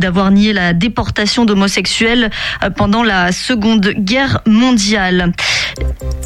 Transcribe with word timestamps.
d'avoir 0.00 0.32
nié 0.32 0.52
la 0.52 0.72
déportation 0.72 1.44
d'homosexuels 1.44 2.30
euh, 2.64 2.70
pendant 2.70 3.04
la 3.04 3.30
Seconde 3.30 3.94
Guerre 3.96 4.40
mondiale. 4.46 5.32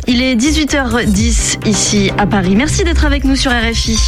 Il 0.07 0.23
est 0.23 0.37
18h10 0.37 1.67
ici 1.67 2.11
à 2.17 2.27
Paris. 2.27 2.57
Merci 2.57 2.85
d'être 2.85 3.05
avec 3.05 3.25
nous 3.25 3.37
sur 3.37 3.51
RFI. 3.51 3.99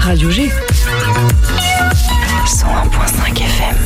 Radio 0.00 0.30
G. 0.30 0.50
101.5 2.46 3.36
FM. 3.36 3.76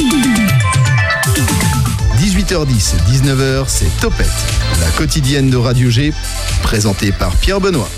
–18h10, 2.20 2.96
19h, 3.08 3.64
c'est 3.66 3.88
Topette, 4.00 4.28
la 4.80 4.90
quotidienne 4.92 5.50
de 5.50 5.56
Radio 5.56 5.90
G, 5.90 6.12
présentée 6.62 7.12
par 7.12 7.36
Pierre 7.36 7.60
Benoît. 7.60 7.88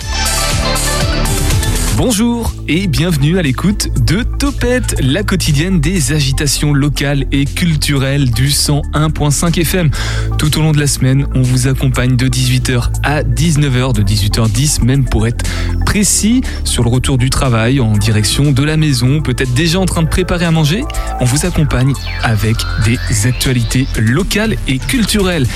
Bonjour 1.97 2.53
et 2.67 2.89
bienvenue 2.89 3.39
à 3.39 3.43
l'écoute 3.43 3.89
de 4.05 4.25
Topette, 4.25 4.97
la 5.01 5.23
quotidienne 5.23 5.81
des 5.81 6.13
agitations 6.13 6.73
locales 6.73 7.25
et 7.31 7.45
culturelles 7.45 8.31
du 8.31 8.49
101.5 8.49 9.61
FM. 9.61 9.91
Tout 10.39 10.59
au 10.59 10.63
long 10.63 10.73
de 10.73 10.81
la 10.81 10.89
semaine, 10.89 11.27
on 11.35 11.43
vous 11.43 11.69
accompagne 11.69 12.17
de 12.17 12.27
18h 12.27 12.91
à 13.05 13.23
19h, 13.23 13.93
de 13.93 14.03
18h10 14.03 14.85
même 14.85 15.05
pour 15.05 15.29
être 15.29 15.45
précis, 15.87 16.41
sur 16.65 16.83
le 16.83 16.91
retour 16.91 17.17
du 17.17 17.31
travail 17.31 17.79
en 17.79 17.93
direction 17.93 18.51
de 18.51 18.63
la 18.65 18.77
maison, 18.77 19.21
peut-être 19.21 19.55
déjà 19.55 19.79
en 19.79 19.87
train 19.87 20.03
de 20.03 20.09
préparer 20.09 20.47
à 20.47 20.51
manger. 20.51 20.85
On 21.21 21.25
vous 21.25 21.47
accompagne 21.47 21.93
avec 22.23 22.57
des 22.85 22.99
actualités 23.29 23.87
locales 23.99 24.57
et 24.67 24.79
culturelles. 24.79 25.47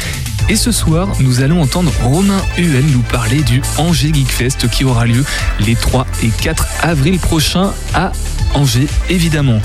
Et 0.48 0.55
ce 0.56 0.70
soir, 0.70 1.09
nous 1.20 1.41
allons 1.41 1.60
entendre 1.60 1.92
Romain 2.02 2.41
Huen 2.56 2.84
nous 2.92 3.02
parler 3.02 3.42
du 3.42 3.62
Angers 3.78 4.12
Geek 4.14 4.28
Fest 4.28 4.69
qui 4.70 4.84
aura 4.84 5.05
lieu 5.05 5.24
les 5.59 5.75
3 5.75 6.06
et 6.22 6.28
4 6.28 6.66
avril 6.83 7.19
prochains 7.19 7.72
à 7.94 8.12
Angers, 8.55 8.86
évidemment. 9.11 9.61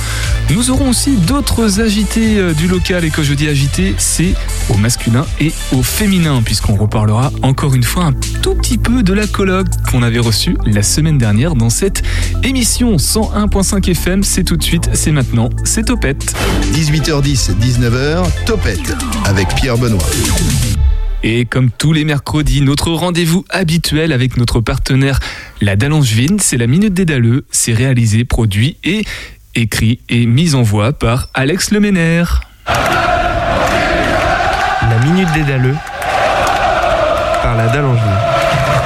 Nous 0.50 0.72
aurons 0.72 0.90
aussi 0.90 1.16
d'autres 1.16 1.80
agités 1.80 2.38
euh, 2.38 2.54
du 2.54 2.68
local, 2.68 3.06
et 3.06 3.10
quand 3.10 3.24
je 3.24 3.34
dis 3.34 3.48
agités, 3.48 3.94
c'est 3.98 4.34
au 4.70 4.76
masculin 4.76 5.26
et 5.40 5.54
au 5.72 5.84
féminin, 5.84 6.42
puisqu'on 6.44 6.76
reparlera 6.76 7.32
encore 7.42 7.76
une 7.76 7.84
fois 7.84 8.06
un 8.06 8.14
tout 8.42 8.56
petit 8.56 8.78
peu 8.78 9.04
de 9.04 9.14
la 9.14 9.28
colloque 9.28 9.68
qu'on 9.90 10.04
avait 10.04 10.20
reçue 10.20 10.58
la 10.66 10.84
semaine 10.84 11.18
dernière 11.18 11.54
dans 11.56 11.70
cette 11.70 12.04
émission 12.44 12.98
101.5 12.98 13.92
FM. 13.92 14.24
C'est 14.24 14.44
tout 14.44 14.58
de 14.58 14.64
suite, 14.64 14.90
c'est 14.94 15.12
maintenant, 15.12 15.50
c'est 15.64 15.86
Topette. 15.86 16.34
18h10, 16.74 17.52
19h, 17.62 18.26
Topette, 18.46 18.96
avec 19.26 19.48
Pierre 19.56 19.78
Benoît. 19.78 20.00
Et 21.24 21.46
comme 21.46 21.70
tous 21.70 21.94
les 21.94 22.04
mercredis, 22.04 22.62
notre 22.62 22.90
rendez-vous 22.92 23.46
habituel 23.50 24.12
avec 24.12 24.38
notre 24.38 24.60
partenaire 24.60 25.20
La 25.62 25.76
Dallangevine, 25.76 26.40
c'est 26.40 26.58
la 26.58 26.66
Minute 26.66 26.96
des 26.96 27.06
Dalleux. 27.06 27.46
C'est 27.52 27.74
réalisé, 27.74 28.26
produit 28.26 28.78
et 28.84 29.04
écrit 29.54 30.00
et 30.10 30.26
mis 30.26 30.56
en 30.56 30.64
voix 30.64 30.94
par 30.94 31.30
Alex 31.36 31.70
Leménaire. 31.72 32.42
La 32.68 32.74
Minute 35.06 35.32
des 35.34 35.44
Dalleux 35.44 35.76
par 37.44 37.56
La 37.56 37.68
Dallangevine. 37.68 38.81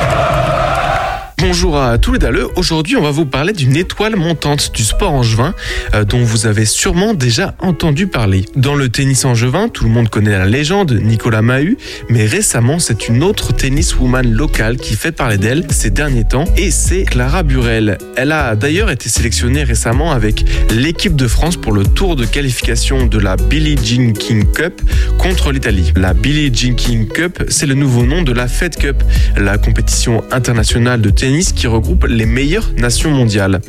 Bonjour 1.47 1.77
à 1.77 1.99
tous 1.99 2.13
les 2.13 2.17
daleux. 2.17 2.47
Aujourd'hui, 2.55 2.95
on 2.95 3.03
va 3.03 3.11
vous 3.11 3.27
parler 3.27 3.53
d'une 3.53 3.75
étoile 3.75 4.15
montante 4.15 4.71
du 4.73 4.83
sport 4.83 5.13
angevin 5.13 5.53
euh, 5.93 6.03
dont 6.03 6.23
vous 6.23 6.47
avez 6.47 6.65
sûrement 6.65 7.13
déjà 7.13 7.53
entendu 7.59 8.07
parler. 8.07 8.45
Dans 8.55 8.73
le 8.73 8.89
tennis 8.89 9.25
angevin, 9.25 9.69
tout 9.69 9.83
le 9.83 9.91
monde 9.91 10.09
connaît 10.09 10.31
la 10.31 10.47
légende 10.47 10.91
Nicolas 10.93 11.43
Mahut, 11.43 11.77
mais 12.09 12.25
récemment, 12.25 12.79
c'est 12.79 13.09
une 13.09 13.21
autre 13.21 13.53
tenniswoman 13.53 14.27
locale 14.27 14.77
qui 14.77 14.95
fait 14.95 15.11
parler 15.11 15.37
d'elle 15.37 15.67
ces 15.69 15.91
derniers 15.91 16.23
temps 16.23 16.45
et 16.57 16.71
c'est 16.71 17.03
Clara 17.03 17.43
Burel. 17.43 17.99
Elle 18.17 18.31
a 18.31 18.55
d'ailleurs 18.55 18.89
été 18.89 19.07
sélectionnée 19.07 19.63
récemment 19.63 20.13
avec 20.13 20.43
l'équipe 20.71 21.15
de 21.15 21.27
France 21.27 21.57
pour 21.57 21.73
le 21.73 21.83
tour 21.83 22.15
de 22.15 22.25
qualification 22.25 23.05
de 23.05 23.19
la 23.19 23.35
Billie 23.35 23.77
Jean 23.83 24.13
King 24.13 24.51
Cup 24.51 24.81
contre 25.19 25.51
l'Italie. 25.51 25.93
La 25.95 26.15
Billie 26.15 26.51
Jean 26.51 26.73
King 26.73 27.07
Cup, 27.07 27.43
c'est 27.49 27.67
le 27.67 27.75
nouveau 27.75 28.03
nom 28.03 28.23
de 28.23 28.31
la 28.31 28.47
Fed 28.47 28.77
Cup, 28.77 29.03
la 29.37 29.59
compétition 29.59 30.23
internationale 30.31 31.01
de 31.01 31.11
tennis 31.11 31.34
qui 31.43 31.67
regroupe 31.67 32.05
les 32.07 32.25
meilleures 32.25 32.71
nations 32.77 33.11
mondiales. 33.11 33.61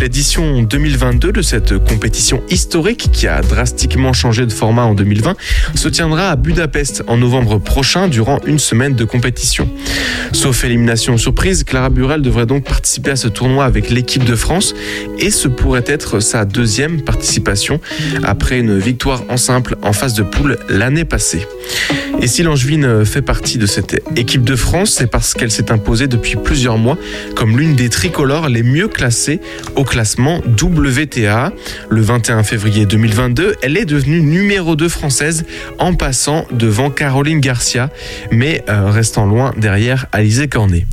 L'édition 0.00 0.62
2022 0.62 1.32
de 1.32 1.40
cette 1.40 1.78
compétition 1.78 2.42
historique 2.50 3.08
qui 3.12 3.26
a 3.26 3.40
drastiquement 3.40 4.12
changé 4.12 4.44
de 4.44 4.52
format 4.52 4.84
en 4.84 4.94
2020 4.94 5.36
se 5.74 5.88
tiendra 5.88 6.30
à 6.30 6.36
Budapest 6.36 7.02
en 7.06 7.16
novembre 7.16 7.58
prochain 7.58 8.08
durant 8.08 8.38
une 8.46 8.58
semaine 8.58 8.94
de 8.94 9.04
compétition. 9.04 9.68
Sauf 10.32 10.64
élimination 10.64 11.16
surprise, 11.16 11.64
Clara 11.64 11.88
Burel 11.88 12.20
devrait 12.20 12.44
donc 12.44 12.64
participer 12.64 13.12
à 13.12 13.16
ce 13.16 13.28
tournoi 13.28 13.64
avec 13.64 13.90
l'équipe 13.90 14.24
de 14.24 14.36
France 14.36 14.74
et 15.18 15.30
ce 15.30 15.48
pourrait 15.48 15.84
être 15.86 16.20
sa 16.20 16.44
deuxième 16.44 17.00
participation 17.00 17.80
après 18.22 18.58
une 18.58 18.78
victoire 18.78 19.22
en 19.30 19.38
simple 19.38 19.76
en 19.82 19.94
phase 19.94 20.14
de 20.14 20.22
poule 20.22 20.58
l'année 20.68 21.06
passée. 21.06 21.46
Et 22.20 22.26
si 22.28 22.42
l'Angevine 22.42 23.04
fait 23.04 23.22
partie 23.22 23.58
de 23.58 23.66
cette 23.66 24.02
équipe 24.16 24.42
de 24.42 24.56
France, 24.56 24.90
c'est 24.90 25.06
parce 25.06 25.34
qu'elle 25.34 25.50
s'est 25.50 25.70
imposée 25.70 26.06
depuis 26.06 26.36
plusieurs 26.36 26.78
mois 26.78 26.95
comme 27.34 27.58
l'une 27.58 27.74
des 27.74 27.88
tricolores 27.88 28.48
les 28.48 28.62
mieux 28.62 28.88
classées 28.88 29.40
au 29.74 29.84
classement 29.84 30.40
WTA. 30.60 31.52
Le 31.88 32.00
21 32.00 32.42
février 32.42 32.86
2022, 32.86 33.56
elle 33.62 33.76
est 33.76 33.84
devenue 33.84 34.20
numéro 34.20 34.76
2 34.76 34.88
française 34.88 35.44
en 35.78 35.94
passant 35.94 36.46
devant 36.50 36.90
Caroline 36.90 37.40
Garcia, 37.40 37.90
mais 38.30 38.64
euh, 38.68 38.90
restant 38.90 39.26
loin 39.26 39.52
derrière 39.56 40.06
Alizé 40.12 40.48
Cornet. 40.48 40.86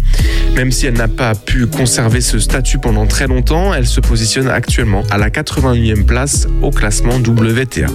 Même 0.55 0.71
si 0.71 0.85
elle 0.85 0.93
n'a 0.93 1.07
pas 1.07 1.33
pu 1.33 1.65
conserver 1.65 2.21
ce 2.21 2.37
statut 2.37 2.77
pendant 2.77 3.07
très 3.07 3.25
longtemps, 3.25 3.73
elle 3.73 3.87
se 3.87 3.99
positionne 3.99 4.47
actuellement 4.47 5.03
à 5.09 5.17
la 5.17 5.29
81e 5.29 6.05
place 6.05 6.47
au 6.61 6.69
classement 6.69 7.15
WTA. 7.15 7.87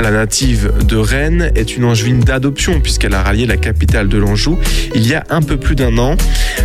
La 0.00 0.10
native 0.10 0.72
de 0.86 0.96
Rennes 0.96 1.52
est 1.54 1.76
une 1.76 1.84
angevine 1.84 2.20
d'adoption 2.20 2.80
puisqu'elle 2.80 3.14
a 3.14 3.22
rallié 3.22 3.44
la 3.44 3.58
capitale 3.58 4.08
de 4.08 4.16
l'Anjou 4.16 4.58
il 4.94 5.06
y 5.06 5.14
a 5.14 5.24
un 5.28 5.42
peu 5.42 5.58
plus 5.58 5.74
d'un 5.74 5.98
an. 5.98 6.16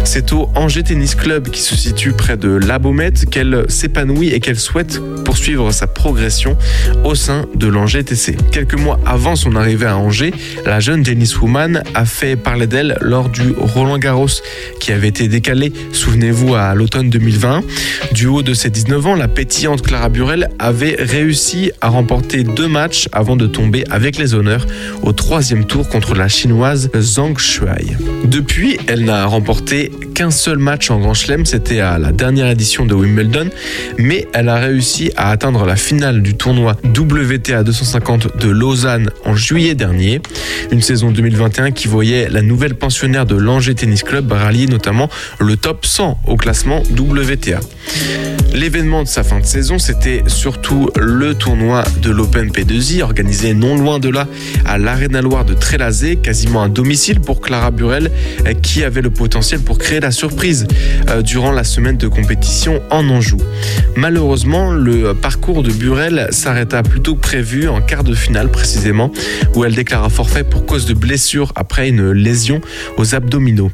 C'est 0.06 0.32
au 0.32 0.50
Angers 0.68 0.84
Tennis 0.84 1.16
Club 1.16 1.50
qui 1.50 1.62
se 1.62 1.78
situe 1.78 2.12
près 2.12 2.36
de 2.36 2.50
La 2.50 2.78
Baumette 2.78 3.30
qu'elle 3.30 3.64
s'épanouit 3.70 4.34
et 4.34 4.42
qu'elle 4.42 4.60
souhaite 4.60 5.00
poursuivre 5.24 5.72
sa 5.72 5.88
progression 5.88 6.58
au 7.06 7.16
sein 7.16 7.46
de 7.56 7.68
l'Angers 7.68 8.04
TC. 8.04 8.36
Quelques 8.52 8.78
mois 8.78 9.00
avant 9.06 9.38
son 9.38 9.56
arrivée 9.56 9.86
à 9.86 9.96
Angers, 9.96 10.34
la 10.66 10.82
jeune 10.82 11.04
tenniswoman 11.04 11.84
a 11.96 12.04
fait 12.04 12.36
parler 12.36 12.68
d'elle 12.68 12.98
lors 13.00 13.30
du 13.30 13.54
Roland 13.58 13.98
Garros 13.98 14.28
qui 14.82 14.92
avait 14.92 15.08
été 15.08 15.30
décalé, 15.30 15.72
souvenez-vous, 15.94 16.56
à 16.56 16.76
l'automne 16.76 17.10
2020. 17.10 17.64
Du 18.12 18.28
haut 18.28 18.42
de 18.42 18.54
ses 18.54 18.70
19 18.70 19.08
ans, 19.08 19.16
la 19.16 19.30
pétillante 19.30 19.82
Clara 19.82 20.10
Burel 20.10 20.50
avait 20.60 20.98
réussi 21.00 21.72
à 21.80 21.88
remporter 21.88 22.44
deux 22.44 22.68
matchs 22.68 23.08
avant 23.14 23.38
de 23.38 23.48
tomber 23.48 23.86
avec 23.90 24.18
les 24.18 24.34
honneurs 24.34 24.68
au 25.02 25.14
troisième 25.14 25.64
tour 25.64 25.88
contre 25.88 26.14
la 26.14 26.28
chinoise 26.28 26.90
Zhang 26.94 27.38
Shuai. 27.38 27.96
Depuis, 28.26 28.78
elle 28.88 29.06
n'a 29.06 29.26
remporté 29.28 29.92
qu'un 30.14 30.32
seul 30.32 30.57
match 30.60 30.90
en 30.92 31.00
Grand 31.00 31.14
Chelem, 31.14 31.46
c'était 31.46 31.80
à 31.80 31.98
la 31.98 32.12
dernière 32.12 32.48
édition 32.48 32.86
de 32.86 32.94
Wimbledon, 32.94 33.50
mais 33.98 34.28
elle 34.34 34.50
a 34.50 34.56
réussi 34.56 35.12
à 35.16 35.32
atteindre 35.32 35.66
la 35.66 35.76
finale 35.76 36.22
du 36.22 36.36
tournoi 36.36 36.76
WTA 36.86 37.64
250 37.64 38.38
de 38.38 38.50
Lausanne 38.50 39.10
en 39.26 39.36
juillet 39.36 39.76
dernier, 39.76 40.22
une 40.72 40.82
saison 40.82 41.12
2021 41.12 41.72
qui 41.72 41.88
voyait 41.88 42.30
la 42.30 42.42
nouvelle 42.42 42.76
pensionnaire 42.76 43.26
de 43.26 43.36
l'Angers 43.36 43.76
Tennis 43.76 44.04
Club 44.04 44.32
rallier 44.32 44.68
notamment 44.68 45.10
le 45.40 45.58
top 45.58 45.86
100 45.86 46.20
au 46.28 46.36
classement 46.36 46.84
WTA. 46.98 47.60
L'événement 48.54 49.04
de 49.04 49.08
sa 49.08 49.24
fin 49.24 49.40
de 49.40 49.46
saison, 49.46 49.78
c'était 49.78 50.24
surtout 50.28 50.90
le 51.00 51.36
tournoi 51.36 51.84
de 52.02 52.10
l'Open 52.10 52.50
P2I, 52.50 53.04
organisé 53.04 53.54
non 53.54 53.78
loin 53.78 54.00
de 54.00 54.10
là 54.10 54.28
à 54.66 54.78
l'Arena 54.78 55.22
Loire 55.22 55.46
de 55.46 55.54
Trélazé, 55.54 56.16
quasiment 56.16 56.64
un 56.64 56.70
domicile 56.70 57.20
pour 57.20 57.42
Clara 57.42 57.72
Burel, 57.72 58.10
qui 58.64 58.84
avait 58.84 59.02
le 59.02 59.10
potentiel 59.10 59.60
pour 59.60 59.78
créer 59.78 60.00
la 60.00 60.12
surprise 60.12 60.47
euh, 61.10 61.22
durant 61.22 61.52
la 61.52 61.64
semaine 61.64 61.98
de 61.98 62.08
compétition 62.08 62.82
en 62.90 63.10
Anjou. 63.10 63.38
Malheureusement, 63.98 64.72
le 64.72 65.14
parcours 65.14 65.62
de 65.62 65.72
Burel 65.72 66.28
s'arrêta 66.32 66.84
plus 66.84 67.02
tôt 67.02 67.16
que 67.16 67.22
prévu 67.22 67.68
en 67.68 67.82
quart 67.82 68.04
de 68.06 68.14
finale 68.14 68.50
précisément, 68.50 69.12
où 69.56 69.66
elle 69.66 69.76
déclara 69.76 70.10
forfait 70.10 70.46
pour 70.46 70.66
cause 70.66 70.86
de 70.86 70.94
blessure 70.94 71.52
après 71.56 71.90
une 71.90 72.12
lésion 72.12 72.62
aux 72.98 73.14
abdominaux. 73.14 73.72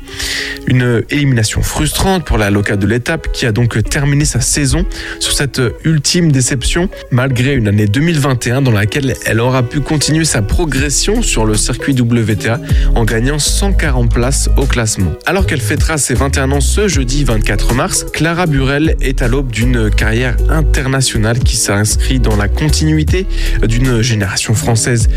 Une 0.65 1.03
élimination 1.09 1.61
frustrante 1.61 2.25
pour 2.25 2.37
la 2.37 2.49
locale 2.49 2.79
de 2.79 2.87
l'étape 2.87 3.31
qui 3.33 3.45
a 3.45 3.51
donc 3.51 3.77
terminé 3.83 4.25
sa 4.25 4.41
saison 4.41 4.85
sur 5.19 5.33
cette 5.33 5.61
ultime 5.83 6.31
déception 6.31 6.89
malgré 7.11 7.53
une 7.53 7.67
année 7.67 7.85
2021 7.85 8.61
dans 8.61 8.71
laquelle 8.71 9.13
elle 9.25 9.39
aura 9.39 9.61
pu 9.61 9.81
continuer 9.81 10.25
sa 10.25 10.41
progression 10.41 11.21
sur 11.21 11.45
le 11.45 11.55
circuit 11.55 11.93
WTA 11.93 12.59
en 12.95 13.03
gagnant 13.03 13.37
140 13.37 14.11
places 14.11 14.49
au 14.57 14.65
classement. 14.65 15.11
Alors 15.25 15.45
qu'elle 15.45 15.61
fêtera 15.61 15.97
ses 15.97 16.13
21 16.13 16.51
ans 16.53 16.62
ce 16.63 16.87
jeudi 16.87 17.23
24 17.23 17.73
mars, 17.75 18.05
Clara 18.13 18.47
Burel 18.47 18.95
est 19.01 19.21
à 19.21 19.27
l'aube 19.27 19.51
d'une 19.51 19.91
carrière 19.91 20.35
internationale 20.49 20.83
international 20.93 21.39
qui 21.39 21.55
s'inscrit 21.55 22.19
dans 22.19 22.35
la 22.35 22.47
continuité 22.47 23.27
d'une 23.63 24.01
génération 24.01 24.53
française 24.53 25.07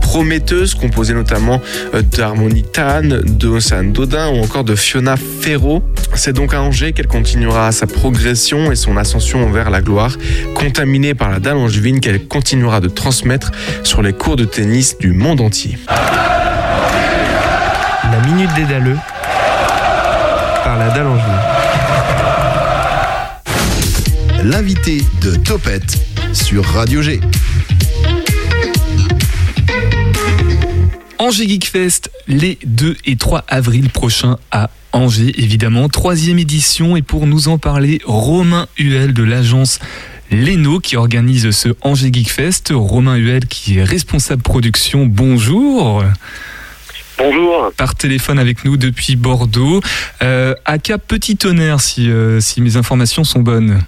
prometteuse, 0.00 0.74
composée 0.74 1.14
notamment 1.14 1.60
d'Harmonie 2.12 2.62
Tan, 2.62 3.02
de 3.02 3.48
Océane 3.48 3.92
Dodin 3.92 4.28
ou 4.28 4.42
encore 4.42 4.64
de 4.64 4.74
Fiona 4.74 5.16
Ferro. 5.16 5.82
C'est 6.14 6.32
donc 6.32 6.54
à 6.54 6.62
Angers 6.62 6.92
qu'elle 6.92 7.06
continuera 7.06 7.72
sa 7.72 7.86
progression 7.86 8.70
et 8.70 8.76
son 8.76 8.96
ascension 8.96 9.50
vers 9.50 9.70
la 9.70 9.82
gloire, 9.82 10.16
contaminée 10.54 11.14
par 11.14 11.30
la 11.30 11.38
dalle 11.38 11.56
angevine 11.56 12.00
qu'elle 12.00 12.26
continuera 12.26 12.80
de 12.80 12.88
transmettre 12.88 13.50
sur 13.82 14.02
les 14.02 14.12
cours 14.12 14.36
de 14.36 14.44
tennis 14.44 14.98
du 14.98 15.12
monde 15.12 15.40
entier. 15.40 15.78
La 18.10 18.20
minute 18.26 18.50
des 18.54 18.64
Dalleux 18.64 18.96
par 20.66 20.78
la 20.80 20.90
dalle. 20.90 21.06
L'invité 24.42 25.00
de 25.22 25.36
Topette 25.36 25.96
sur 26.32 26.64
Radio 26.64 27.02
G. 27.02 27.20
Angers 31.20 31.46
Geek 31.46 31.68
Fest 31.68 32.10
les 32.26 32.58
2 32.66 32.96
et 33.04 33.14
3 33.14 33.44
avril 33.46 33.90
prochains 33.90 34.38
à 34.50 34.70
Angers, 34.90 35.40
évidemment. 35.40 35.88
Troisième 35.88 36.40
édition 36.40 36.96
et 36.96 37.02
pour 37.02 37.28
nous 37.28 37.46
en 37.46 37.58
parler, 37.58 38.00
Romain 38.04 38.66
Huel 38.76 39.14
de 39.14 39.22
l'agence 39.22 39.78
Leno 40.32 40.80
qui 40.80 40.96
organise 40.96 41.48
ce 41.52 41.68
Angers 41.82 42.10
Geek 42.12 42.28
Fest. 42.28 42.72
Romain 42.74 43.14
Huel 43.14 43.46
qui 43.46 43.78
est 43.78 43.84
responsable 43.84 44.42
production. 44.42 45.06
Bonjour. 45.06 46.02
Bonjour. 47.18 47.72
Par 47.76 47.94
téléphone 47.94 48.38
avec 48.38 48.64
nous 48.64 48.76
depuis 48.76 49.16
Bordeaux. 49.16 49.80
Euh, 50.22 50.54
à 50.64 50.78
Cap 50.78 51.02
Petit 51.06 51.36
Tonnerre, 51.36 51.80
si, 51.80 52.10
euh, 52.10 52.40
si 52.40 52.60
mes 52.60 52.76
informations 52.76 53.24
sont 53.24 53.40
bonnes. 53.40 53.80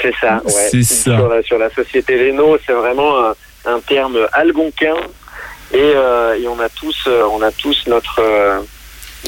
C'est 0.00 0.14
ça, 0.20 0.40
ouais. 0.44 0.68
C'est 0.70 0.82
ça. 0.82 1.16
Sur 1.16 1.28
la, 1.28 1.42
sur 1.42 1.58
la 1.58 1.70
société 1.70 2.16
Leno, 2.16 2.56
c'est 2.66 2.72
vraiment 2.72 3.18
un, 3.26 3.34
un 3.66 3.80
terme 3.80 4.16
algonquin. 4.32 4.94
Et, 5.74 5.78
euh, 5.78 6.38
et 6.38 6.48
on 6.48 6.58
a 6.60 6.68
tous, 6.70 7.04
euh, 7.06 7.22
on 7.32 7.42
a 7.42 7.50
tous 7.50 7.84
notre, 7.86 8.22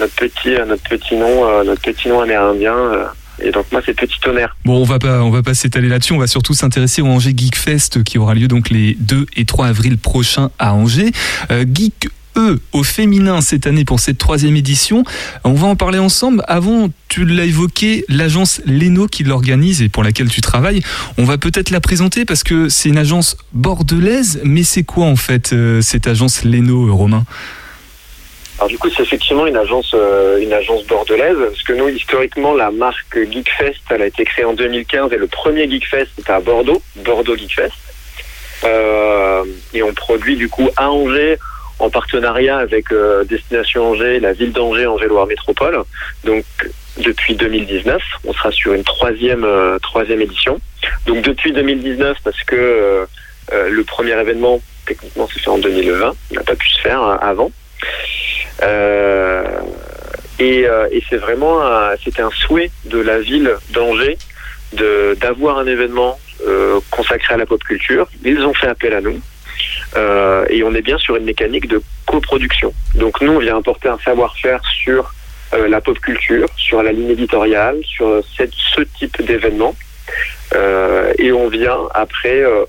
notre 0.01 0.15
petit, 0.15 0.55
notre 0.67 0.83
petit 0.89 1.17
nom, 1.17 1.65
notre 1.65 1.83
petit 1.83 2.09
nom 2.09 2.21
amérindien. 2.21 2.75
et 3.39 3.51
donc 3.51 3.67
moi, 3.71 3.83
c'est 3.85 3.95
Petit 3.95 4.19
Tonnerre. 4.21 4.57
Bon, 4.65 4.81
on 4.81 4.85
va 4.85 4.99
pas, 4.99 5.21
on 5.23 5.31
va 5.31 5.43
pas 5.43 5.55
s'étaler 5.55 5.89
là-dessus. 5.89 6.15
On 6.15 6.19
va 6.19 6.27
surtout 6.27 6.55
s'intéresser 6.55 7.03
au 7.03 7.07
Angers 7.07 7.35
Geek 7.37 7.57
Fest 7.57 8.03
qui 8.03 8.19
aura 8.19 8.35
lieu 8.35 8.49
donc 8.49 8.71
les 8.71 8.97
2 8.99 9.27
et 9.37 9.45
3 9.45 9.67
avril 9.67 9.99
prochains 9.99 10.51
à 10.59 10.73
Angers. 10.75 11.13
Euh, 11.51 11.65
Geek 11.71 12.09
E 12.37 12.59
au 12.73 12.83
féminin 12.83 13.41
cette 13.41 13.67
année 13.67 13.85
pour 13.85 14.01
cette 14.01 14.19
troisième 14.19 14.57
édition. 14.57 15.05
On 15.45 15.53
va 15.53 15.69
en 15.69 15.77
parler 15.77 15.99
ensemble. 15.99 16.43
Avant, 16.49 16.89
tu 17.09 17.25
l'as 17.25 17.45
évoqué, 17.45 18.05
l'agence 18.09 18.61
Leno 18.67 19.07
qui 19.07 19.23
l'organise 19.23 19.83
et 19.83 19.89
pour 19.89 20.03
laquelle 20.03 20.29
tu 20.29 20.41
travailles. 20.41 20.83
On 21.17 21.25
va 21.25 21.39
peut-être 21.39 21.71
la 21.71 21.81
présenter 21.81 22.25
parce 22.25 22.43
que 22.43 22.69
c'est 22.69 22.89
une 22.89 22.99
agence 22.99 23.37
bordelaise. 23.53 24.41
Mais 24.45 24.65
c'est 24.65 24.83
quoi 24.83 25.07
en 25.07 25.17
fait 25.17 25.53
euh, 25.53 25.81
cette 25.81 26.07
agence 26.07 26.45
Leno, 26.45 26.89
euh, 26.89 26.93
Romain? 26.93 27.25
Alors 28.59 28.69
du 28.69 28.79
coup, 28.79 28.89
c'est 28.91 29.03
effectivement 29.03 29.47
une 29.47 29.57
agence, 29.57 29.93
euh, 29.95 30.41
une 30.41 30.53
agence 30.53 30.85
bordelaise, 30.87 31.37
parce 31.39 31.63
que 31.63 31.73
nous, 31.73 31.89
historiquement, 31.89 32.55
la 32.55 32.71
marque 32.71 33.19
Geekfest, 33.31 33.81
elle 33.91 34.03
a 34.03 34.07
été 34.07 34.25
créée 34.25 34.45
en 34.45 34.55
2015 34.55 35.13
et 35.13 35.17
le 35.17 35.27
premier 35.27 35.69
Geekfest 35.69 36.09
était 36.19 36.33
à 36.33 36.41
Bordeaux, 36.41 36.81
Bordeaux 36.97 37.37
Geekfest. 37.37 37.73
Et 39.75 39.83
on 39.83 39.93
produit 39.93 40.37
du 40.37 40.49
coup 40.49 40.71
à 40.77 40.91
Angers 40.91 41.37
en 41.79 41.91
partenariat 41.91 42.59
avec 42.59 42.93
euh, 42.93 43.25
Destination 43.25 43.91
Angers, 43.91 44.21
la 44.21 44.33
ville 44.33 44.53
d'Angers, 44.53 44.87
Angers-Loire 44.87 45.27
Métropole. 45.27 45.83
Donc 46.25 46.45
depuis 46.99 47.35
2019, 47.35 48.01
on 48.25 48.33
sera 48.33 48.53
sur 48.53 48.73
une 48.75 48.85
troisième 48.85 49.45
euh, 49.45 49.79
troisième 49.81 50.21
édition. 50.21 50.61
Donc 51.07 51.23
depuis 51.23 51.53
2019 51.53 52.19
parce 52.23 52.43
que 52.45 52.57
euh, 52.57 53.07
le 53.69 53.85
premier 53.85 54.13
événement 54.13 54.61
techniquement 54.87 55.29
s'est 55.29 55.41
fait 55.41 55.51
en 55.51 55.59
2020, 55.59 56.15
il 56.31 56.37
n'a 56.37 56.43
pas 56.43 56.55
pu 56.55 56.69
se 56.69 56.81
faire 56.81 57.03
avant. 57.23 57.51
Et 60.39 60.67
c'est 61.09 61.17
vraiment 61.17 61.61
c'était 62.03 62.23
un 62.23 62.31
souhait 62.31 62.71
de 62.87 62.99
la 62.99 63.19
ville 63.21 63.55
d'Angers 63.71 64.19
d'avoir 65.21 65.59
un 65.59 65.67
événement 65.67 66.19
consacré 66.91 67.35
à 67.35 67.37
la 67.37 67.47
pop 67.47 67.63
culture. 67.63 68.09
Ils 68.25 68.41
ont 68.41 68.55
fait 68.55 68.69
appel 68.69 68.95
à 68.95 69.01
nous. 69.01 69.21
Euh, 69.97 70.45
et 70.49 70.63
on 70.63 70.75
est 70.75 70.83
bien 70.83 70.99
sur 70.99 71.17
une 71.17 71.25
mécanique 71.25 71.69
de 71.69 71.83
coproduction. 72.07 72.73
Donc 72.95 73.21
nous, 73.21 73.33
on 73.33 73.39
vient 73.39 73.59
apporter 73.59 73.89
un 73.89 73.99
savoir-faire 73.99 74.61
sur 74.65 75.13
euh, 75.55 75.69
la 75.69 75.81
pop 75.81 75.99
culture, 75.99 76.49
sur 76.57 76.83
la 76.83 76.93
ligne 76.93 77.11
éditoriale, 77.11 77.79
sur 77.85 78.23
cette, 78.37 78.55
ce 78.55 78.83
type 78.83 79.23
d'événement. 79.23 79.75
Euh, 80.55 81.13
et 81.19 81.33
on 81.33 81.49
vient 81.49 81.79
après 81.95 82.41
euh, 82.43 82.65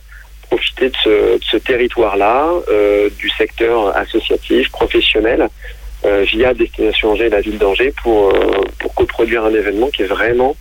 profiter 0.50 0.89
de 0.89 1.39
ce, 1.42 1.57
territoire-là, 1.57 2.50
euh, 2.69 3.09
du 3.18 3.30
secteur 3.31 3.95
associatif, 3.95 4.69
professionnel, 4.71 5.50
euh, 6.06 6.24
via 6.27 6.53
Destination 6.53 7.12
Angers 7.12 7.25
et 7.25 7.30
la 7.30 7.41
ville 7.41 7.57
d'Angers 7.57 7.94
pour, 8.03 8.30
euh, 8.30 8.63
coproduire 8.95 9.44
un 9.44 9.53
événement 9.53 9.89
qui 9.89 10.03
est 10.03 10.07
vraiment 10.07 10.56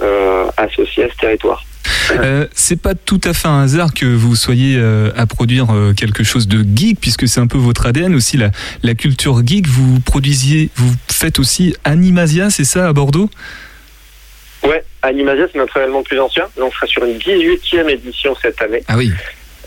euh, 0.00 0.46
associé 0.56 1.04
à 1.04 1.08
ce 1.10 1.16
territoire. 1.16 1.64
Euh, 2.12 2.46
c'est 2.54 2.80
pas 2.80 2.94
tout 2.94 3.20
à 3.24 3.32
fait 3.32 3.48
un 3.48 3.62
hasard 3.62 3.94
que 3.94 4.06
vous 4.06 4.36
soyez 4.36 4.76
euh, 4.78 5.10
à 5.16 5.26
produire 5.26 5.70
euh, 5.70 5.92
quelque 5.92 6.24
chose 6.24 6.48
de 6.48 6.64
geek, 6.64 7.00
puisque 7.00 7.28
c'est 7.28 7.40
un 7.40 7.46
peu 7.46 7.58
votre 7.58 7.86
ADN 7.86 8.14
aussi, 8.14 8.36
la, 8.36 8.50
la 8.82 8.94
culture 8.94 9.46
geek. 9.46 9.66
Vous 9.66 10.00
produisiez, 10.00 10.70
vous 10.76 10.92
faites 11.10 11.38
aussi 11.38 11.74
Animasia, 11.84 12.50
c'est 12.50 12.64
ça, 12.64 12.88
à 12.88 12.92
Bordeaux? 12.92 13.30
Ouais, 14.62 14.84
Animasia, 15.02 15.46
c'est 15.52 15.58
notre 15.58 15.76
événement 15.76 15.98
le 15.98 16.04
plus 16.04 16.20
ancien. 16.20 16.44
On 16.60 16.70
sera 16.70 16.86
sur 16.86 17.04
une 17.04 17.18
18e 17.18 17.88
édition 17.88 18.34
cette 18.40 18.60
année. 18.62 18.82
Ah 18.88 18.96
oui. 18.96 19.12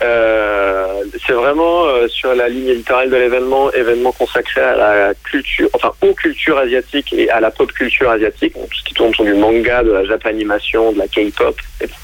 Euh, 0.02 1.04
c'est 1.26 1.34
vraiment 1.34 1.84
euh, 1.84 2.08
sur 2.08 2.34
la 2.34 2.48
ligne 2.48 2.68
éditoriale 2.68 3.10
de 3.10 3.16
l'événement, 3.16 3.70
événement 3.72 4.12
consacré 4.12 4.62
à 4.62 4.74
la 4.74 5.14
culture, 5.14 5.68
enfin 5.74 5.92
aux 6.00 6.14
cultures 6.14 6.56
asiatiques 6.56 7.12
et 7.12 7.28
à 7.28 7.40
la 7.40 7.50
pop 7.50 7.70
culture 7.72 8.10
asiatique, 8.10 8.54
donc 8.54 8.70
tout 8.70 8.78
ce 8.78 8.84
qui 8.84 8.94
tourne 8.94 9.10
autour 9.10 9.26
du 9.26 9.34
manga, 9.34 9.82
de 9.82 9.92
la 9.92 10.04
japanimation, 10.06 10.92
de 10.92 10.98
la 10.98 11.06
K-pop, 11.06 11.54
etc. 11.82 11.96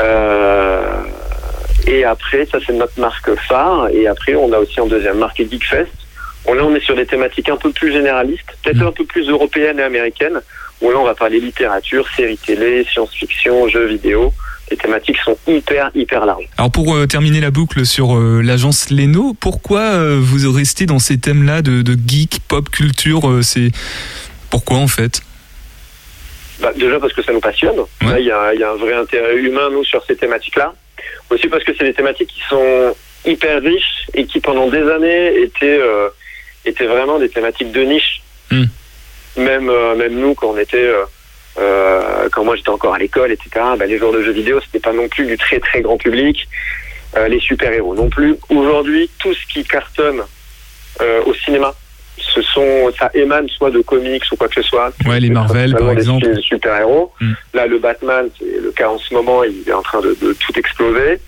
Euh, 0.00 1.02
et 1.86 2.04
après, 2.04 2.46
ça 2.46 2.58
c'est 2.66 2.72
notre 2.72 2.98
marque 2.98 3.34
phare. 3.46 3.88
Et 3.92 4.06
après, 4.06 4.34
on 4.34 4.52
a 4.52 4.58
aussi 4.58 4.80
en 4.80 4.86
deuxième 4.86 5.18
marque 5.18 5.38
Geekfest. 5.38 5.88
Où 6.46 6.54
là, 6.54 6.62
on 6.64 6.74
est 6.74 6.84
sur 6.84 6.94
des 6.94 7.06
thématiques 7.06 7.48
un 7.48 7.56
peu 7.56 7.70
plus 7.72 7.92
généralistes, 7.92 8.54
peut-être 8.62 8.82
Mm. 8.82 8.86
un 8.86 8.92
peu 8.92 9.04
plus 9.04 9.28
européennes 9.28 9.78
et 9.80 9.82
américaines. 9.82 10.40
Où 10.82 10.90
là, 10.90 10.98
on 10.98 11.04
va 11.04 11.14
parler 11.14 11.40
littérature, 11.40 12.06
séries 12.16 12.36
télé, 12.38 12.84
science-fiction, 12.84 13.68
jeux 13.68 13.86
vidéo. 13.86 14.32
Les 14.70 14.78
thématiques 14.78 15.18
sont 15.18 15.36
hyper, 15.46 15.90
hyper 15.94 16.24
larges. 16.24 16.48
Alors 16.56 16.70
pour 16.70 16.94
euh, 16.94 17.06
terminer 17.06 17.40
la 17.40 17.50
boucle 17.50 17.84
sur 17.84 18.16
euh, 18.16 18.40
l'agence 18.42 18.90
Leno, 18.90 19.34
pourquoi 19.38 19.80
euh, 19.80 20.18
vous 20.20 20.50
restez 20.50 20.86
dans 20.86 20.98
ces 20.98 21.18
thèmes-là 21.18 21.60
de, 21.60 21.82
de 21.82 21.94
geek, 22.06 22.40
pop, 22.48 22.70
culture 22.70 23.40
C'est 23.42 23.72
pourquoi 24.48 24.78
en 24.78 24.88
fait? 24.88 25.20
Bah, 26.60 26.72
déjà 26.76 26.98
parce 26.98 27.12
que 27.12 27.22
ça 27.22 27.32
nous 27.32 27.40
passionne. 27.40 27.78
Ouais. 28.02 28.20
Il 28.20 28.26
y, 28.26 28.30
a, 28.30 28.54
il 28.54 28.60
y 28.60 28.62
a 28.62 28.70
un 28.70 28.76
vrai 28.76 28.94
intérêt 28.94 29.36
humain, 29.36 29.68
nous, 29.70 29.84
sur 29.84 30.02
ces 30.06 30.16
thématiques-là. 30.16 30.72
Aussi 31.28 31.48
parce 31.48 31.64
que 31.64 31.72
c'est 31.76 31.84
des 31.84 31.94
thématiques 31.94 32.30
qui 32.30 32.42
sont 32.48 32.96
hyper 33.26 33.60
riches 33.60 34.06
et 34.14 34.24
qui, 34.24 34.40
pendant 34.40 34.68
des 34.68 34.82
années, 34.90 35.42
étaient, 35.42 35.80
étaient 36.64 36.86
vraiment 36.86 37.18
des 37.18 37.28
thématiques 37.28 37.72
de 37.72 37.82
niche. 37.82 38.22
Mm. 38.50 38.64
Même, 39.36 39.70
même 39.98 40.14
nous, 40.14 40.34
quand 40.34 40.52
on 40.52 40.58
était... 40.58 40.90
euh, 41.58 42.28
quand 42.32 42.44
moi 42.44 42.56
j'étais 42.56 42.70
encore 42.70 42.94
à 42.94 42.98
l'école, 42.98 43.32
etc., 43.32 43.50
bah, 43.78 43.86
les 43.86 43.98
joueurs 43.98 44.12
de 44.12 44.22
jeux 44.22 44.32
vidéo, 44.32 44.60
c'était 44.60 44.80
pas 44.80 44.92
non 44.92 45.08
plus 45.08 45.26
du 45.26 45.36
très 45.36 45.60
très 45.60 45.82
grand 45.82 45.96
public. 45.96 46.48
Euh, 47.16 47.28
les 47.28 47.38
super-héros 47.38 47.94
non 47.94 48.08
plus. 48.08 48.36
Aujourd'hui, 48.48 49.08
tout 49.20 49.32
ce 49.32 49.46
qui 49.46 49.62
cartonne 49.62 50.22
euh, 51.00 51.22
au 51.26 51.34
cinéma, 51.34 51.72
ce 52.18 52.42
sont, 52.42 52.90
ça 52.98 53.08
émane 53.14 53.48
soit 53.48 53.70
de 53.70 53.80
comics 53.82 54.24
ou 54.32 54.36
quoi 54.36 54.48
que 54.48 54.54
ce 54.54 54.62
soit. 54.62 54.92
Ouais, 55.06 55.20
les 55.20 55.30
Marvel, 55.30 55.76
par 55.76 55.90
exemple. 55.90 56.26
de 56.26 56.40
super-héros. 56.40 57.12
Mm. 57.20 57.32
Là, 57.54 57.66
le 57.66 57.78
Batman, 57.78 58.28
c'est 58.36 58.60
le 58.60 58.72
cas 58.72 58.88
en 58.88 58.98
ce 58.98 59.14
moment, 59.14 59.44
il 59.44 59.68
est 59.68 59.72
en 59.72 59.82
train 59.82 60.00
de, 60.00 60.16
de 60.20 60.32
tout 60.32 60.58
exploser. 60.58 61.20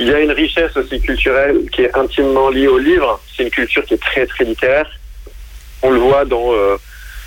Il 0.00 0.08
y 0.08 0.14
a 0.14 0.20
une 0.20 0.32
richesse 0.32 0.76
aussi 0.76 1.00
culturelle 1.00 1.58
qui 1.70 1.82
est 1.82 1.96
intimement 1.96 2.48
liée 2.48 2.68
au 2.68 2.78
livre. 2.78 3.20
C'est 3.36 3.44
une 3.44 3.50
culture 3.50 3.84
qui 3.84 3.94
est 3.94 4.02
très, 4.02 4.26
très 4.26 4.44
littéraire. 4.44 4.90
On 5.82 5.90
le 5.90 5.98
voit 5.98 6.24
dans 6.24 6.52
euh, 6.52 6.76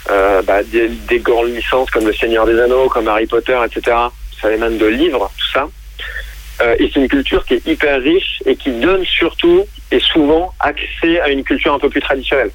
euh, 0.10 0.42
bah, 0.42 0.64
des, 0.64 0.90
des 0.90 1.20
grandes 1.20 1.56
licences 1.56 1.90
comme 1.92 2.06
Le 2.06 2.14
Seigneur 2.14 2.46
des 2.46 2.60
Anneaux, 2.60 2.90
comme 2.90 3.08
Harry 3.08 3.26
Potter, 3.26 3.58
etc. 3.66 3.96
Ça 4.42 4.52
émane 4.54 4.78
de 4.78 4.86
livres, 4.88 5.32
tout 5.38 5.52
ça. 5.54 5.68
Euh, 6.62 6.76
et 6.80 6.90
c'est 6.94 7.00
une 7.00 7.08
culture 7.08 7.46
qui 7.46 7.56
est 7.56 7.66
hyper 7.68 8.00
riche 8.02 8.42
et 8.46 8.56
qui 8.56 8.72
donne 8.72 9.04
surtout 9.06 9.66
et 9.92 10.00
souvent 10.00 10.54
accès 10.60 11.20
à 11.22 11.30
une 11.30 11.44
culture 11.44 11.74
un 11.74 11.80
peu 11.80 11.90
plus 11.90 12.02
traditionnelle. 12.02 12.52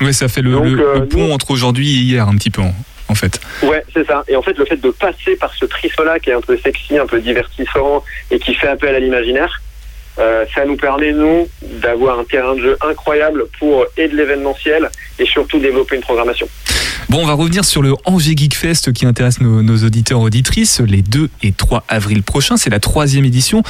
Ouais, 0.00 0.12
ça 0.12 0.26
fait 0.28 0.42
le, 0.42 0.50
Donc, 0.52 0.64
le- 0.66 0.80
euh, 0.88 0.94
le 1.00 1.08
pont 1.08 1.26
nous- 1.28 1.32
entre 1.32 1.50
aujourd'hui 1.52 1.88
et 1.90 2.00
hier 2.02 2.26
un 2.26 2.36
petit 2.36 2.50
peu 2.50 2.62
en, 3.08 3.14
fait. 3.14 3.40
Ouais, 3.62 3.84
c'est 3.94 4.04
ça. 4.06 4.24
Et 4.26 4.34
en 4.36 4.42
fait, 4.42 4.56
le 4.58 4.64
fait 4.64 4.76
de 4.80 4.90
passer 4.90 5.36
par 5.36 5.52
ce 5.54 5.64
prisme-là 5.66 6.18
qui 6.18 6.30
est 6.30 6.34
un 6.34 6.40
peu 6.40 6.56
sexy, 6.58 6.98
un 6.98 7.06
peu 7.06 7.20
divertissant 7.20 8.02
et 8.30 8.38
qui 8.38 8.54
fait 8.54 8.68
appel 8.68 8.94
à 8.94 8.98
l'imaginaire, 9.00 9.60
euh, 10.18 10.44
ça 10.54 10.64
nous 10.64 10.76
permet, 10.76 11.12
nous, 11.12 11.48
d'avoir 11.62 12.18
un 12.18 12.24
terrain 12.24 12.54
de 12.54 12.60
jeu 12.60 12.76
incroyable 12.86 13.44
pour 13.58 13.86
et 13.96 14.08
de 14.08 14.16
l'événementiel 14.16 14.90
et 15.18 15.26
surtout 15.26 15.58
développer 15.58 15.96
une 15.96 16.02
programmation. 16.02 16.48
Bon, 17.08 17.18
on 17.22 17.26
va 17.26 17.34
revenir 17.34 17.64
sur 17.64 17.82
le 17.82 17.94
Angers 18.04 18.34
Geek 18.36 18.54
Fest 18.54 18.92
qui 18.92 19.04
intéresse 19.04 19.40
nos, 19.40 19.62
nos 19.62 19.84
auditeurs 19.84 20.20
auditrices 20.20 20.80
les 20.80 21.02
2 21.02 21.28
et 21.42 21.52
3 21.52 21.84
avril 21.88 22.22
prochains. 22.22 22.56
C'est 22.56 22.70
la 22.70 22.80
troisième 22.80 23.24
édition, 23.24 23.62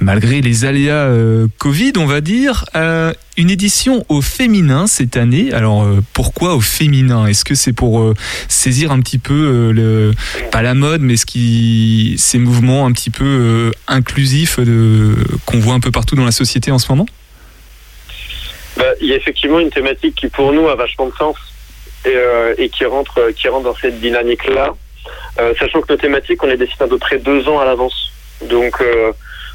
malgré 0.00 0.40
les 0.40 0.64
aléas 0.64 0.94
euh, 0.94 1.46
Covid, 1.58 1.92
on 1.96 2.06
va 2.06 2.20
dire. 2.20 2.64
Euh, 2.74 3.12
une 3.40 3.50
édition 3.50 4.04
au 4.10 4.20
féminin 4.20 4.86
cette 4.86 5.16
année. 5.16 5.52
Alors 5.52 5.82
euh, 5.82 6.00
pourquoi 6.12 6.54
au 6.54 6.60
féminin? 6.60 7.26
Est-ce 7.26 7.44
que 7.44 7.54
c'est 7.54 7.72
pour 7.72 8.00
euh, 8.00 8.14
saisir 8.48 8.92
un 8.92 9.00
petit 9.00 9.18
peu 9.18 9.72
euh, 9.76 10.12
pas 10.52 10.60
la 10.60 10.74
mode, 10.74 11.00
mais 11.00 11.14
ces 11.16 12.38
mouvements 12.38 12.86
un 12.86 12.92
petit 12.92 13.10
peu 13.10 13.72
inclusifs 13.88 14.56
qu'on 15.46 15.58
voit 15.58 15.74
un 15.74 15.80
peu 15.80 15.90
partout 15.90 16.16
dans 16.16 16.24
la 16.24 16.32
société 16.32 16.70
en 16.70 16.78
ce 16.78 16.92
moment? 16.92 17.06
Bah, 18.76 18.84
il 19.00 19.08
y 19.08 19.12
a 19.12 19.16
effectivement 19.16 19.58
une 19.58 19.70
thématique 19.70 20.16
qui 20.16 20.28
pour 20.28 20.52
nous 20.52 20.68
a 20.68 20.76
vachement 20.76 21.06
de 21.06 21.14
sens 21.14 21.36
et, 22.04 22.68
qui 22.68 22.84
rentre 22.84 23.30
qui 23.36 23.48
rentre 23.48 23.64
dans 23.64 23.76
cette 23.76 24.00
dynamique 24.00 24.46
là, 24.48 24.74
sachant 25.58 25.80
que 25.80 25.92
nos 25.92 25.98
thématiques 25.98 26.42
on 26.42 26.46
les 26.46 26.58
décide 26.58 26.82
à 26.82 26.88
peu 26.88 26.98
près 26.98 27.18
deux 27.18 27.48
ans 27.48 27.58
à 27.58 27.64
l'avance. 27.64 28.12
Donc 28.48 28.82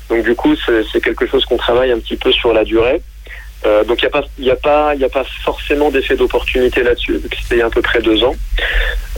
donc 0.10 0.24
du 0.24 0.36
coup 0.36 0.56
c'est 0.92 1.02
quelque 1.02 1.28
chose 1.28 1.46
qu'on 1.46 1.58
travaille 1.58 1.92
un 1.92 2.00
petit 2.00 2.18
peu 2.18 2.32
sur 2.32 2.52
la 2.52 2.64
durée. 2.64 3.02
Euh, 3.66 3.84
donc 3.84 4.02
il 4.02 4.44
n'y 4.44 4.52
a 4.52 4.56
pas 4.56 5.24
forcément 5.44 5.90
d'effet 5.90 6.16
d'opportunité 6.16 6.84
là-dessus 6.84 7.18
vu 7.18 7.30
que 7.30 7.36
c'était 7.42 7.56
il 7.56 7.60
y 7.60 7.62
a 7.62 7.68
à 7.68 7.70
peu 7.70 7.82
près 7.82 8.02
deux 8.02 8.24
ans. 8.24 8.36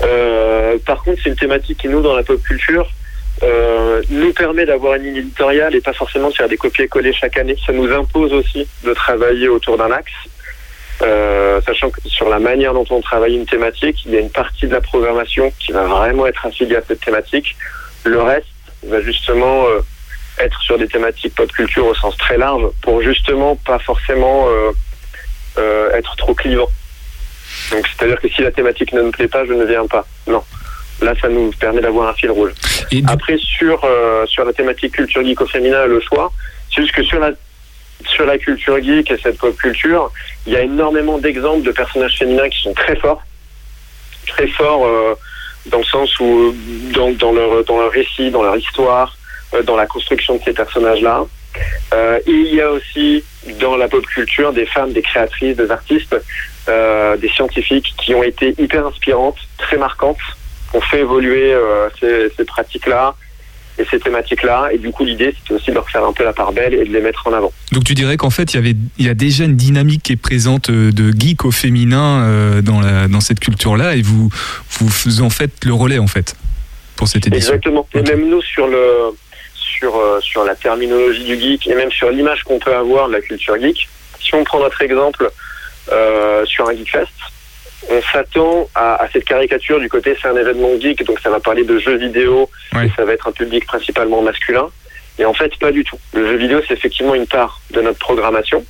Euh, 0.03 0.77
par 0.85 1.03
contre 1.03 1.19
c'est 1.23 1.29
une 1.29 1.35
thématique 1.35 1.79
qui 1.79 1.87
nous 1.87 2.01
dans 2.01 2.15
la 2.15 2.23
pop 2.23 2.41
culture 2.41 2.89
euh, 3.43 4.01
nous 4.09 4.33
permet 4.33 4.65
d'avoir 4.65 4.95
une 4.95 5.03
ligne 5.03 5.17
éditoriale 5.17 5.75
et 5.75 5.81
pas 5.81 5.93
forcément 5.93 6.29
de 6.29 6.35
faire 6.35 6.49
des 6.49 6.57
copier-coller 6.57 7.13
chaque 7.13 7.37
année. 7.37 7.55
Ça 7.65 7.71
nous 7.71 7.91
impose 7.91 8.33
aussi 8.33 8.67
de 8.83 8.93
travailler 8.93 9.47
autour 9.47 9.77
d'un 9.77 9.91
axe. 9.91 10.13
Sachant 11.65 11.89
que 11.89 11.99
sur 12.05 12.29
la 12.29 12.39
manière 12.39 12.73
dont 12.73 12.85
on 12.89 13.01
travaille 13.01 13.35
une 13.35 13.45
thématique, 13.45 14.05
il 14.05 14.13
y 14.13 14.17
a 14.17 14.21
une 14.21 14.31
partie 14.31 14.67
de 14.67 14.73
la 14.73 14.81
programmation 14.81 15.51
qui 15.59 15.71
va 15.71 15.83
vraiment 15.83 16.25
être 16.25 16.45
affiliée 16.45 16.77
à 16.77 16.81
cette 16.87 17.01
thématique. 17.01 17.55
Le 18.05 18.21
reste 18.21 18.47
va 18.83 19.01
justement 19.01 19.65
être 20.39 20.61
sur 20.61 20.77
des 20.77 20.87
thématiques 20.87 21.35
pop 21.35 21.51
culture 21.51 21.85
au 21.85 21.95
sens 21.95 22.15
très 22.17 22.37
large 22.37 22.63
pour 22.81 23.01
justement 23.01 23.55
pas 23.55 23.79
forcément 23.79 24.47
euh, 24.47 24.71
euh, 25.57 25.91
être 25.93 26.15
trop 26.15 26.33
clivant. 26.33 26.69
Donc 27.71 27.87
c'est-à-dire 27.87 28.19
que 28.19 28.29
si 28.29 28.41
la 28.41 28.51
thématique 28.51 28.93
ne 28.93 29.01
me 29.01 29.11
plaît 29.11 29.27
pas, 29.27 29.45
je 29.45 29.53
ne 29.53 29.65
viens 29.65 29.87
pas. 29.87 30.05
Non. 30.27 30.43
Là, 31.01 31.13
ça 31.21 31.29
nous 31.29 31.51
permet 31.59 31.81
d'avoir 31.81 32.09
un 32.09 32.13
fil 32.13 32.31
rouge. 32.31 32.51
Et 32.91 33.03
Après, 33.07 33.37
sur, 33.37 33.83
euh, 33.83 34.25
sur 34.25 34.43
la 34.45 34.53
thématique 34.53 34.93
culture 34.93 35.23
geek 35.23 35.41
au 35.41 35.45
féminin 35.45 35.85
le 35.85 35.99
choix, 36.01 36.31
c'est 36.73 36.81
juste 36.81 36.95
que 36.95 37.03
sur 37.03 37.19
la, 37.19 37.31
sur 38.05 38.25
la 38.25 38.37
culture 38.37 38.81
geek 38.81 39.11
et 39.11 39.17
cette 39.21 39.37
pop 39.37 39.55
culture, 39.57 40.11
il 40.45 40.53
y 40.53 40.55
a 40.55 40.61
énormément 40.61 41.17
d'exemples 41.19 41.63
de 41.63 41.71
personnages 41.71 42.17
féminins 42.17 42.49
qui 42.49 42.61
sont 42.61 42.73
très 42.73 42.95
forts. 42.95 43.21
Très 44.27 44.47
forts 44.47 44.85
euh, 44.85 45.15
dans 45.67 45.79
le 45.79 45.83
sens 45.83 46.19
où, 46.19 46.55
dans, 46.93 47.11
dans, 47.11 47.31
leur, 47.31 47.63
dans 47.65 47.79
leur 47.79 47.91
récit, 47.91 48.31
dans 48.31 48.43
leur 48.43 48.57
histoire, 48.57 49.16
dans 49.63 49.75
la 49.75 49.85
construction 49.85 50.37
de 50.37 50.41
ces 50.43 50.53
personnages-là. 50.53 51.25
Euh, 51.93 52.19
il 52.27 52.53
y 52.53 52.61
a 52.61 52.71
aussi 52.71 53.23
dans 53.59 53.75
la 53.75 53.87
pop 53.87 54.05
culture 54.05 54.53
des 54.53 54.65
femmes, 54.65 54.93
des 54.93 55.01
créatrices, 55.01 55.57
des 55.57 55.71
artistes, 55.71 56.15
euh, 56.69 57.17
des 57.17 57.29
scientifiques 57.29 57.93
qui 57.97 58.13
ont 58.13 58.23
été 58.23 58.53
hyper 58.57 58.85
inspirantes, 58.85 59.37
très 59.57 59.77
marquantes, 59.77 60.17
ont 60.73 60.81
fait 60.81 60.99
évoluer 60.99 61.53
euh, 61.53 61.89
ces, 61.99 62.29
ces 62.35 62.45
pratiques-là 62.45 63.15
et 63.79 63.85
ces 63.89 63.99
thématiques-là. 63.99 64.69
Et 64.73 64.77
du 64.77 64.91
coup, 64.91 65.05
l'idée, 65.05 65.33
c'était 65.37 65.53
aussi 65.53 65.69
de 65.69 65.75
leur 65.75 65.89
faire 65.89 66.03
un 66.03 66.13
peu 66.13 66.23
la 66.23 66.33
part 66.33 66.51
belle 66.51 66.73
et 66.73 66.85
de 66.85 66.91
les 66.91 67.01
mettre 67.01 67.25
en 67.27 67.33
avant. 67.33 67.51
Donc 67.71 67.83
tu 67.83 67.93
dirais 67.93 68.17
qu'en 68.17 68.29
fait 68.29 68.53
il 68.53 68.57
y 68.57 68.59
avait 68.59 68.75
il 68.97 69.05
y 69.05 69.09
a 69.09 69.13
déjà 69.13 69.43
une 69.43 69.55
dynamique 69.55 70.03
qui 70.03 70.13
est 70.13 70.17
présente 70.17 70.69
euh, 70.69 70.91
de 70.91 71.11
geek 71.11 71.45
au 71.45 71.51
féminin 71.51 72.23
euh, 72.23 72.61
dans 72.61 72.81
la 72.81 73.07
dans 73.07 73.21
cette 73.21 73.39
culture 73.39 73.77
là 73.77 73.95
et 73.95 74.01
vous 74.01 74.29
vous 74.79 75.21
en 75.21 75.29
faites 75.29 75.65
le 75.65 75.73
relais 75.73 75.99
en 75.99 76.07
fait 76.07 76.35
pour 76.95 77.07
cette 77.07 77.27
édition. 77.27 77.53
Exactement. 77.53 77.87
Et 77.93 78.01
même 78.01 78.27
nous, 78.29 78.41
sur 78.41 78.67
le 78.67 79.13
sur 79.67 79.95
euh, 79.97 80.19
sur 80.21 80.43
la 80.43 80.55
terminologie 80.55 81.23
du 81.23 81.37
geek 81.39 81.67
et 81.67 81.75
même 81.75 81.91
sur 81.91 82.09
l'image 82.09 82.43
qu'on 82.43 82.59
peut 82.59 82.75
avoir 82.75 83.07
de 83.09 83.13
la 83.13 83.21
culture 83.21 83.57
geek. 83.59 83.87
Si 84.19 84.33
on 84.35 84.43
prend 84.43 84.59
notre 84.59 84.81
exemple 84.81 85.29
euh, 85.91 86.45
sur 86.45 86.67
un 86.67 86.73
Geekfest, 86.75 87.13
on 87.89 88.01
s'attend 88.11 88.67
à, 88.75 88.95
à 89.03 89.09
cette 89.11 89.23
caricature 89.25 89.79
du 89.79 89.87
côté 89.89 90.17
c'est 90.21 90.27
un 90.27 90.35
événement 90.35 90.71
geek, 90.79 91.03
donc 91.05 91.19
ça 91.19 91.29
va 91.29 91.39
parler 91.39 91.63
de 91.63 91.77
jeux 91.79 91.97
vidéo 91.97 92.49
Ouais. 92.75 92.87
et 92.87 92.91
ça 92.95 93.05
va 93.05 93.13
être 93.13 93.27
un 93.27 93.31
public 93.31 93.65
principalement 93.65 94.21
masculin. 94.21 94.67
Et 95.19 95.25
en 95.25 95.33
fait, 95.33 95.51
pas 95.57 95.71
du 95.71 95.83
tout. 95.83 95.97
Le 96.13 96.27
jeu 96.27 96.35
vidéo, 96.37 96.61
c'est 96.67 96.73
effectivement 96.75 97.15
une 97.15 97.25
part 97.25 97.59
de 97.71 97.81
notre 97.81 97.97
programmation, 97.97 98.63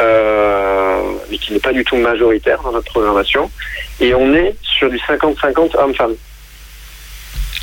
euh, 0.00 1.00
mais 1.30 1.38
qui 1.38 1.52
n'est 1.52 1.60
pas 1.60 1.72
du 1.72 1.84
tout 1.84 1.96
majoritaire 1.96 2.60
dans 2.62 2.72
notre 2.72 2.90
programmation. 2.90 3.50
Et 4.00 4.14
on 4.14 4.34
est 4.34 4.54
sur 4.62 4.90
du 4.90 4.98
50-50 4.98 5.76
hommes-femmes. 5.76 6.16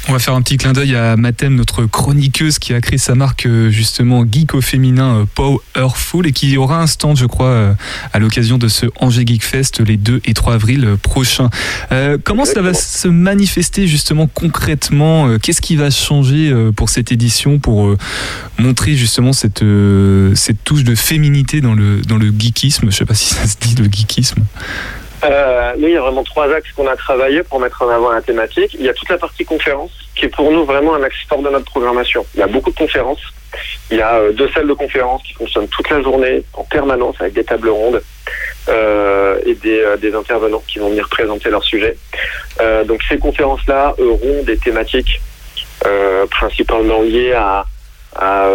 On 0.09 0.13
va 0.13 0.17
faire 0.17 0.33
un 0.33 0.41
petit 0.41 0.57
clin 0.57 0.73
d'œil 0.73 0.95
à 0.95 1.15
Mathème, 1.17 1.53
notre 1.53 1.85
chroniqueuse 1.85 2.57
qui 2.57 2.73
a 2.73 2.81
créé 2.81 2.97
sa 2.97 3.13
marque 3.13 3.45
euh, 3.45 3.69
justement 3.69 4.25
geek 4.25 4.55
au 4.55 4.61
féminin 4.61 5.17
euh, 5.17 5.25
Powerful 5.35 6.25
et 6.25 6.31
qui 6.31 6.57
aura 6.57 6.81
un 6.81 6.87
stand, 6.87 7.15
je 7.15 7.27
crois, 7.27 7.45
euh, 7.45 7.73
à 8.11 8.17
l'occasion 8.17 8.57
de 8.57 8.67
ce 8.69 8.87
Angers 8.95 9.23
Geek 9.23 9.43
Fest 9.43 9.81
les 9.81 9.97
2 9.97 10.21
et 10.25 10.33
3 10.33 10.55
avril 10.55 10.95
prochains. 11.03 11.51
Euh, 11.91 12.17
comment 12.23 12.45
ça 12.45 12.63
va 12.63 12.73
se 12.73 13.07
manifester 13.07 13.85
justement 13.85 14.25
concrètement 14.25 15.37
Qu'est-ce 15.37 15.61
qui 15.61 15.75
va 15.75 15.91
changer 15.91 16.51
pour 16.75 16.89
cette 16.89 17.11
édition 17.11 17.59
pour 17.59 17.95
montrer 18.57 18.95
justement 18.95 19.31
cette, 19.31 19.63
cette 20.33 20.63
touche 20.63 20.83
de 20.83 20.95
féminité 20.95 21.61
dans 21.61 21.75
le, 21.75 22.01
dans 22.01 22.17
le 22.17 22.33
geekisme? 22.35 22.89
Je 22.89 22.95
sais 22.95 23.05
pas 23.05 23.13
si 23.13 23.35
ça 23.35 23.45
se 23.45 23.57
dit 23.61 23.75
le 23.75 23.85
geekisme. 23.85 24.41
Euh, 25.23 25.73
nous, 25.77 25.87
il 25.87 25.93
y 25.93 25.97
a 25.97 26.01
vraiment 26.01 26.23
trois 26.23 26.49
axes 26.53 26.71
qu'on 26.71 26.87
a 26.87 26.95
travaillé 26.95 27.43
pour 27.43 27.59
mettre 27.59 27.81
en 27.81 27.89
avant 27.89 28.11
la 28.11 28.21
thématique. 28.21 28.73
Il 28.79 28.85
y 28.85 28.89
a 28.89 28.93
toute 28.93 29.09
la 29.09 29.17
partie 29.17 29.43
conférence, 29.43 29.91
qui 30.15 30.25
est 30.25 30.29
pour 30.29 30.49
nous 30.51 30.63
vraiment 30.65 30.95
un 30.95 31.03
axe 31.03 31.17
fort 31.27 31.41
de 31.41 31.49
notre 31.49 31.65
programmation. 31.65 32.25
Il 32.35 32.39
y 32.39 32.43
a 32.43 32.47
beaucoup 32.47 32.71
de 32.71 32.77
conférences. 32.77 33.21
Il 33.91 33.97
y 33.97 34.01
a 34.01 34.15
euh, 34.15 34.31
deux 34.31 34.49
salles 34.49 34.67
de 34.67 34.73
conférences 34.73 35.21
qui 35.23 35.33
fonctionnent 35.33 35.67
toute 35.67 35.89
la 35.89 36.01
journée, 36.01 36.43
en 36.53 36.63
permanence, 36.63 37.15
avec 37.19 37.33
des 37.33 37.43
tables 37.43 37.69
rondes 37.69 38.01
euh, 38.69 39.39
et 39.45 39.55
des, 39.55 39.81
euh, 39.81 39.97
des 39.97 40.13
intervenants 40.15 40.63
qui 40.67 40.79
vont 40.79 40.89
venir 40.89 41.09
présenter 41.09 41.49
leur 41.49 41.63
sujet. 41.63 41.97
Euh, 42.61 42.83
donc 42.85 43.01
ces 43.09 43.17
conférences-là 43.17 43.95
auront 43.97 44.43
des 44.43 44.57
thématiques 44.57 45.19
principalement 46.31 47.01
liées 47.01 47.33
à, 47.33 47.65
à, 48.15 48.47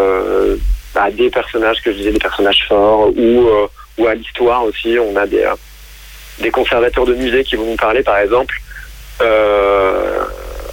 à 0.95 1.11
des 1.11 1.31
personnages, 1.31 1.83
que 1.83 1.91
je 1.91 1.97
disais, 1.97 2.13
des 2.13 2.19
personnages 2.19 2.65
forts, 2.69 3.09
ou, 3.17 3.49
ou 3.99 4.07
à 4.07 4.15
l'histoire 4.15 4.65
aussi. 4.65 4.99
On 4.99 5.17
a 5.17 5.27
des... 5.27 5.45
des 6.41 6.51
conservateurs 6.51 7.07
de 7.07 7.15
musées 7.15 7.45
qui 7.45 7.57
vont 7.57 7.67
nous 7.67 7.77
parler, 7.77 8.03
par 8.03 8.19
exemple, 8.19 8.61
euh, 9.21 10.25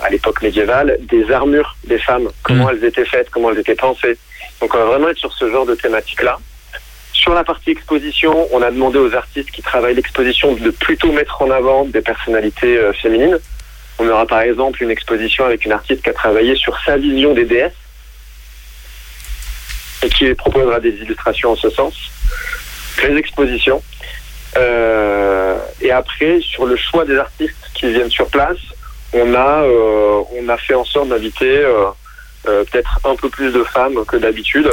à 0.01 0.09
l'époque 0.09 0.41
médiévale, 0.41 0.97
des 1.01 1.31
armures 1.31 1.75
des 1.85 1.99
femmes, 1.99 2.29
comment 2.43 2.69
elles 2.69 2.83
étaient 2.83 3.05
faites, 3.05 3.29
comment 3.29 3.51
elles 3.51 3.59
étaient 3.59 3.75
pensées. 3.75 4.17
Donc 4.59 4.73
on 4.73 4.77
va 4.77 4.85
vraiment 4.85 5.09
être 5.09 5.17
sur 5.17 5.33
ce 5.33 5.49
genre 5.49 5.65
de 5.65 5.75
thématique-là. 5.75 6.39
Sur 7.13 7.35
la 7.35 7.43
partie 7.43 7.71
exposition, 7.71 8.47
on 8.51 8.61
a 8.63 8.71
demandé 8.71 8.97
aux 8.97 9.13
artistes 9.13 9.51
qui 9.51 9.61
travaillent 9.61 9.95
l'exposition 9.95 10.53
de 10.55 10.71
plutôt 10.71 11.11
mettre 11.11 11.41
en 11.41 11.51
avant 11.51 11.85
des 11.85 12.01
personnalités 12.01 12.77
euh, 12.77 12.93
féminines. 12.93 13.37
On 13.99 14.07
aura 14.09 14.25
par 14.25 14.41
exemple 14.41 14.81
une 14.81 14.89
exposition 14.89 15.45
avec 15.45 15.65
une 15.65 15.71
artiste 15.71 16.01
qui 16.01 16.09
a 16.09 16.13
travaillé 16.13 16.55
sur 16.55 16.75
sa 16.83 16.97
vision 16.97 17.33
des 17.35 17.45
déesses 17.45 17.73
et 20.03 20.09
qui 20.09 20.33
proposera 20.33 20.79
des 20.79 20.89
illustrations 20.89 21.51
en 21.51 21.55
ce 21.55 21.69
sens. 21.69 21.93
Les 23.03 23.15
expositions. 23.17 23.83
Euh, 24.57 25.57
et 25.81 25.91
après, 25.91 26.41
sur 26.41 26.65
le 26.65 26.75
choix 26.75 27.05
des 27.05 27.17
artistes 27.17 27.71
qui 27.73 27.91
viennent 27.91 28.09
sur 28.09 28.27
place, 28.27 28.57
on 29.13 29.33
a, 29.33 29.63
euh, 29.63 30.21
on 30.37 30.49
a 30.49 30.57
fait 30.57 30.73
en 30.73 30.85
sorte 30.85 31.09
d'inviter 31.09 31.57
euh, 31.57 31.85
peut-être 32.43 32.99
un 33.03 33.15
peu 33.15 33.29
plus 33.29 33.51
de 33.51 33.63
femmes 33.63 34.03
que 34.05 34.17
d'habitude. 34.17 34.69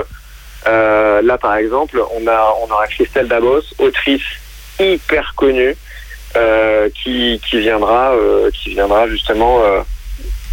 Là, 0.66 1.38
par 1.38 1.56
exemple, 1.56 2.00
on, 2.14 2.26
a, 2.26 2.54
on 2.62 2.70
aura 2.70 2.86
Christelle 2.86 3.28
Dabos, 3.28 3.62
autrice 3.78 4.22
hyper 4.78 5.34
connue, 5.36 5.76
qui, 6.94 7.40
qui, 7.48 7.58
viendra, 7.58 8.14
qui 8.52 8.70
viendra 8.70 9.08
justement 9.08 9.62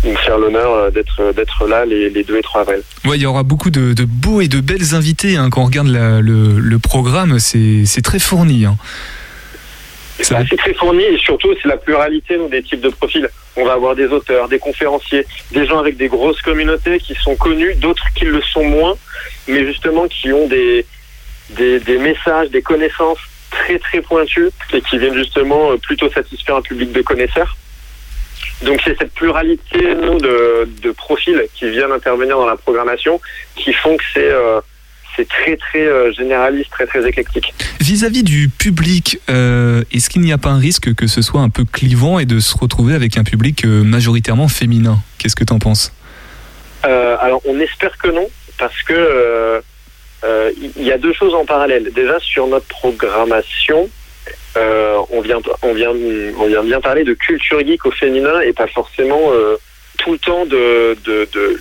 euh, 0.04 0.10
nous 0.10 0.16
faire 0.18 0.38
l'honneur 0.38 0.72
euh, 0.74 0.92
d'être, 0.92 1.34
d'être 1.34 1.68
là 1.68 1.86
les, 1.86 2.10
les 2.10 2.24
2 2.24 2.38
et 2.38 2.42
3 2.42 2.62
avril. 2.62 2.82
Ouais, 3.06 3.18
il 3.18 3.22
y 3.22 3.26
aura 3.26 3.44
beaucoup 3.44 3.70
de, 3.70 3.94
de 3.94 4.06
beaux 4.06 4.42
et 4.42 4.48
de 4.48 4.60
belles 4.60 4.96
invités. 4.96 5.38
hein. 5.38 5.50
Quand 5.50 5.62
on 5.62 5.66
regarde 5.66 5.88
la- 5.88 6.22
le, 6.22 6.60
le 6.60 6.80
programme, 6.80 7.40
c'est 7.40 7.86
très 8.04 8.20
fourni. 8.20 8.66
hein. 8.66 8.78
Ça- 10.22 10.36
Bah, 10.40 10.46
c'est 10.50 10.56
très 10.58 10.74
fourni 10.74 11.04
et 11.04 11.18
surtout 11.18 11.50
c'est 11.62 11.68
la 11.68 11.76
pluralité 11.78 12.38
des 12.50 12.64
types 12.64 12.80
de 12.82 12.90
profils. 12.90 13.28
On 13.58 13.66
va 13.66 13.74
avoir 13.74 13.96
des 13.96 14.06
auteurs, 14.08 14.48
des 14.48 14.60
conférenciers, 14.60 15.26
des 15.52 15.66
gens 15.68 15.80
avec 15.80 15.98
des 15.98 16.08
grosses 16.08 16.42
communautés 16.42 17.00
qui 17.00 17.16
sont 17.16 17.36
connus, 17.36 17.76
d'autres 17.76 18.06
qui 18.16 18.24
le 18.26 18.42
sont 18.42 18.64
moins, 18.64 18.96
mais 19.48 19.66
justement 19.66 20.08
qui 20.08 20.32
ont 20.32 20.48
des, 20.48 20.86
des, 21.58 21.80
des 21.82 21.98
messages, 21.98 22.50
des 22.50 22.62
connaissances 22.62 23.18
très 23.52 23.78
très 23.78 24.02
pointues 24.02 24.50
et 24.74 24.82
qui 24.82 24.98
viennent 24.98 25.16
justement 25.16 25.72
euh, 25.72 25.78
plutôt 25.78 26.10
satisfaire 26.10 26.56
un 26.58 26.62
public 26.62 26.92
de 26.94 27.02
connaisseurs. 27.02 27.58
Donc 28.64 28.80
c'est 28.84 28.98
cette 28.98 29.14
pluralité 29.14 29.96
nous, 29.96 30.18
de, 30.18 30.68
de 30.82 30.92
profils 30.92 31.44
qui 31.54 31.70
viennent 31.70 31.92
intervenir 31.92 32.38
dans 32.38 32.46
la 32.46 32.56
programmation 32.56 33.20
qui 33.56 33.74
font 33.74 33.98
que 33.98 34.04
c'est 34.14 34.32
euh, 34.32 34.62
c'est 35.16 35.28
très 35.28 35.56
très 35.56 35.86
euh, 35.86 36.12
généraliste, 36.14 36.70
très 36.72 36.86
très 36.86 37.08
éclectique. 37.08 37.54
Vis-à-vis 37.80 38.24
du 38.24 38.50
public, 38.50 39.20
euh, 39.30 39.84
est-ce 39.92 40.10
qu'il 40.10 40.22
n'y 40.22 40.34
a 40.34 40.38
pas 40.38 40.50
un 40.50 40.60
risque 40.60 40.94
que 40.94 41.08
ce 41.08 41.22
soit 41.22 41.42
un 41.42 41.50
peu 41.50 41.66
clivant 41.66 42.20
et 42.20 42.26
de 42.26 42.40
se 42.40 42.58
retrouver 42.58 42.96
avec 42.96 43.18
un 43.18 43.24
public 43.24 43.66
majoritairement 43.66 44.48
féminin? 44.48 45.00
Qu'est-ce 45.18 45.36
que 45.36 45.44
tu 45.44 45.54
en 45.54 45.60
penses 45.60 45.92
alors 46.84 47.42
on 47.46 47.60
espère 47.60 47.98
que 47.98 48.10
non, 48.10 48.28
parce 48.60 48.84
que 48.84 49.64
il 50.78 50.84
y 50.84 50.92
a 50.92 51.00
deux 51.00 51.14
choses 51.14 51.34
en 51.34 51.44
parallèle. 51.44 51.92
Déjà 51.96 52.20
sur 52.20 52.46
notre 52.46 52.68
programmation, 52.68 53.90
euh, 54.58 54.98
on 55.12 55.22
vient 55.22 55.40
on 55.62 55.74
vient 55.74 55.92
on 56.38 56.48
vient 56.48 56.64
bien 56.64 56.82
parler 56.82 57.04
de 57.04 57.14
culture 57.14 57.60
geek 57.66 57.86
au 57.86 57.92
féminin 57.92 58.42
et 58.42 58.54
pas 58.54 58.68
forcément 58.68 59.32
euh, 59.32 59.58
tout 59.98 60.14
le 60.14 60.20
temps 60.20 60.46
de 60.46 60.96
de, 61.06 61.28
de 61.34 61.60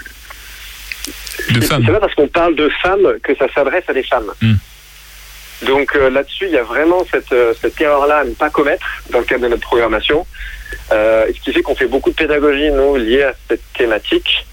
c'est- 1.61 1.63
femmes. 1.67 1.83
C'est 1.87 1.93
pas 1.93 2.01
parce 2.01 2.15
qu'on 2.15 2.29
parle 2.29 2.55
de 2.55 2.69
femmes 2.83 3.19
que 3.23 3.35
ça 3.37 3.47
s'adresse 3.55 3.85
à 3.89 3.93
des 3.93 4.03
femmes. 4.05 4.33
Hmm. 4.41 4.55
Donc 5.67 5.95
euh, 5.97 6.11
là-dessus, 6.11 6.47
il 6.47 6.53
y 6.53 6.59
a 6.59 6.63
vraiment 6.63 7.05
cette, 7.11 7.35
cette 7.61 7.81
erreur-là 7.81 8.19
à 8.19 8.25
ne 8.25 8.35
pas 8.35 8.51
commettre 8.51 8.87
dans 9.11 9.19
le 9.21 9.25
cadre 9.25 9.43
de 9.45 9.49
notre 9.49 9.63
programmation. 9.63 10.27
Ce 10.91 11.41
qui 11.43 11.53
fait 11.53 11.63
qu'on 11.63 11.75
fait 11.75 11.87
beaucoup 11.87 12.11
de 12.11 12.17
pédagogie, 12.17 12.71
nous, 12.71 12.97
liée 12.97 13.23
à 13.23 13.35
cette 13.49 13.63
thématique, 13.77 14.47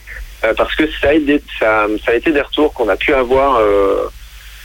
parce 0.56 0.74
que 0.76 0.84
ça 1.02 1.10
a, 1.10 1.14
été, 1.14 1.42
ça, 1.60 1.88
ça 2.06 2.12
a 2.12 2.16
été 2.16 2.32
des 2.32 2.42
retours 2.42 2.74
qu'on 2.74 2.88
a 2.90 2.96
pu 2.96 3.14
avoir, 3.14 3.60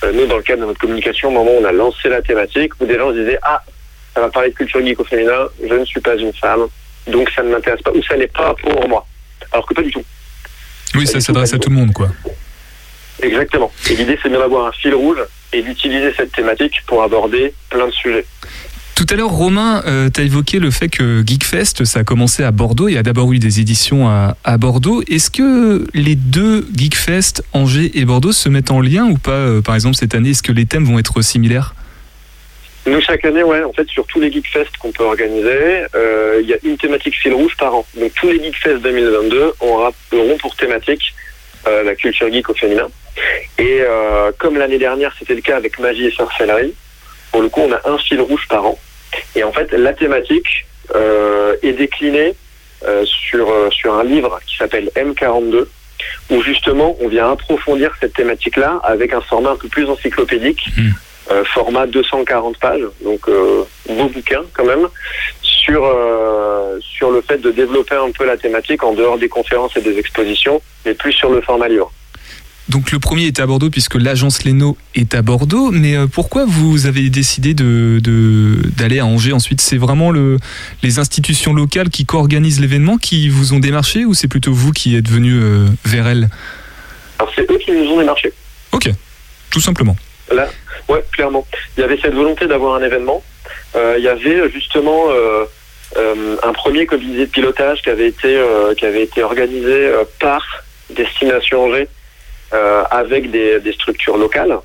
nous, 0.05 0.27
dans 0.27 0.37
le 0.37 0.43
cadre 0.43 0.63
de 0.63 0.67
notre 0.67 0.81
communication, 0.81 1.29
au 1.29 1.33
moment 1.33 1.53
où 1.53 1.63
on 1.63 1.65
a 1.65 1.73
lancé 1.73 2.09
la 2.09 2.23
thématique, 2.23 2.73
où 2.81 2.87
des 2.87 2.97
gens 2.97 3.11
se 3.11 3.19
disaient 3.19 3.39
«Ah, 3.43 3.63
ça 4.15 4.21
va 4.21 4.29
parler 4.29 4.51
de 4.51 4.55
culture 4.55 4.85
geek 4.85 5.01
au 5.01 5.05
féminin, 5.05 5.49
je 5.63 5.75
ne 5.75 5.85
suis 5.85 6.01
pas 6.01 6.17
une 6.17 6.33
femme, 6.33 6.67
donc 7.07 7.31
ça 7.31 7.43
ne 7.43 7.51
m'intéresse 7.51 7.83
pas, 7.83 7.93
ou 7.93 8.03
ça 8.03 8.17
n'est 8.17 8.27
pas 8.27 8.55
pour 8.55 8.89
moi.» 8.89 9.07
Alors 9.53 9.67
que 9.67 9.75
pas 9.75 9.83
du 9.83 9.91
tout. 9.91 10.05
Oui, 10.95 11.07
ça 11.07 11.21
s'adresse 11.21 11.55
à 11.55 11.59
tout 11.59 11.71
le 11.71 11.77
monde, 11.77 11.93
quoi. 11.93 12.09
Exactement. 13.23 13.73
Et 13.91 13.97
l'idée, 13.97 14.19
c'est 14.23 14.29
bien 14.29 14.39
d'avoir 14.39 14.67
un 14.67 14.73
fil 14.73 14.95
rouge 14.95 15.19
et 15.53 15.63
d'utiliser 15.63 16.13
cette 16.15 16.33
thématique 16.33 16.75
pour 16.87 17.03
aborder 17.03 17.55
plein 17.71 17.87
de 17.87 17.93
sujets. 17.93 18.27
Tout 18.97 19.05
à 19.11 19.17
l'heure, 19.17 19.29
Romain, 19.31 19.83
tu 20.15 20.21
as 20.21 20.25
évoqué 20.25 20.59
le 20.59 20.71
fait 20.71 20.89
que 20.89 21.23
Geekfest, 21.25 21.85
ça 21.85 22.01
a 22.01 22.05
commencé 22.05 22.43
à 22.43 22.51
Bordeaux. 22.51 22.89
Il 22.89 22.95
y 22.95 22.99
a 22.99 23.03
d'abord 23.03 23.31
eu 23.33 23.39
des 23.39 23.61
éditions 23.61 24.09
à, 24.09 24.57
Bordeaux. 24.57 25.03
Est-ce 25.07 25.31
que 25.31 25.87
les 25.93 26.15
deux 26.15 26.67
Geekfest, 26.75 27.43
Angers 27.53 27.91
et 27.95 28.07
Bordeaux, 28.07 28.33
se 28.33 28.49
mettent 28.49 28.71
en 28.71 28.81
lien 28.81 29.05
ou 29.05 29.19
pas 29.19 29.33
euh, 29.33 29.61
Par 29.61 29.75
exemple, 29.75 29.97
cette 29.97 30.15
année, 30.15 30.31
est-ce 30.31 30.43
que 30.43 30.51
les 30.53 30.65
thèmes 30.65 30.85
vont 30.87 30.99
être 30.99 31.21
similaires? 31.21 31.75
Nous, 32.87 32.99
chaque 33.03 33.23
année, 33.27 33.43
ouais, 33.43 33.63
en 33.65 33.73
fait, 33.75 33.87
sur 33.91 34.07
tous 34.07 34.19
les 34.19 34.33
Geekfest 34.33 34.79
qu'on 34.81 34.93
peut 34.93 35.05
organiser, 35.05 35.85
euh, 35.95 36.41
il 36.43 36.49
y 36.49 36.55
a 36.55 36.59
une 36.65 36.79
thématique 36.79 37.17
fil 37.21 37.35
rouge 37.35 37.55
par 37.59 37.75
an. 37.75 37.85
Donc, 38.01 38.15
tous 38.15 38.29
les 38.29 38.43
Geekfest 38.43 38.79
2022 38.79 39.53
aura- 39.61 39.93
auront 40.13 40.39
pour 40.39 40.57
thématique 40.57 41.13
euh, 41.69 41.83
la 41.83 41.95
culture 41.97 42.33
geek 42.33 42.49
au 42.49 42.55
féminin. 42.55 42.89
Et 43.59 43.81
euh, 43.83 44.31
comme 44.39 44.57
l'année 44.57 44.79
dernière, 44.79 45.15
c'était 45.19 45.35
le 45.35 45.43
cas 45.43 45.57
avec 45.59 45.79
magie 45.81 46.07
et 46.07 46.11
sorcellerie, 46.13 46.73
pour 47.31 47.43
le 47.43 47.51
coup, 47.51 47.61
on 47.61 47.73
a 47.73 47.81
un 47.93 47.99
fil 47.99 48.21
rouge 48.23 48.47
par 48.49 48.65
an. 48.65 48.79
Et 49.35 49.45
en 49.45 49.53
fait, 49.53 49.73
la 49.73 49.93
thématique 49.93 50.67
euh, 50.95 51.57
est 51.63 51.73
déclinée 51.73 52.35
euh, 52.85 53.05
sur, 53.07 53.51
euh, 53.51 53.71
sur 53.71 53.95
un 53.95 54.05
livre 54.05 54.39
qui 54.47 54.57
s'appelle 54.57 54.91
M42, 54.95 55.67
où 56.31 56.43
justement, 56.43 56.97
on 57.01 57.09
vient 57.09 57.31
approfondir 57.33 57.93
cette 58.01 58.13
thématique-là 58.13 58.81
avec 58.85 59.13
un 59.13 59.21
format 59.21 59.51
un 59.53 59.57
peu 59.57 59.69
plus 59.69 59.89
encyclopédique, 59.89 60.67
Mm. 60.77 60.91
euh, 61.31 61.45
format 61.45 61.87
240 61.87 62.59
pages, 62.59 62.87
donc 63.03 63.29
beau 63.89 64.09
bouquin 64.09 64.43
quand 64.53 64.65
même, 64.65 64.89
sur, 65.43 65.83
sur 66.81 67.11
le 67.11 67.21
fait 67.23 67.39
de 67.39 67.51
développer 67.51 67.97
un 67.97 68.11
peu 68.11 68.25
la 68.27 68.37
thématique 68.37 68.85
en 68.85 68.93
dehors 68.93 69.19
des 69.19 69.29
conférences 69.29 69.77
et 69.77 69.81
des 69.81 69.99
expositions, 69.99 70.61
mais 70.85 70.95
plus 70.95 71.13
sur 71.13 71.31
le 71.31 71.41
format 71.41 71.69
livre. 71.69 71.91
Donc 72.69 72.91
le 72.91 72.99
premier 72.99 73.27
est 73.27 73.39
à 73.39 73.47
Bordeaux 73.47 73.71
puisque 73.71 73.95
l'agence 73.95 74.45
Leno 74.45 74.77
est 74.97 75.15
à 75.15 75.23
Bordeaux, 75.23 75.71
mais 75.71 75.97
euh, 75.97 76.07
pourquoi 76.09 76.47
vous 76.47 76.87
avez 76.87 77.09
décidé 77.11 77.55
de- 77.55 78.01
d'aller 78.77 78.99
à 78.99 79.07
Angers 79.07 79.33
ensuite? 79.33 79.61
C'est 79.61 79.77
vraiment 79.77 80.11
le, 80.11 80.39
les 80.83 80.99
institutions 80.99 81.53
locales 81.55 81.91
qui 81.91 82.07
co-organisent 82.07 82.61
l'événement 82.61 82.97
qui 82.97 83.29
vous 83.29 83.55
ont 83.55 83.61
démarché 83.61 84.05
ou 84.05 84.15
c'est 84.15 84.27
plutôt 84.27 84.53
vous 84.53 84.73
qui 84.73 84.97
êtes 84.97 85.09
venu 85.09 85.33
euh, 85.35 85.67
vers 85.85 86.09
elles? 86.09 86.29
Alors 87.21 87.33
c'est 87.37 87.49
eux 87.51 87.59
qui 87.59 87.71
nous 87.71 87.89
ont 87.93 87.99
démarché. 88.01 88.33
Ok, 88.73 88.91
tout 89.51 89.61
simplement. 89.61 89.97
Là, 90.35 90.49
ouais, 90.89 91.05
clairement. 91.13 91.47
Il 91.77 91.83
y 91.83 91.85
avait 91.85 91.99
cette 92.03 92.15
volonté 92.15 92.49
d'avoir 92.49 92.75
un 92.75 92.83
événement. 92.85 93.23
Euh, 93.77 93.95
il 93.97 94.03
y 94.05 94.09
avait 94.09 94.51
justement 94.51 95.05
euh, 95.11 95.45
un 96.43 96.53
premier 96.53 96.85
comité 96.85 97.19
de 97.21 97.31
pilotage 97.31 97.81
qui 97.83 97.91
avait 97.91 98.09
été 98.09 98.37
qui 98.77 98.85
avait 98.85 99.05
été 99.05 99.23
organisé 99.23 99.89
par 100.19 100.43
Destination 100.95 101.65
Angers 101.65 101.89
euh, 102.53 102.83
avec 102.91 103.31
des, 103.31 103.61
des 103.61 103.73
structures 103.73 104.17
locales 104.17 104.57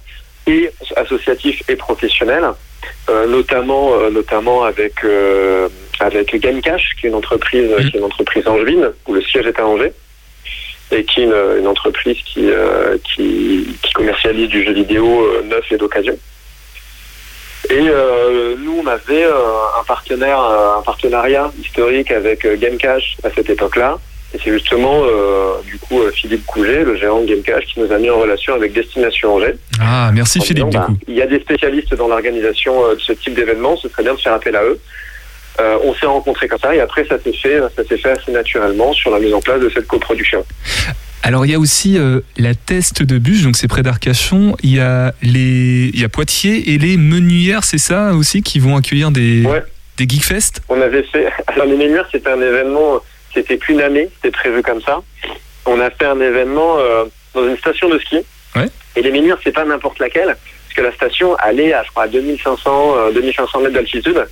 et 0.47 0.71
associatifs 0.95 1.61
et 1.69 1.75
professionnels, 1.75 2.45
euh, 3.09 3.27
notamment 3.27 3.93
euh, 3.93 4.09
notamment 4.09 4.63
avec 4.63 5.03
euh, 5.03 5.67
avec 5.99 6.35
Gamecash, 6.35 6.95
qui 6.99 7.05
est 7.05 7.09
une 7.09 7.15
entreprise 7.15 7.69
Mhm. 7.69 7.89
qui 7.89 7.95
est 7.97 7.99
une 7.99 8.05
entreprise 8.05 8.47
angevine 8.47 8.91
où 9.07 9.13
le 9.13 9.21
siège 9.21 9.45
est 9.45 9.59
à 9.59 9.65
Angers 9.67 9.93
et 10.91 11.03
qui 11.05 11.21
est 11.21 11.23
une, 11.25 11.59
une 11.59 11.67
entreprise 11.67 12.17
qui, 12.25 12.49
euh, 12.49 12.97
qui, 13.03 13.77
qui 13.81 13.93
commercialise 13.93 14.49
du 14.49 14.63
jeu 14.65 14.73
vidéo 14.73 15.05
euh, 15.25 15.41
neuf 15.43 15.71
et 15.71 15.77
d'occasion. 15.77 16.17
Et 17.69 17.87
euh, 17.87 18.55
nous, 18.57 18.81
on 18.83 18.87
avait 18.87 19.23
euh, 19.23 19.79
un 19.79 19.83
partenaire, 19.85 20.39
un 20.39 20.81
partenariat 20.81 21.49
historique 21.61 22.11
avec 22.11 22.45
Gamecash 22.59 23.15
à 23.23 23.29
cette 23.33 23.49
époque-là. 23.49 23.99
Et 24.33 24.39
c'est 24.43 24.51
justement, 24.51 25.01
euh, 25.03 25.55
du 25.65 25.77
coup, 25.77 25.99
euh, 25.99 26.11
Philippe 26.11 26.45
Couget, 26.45 26.83
le 26.83 26.95
gérant 26.95 27.21
de 27.21 27.25
Gamecash, 27.27 27.65
qui 27.65 27.79
nous 27.81 27.91
a 27.91 27.97
mis 27.97 28.09
en 28.09 28.17
relation 28.19 28.53
avec 28.53 28.71
Destination 28.73 29.35
Angers. 29.35 29.55
Ah, 29.79 30.09
merci 30.13 30.39
Philippe 30.39 30.69
disant, 30.69 30.85
du 30.87 30.93
bah, 30.93 30.99
il 31.07 31.15
y 31.15 31.21
a 31.21 31.27
des 31.27 31.39
spécialistes 31.39 31.93
dans 31.95 32.07
l'organisation 32.07 32.85
euh, 32.85 32.95
de 32.95 32.99
ce 33.01 33.11
type 33.13 33.33
d'événement, 33.33 33.75
ce 33.77 33.89
serait 33.89 34.03
bien 34.03 34.13
de 34.13 34.19
faire 34.19 34.33
appel 34.33 34.55
à 34.55 34.63
eux. 34.63 34.79
Euh, 35.59 35.77
on 35.83 35.93
s'est 35.93 36.05
rencontrés 36.05 36.47
comme 36.47 36.59
ça 36.59 36.73
et 36.73 36.79
après 36.79 37.05
ça 37.05 37.19
s'est 37.21 37.33
fait, 37.33 37.59
ça 37.75 37.83
s'est 37.83 37.97
fait 37.97 38.11
assez 38.11 38.31
naturellement 38.31 38.93
sur 38.93 39.11
la 39.11 39.19
mise 39.19 39.33
en 39.33 39.41
place 39.41 39.59
de 39.59 39.69
cette 39.69 39.85
coproduction. 39.85 40.45
Alors 41.23 41.45
il 41.45 41.51
y 41.51 41.55
a 41.55 41.59
aussi 41.59 41.97
euh, 41.97 42.21
la 42.37 42.55
test 42.55 43.03
de 43.03 43.17
bûche, 43.17 43.43
donc 43.43 43.57
c'est 43.57 43.67
près 43.67 43.83
d'Arcachon. 43.83 44.55
Il 44.63 44.73
y 44.73 44.79
a 44.79 45.13
les, 45.21 45.91
il 45.93 45.99
y 45.99 46.05
a 46.05 46.09
Poitiers 46.09 46.71
et 46.73 46.77
les 46.77 46.95
Menuières, 46.95 47.65
c'est 47.65 47.77
ça 47.77 48.13
aussi 48.13 48.41
qui 48.41 48.59
vont 48.59 48.77
accueillir 48.77 49.11
des 49.11 49.43
Ouais. 49.45 49.61
des 49.97 50.07
Geekfest. 50.07 50.61
On 50.69 50.79
avait 50.81 51.03
fait. 51.03 51.27
Alors, 51.47 51.65
les 51.65 51.75
Ménuires, 51.75 52.07
c'était 52.11 52.29
un 52.29 52.41
événement, 52.41 53.01
c'était 53.33 53.57
qu'une 53.57 53.81
année, 53.81 54.09
c'était 54.15 54.31
prévu 54.31 54.61
comme 54.61 54.81
ça. 54.81 55.01
On 55.65 55.79
a 55.79 55.89
fait 55.91 56.05
un 56.05 56.19
événement 56.19 56.77
euh, 56.79 57.05
dans 57.33 57.47
une 57.47 57.57
station 57.57 57.89
de 57.89 57.99
ski. 57.99 58.19
Ouais. 58.55 58.67
Et 58.95 59.01
les 59.01 59.11
Ménuires, 59.11 59.37
c'est 59.43 59.51
pas 59.53 59.63
n'importe 59.65 59.99
laquelle, 59.99 60.27
parce 60.27 60.73
que 60.75 60.81
la 60.81 60.91
station 60.91 61.35
allait 61.35 61.73
à, 61.73 61.83
je 61.83 61.89
crois, 61.91 62.03
à 62.03 62.07
2500, 62.07 62.95
euh, 62.97 63.11
2500 63.11 63.59
mètres 63.61 63.73
d'altitude. 63.73 64.25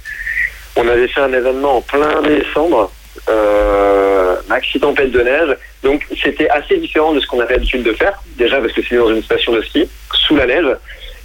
On 0.75 0.87
avait 0.87 1.07
fait 1.07 1.21
un 1.21 1.33
événement 1.33 1.77
en 1.77 1.81
plein 1.81 2.21
décembre, 2.21 2.91
euh, 3.29 4.35
maxi 4.47 4.79
tempête 4.79 5.11
de 5.11 5.21
neige. 5.21 5.55
Donc, 5.83 6.05
c'était 6.21 6.49
assez 6.49 6.77
différent 6.77 7.13
de 7.13 7.19
ce 7.19 7.27
qu'on 7.27 7.39
avait 7.39 7.55
l'habitude 7.55 7.83
de 7.83 7.93
faire. 7.93 8.21
Déjà, 8.37 8.59
parce 8.59 8.73
que 8.73 8.81
c'était 8.81 8.97
dans 8.97 9.09
une 9.13 9.23
station 9.23 9.51
de 9.53 9.61
ski, 9.61 9.89
sous 10.13 10.35
la 10.35 10.45
neige. 10.45 10.75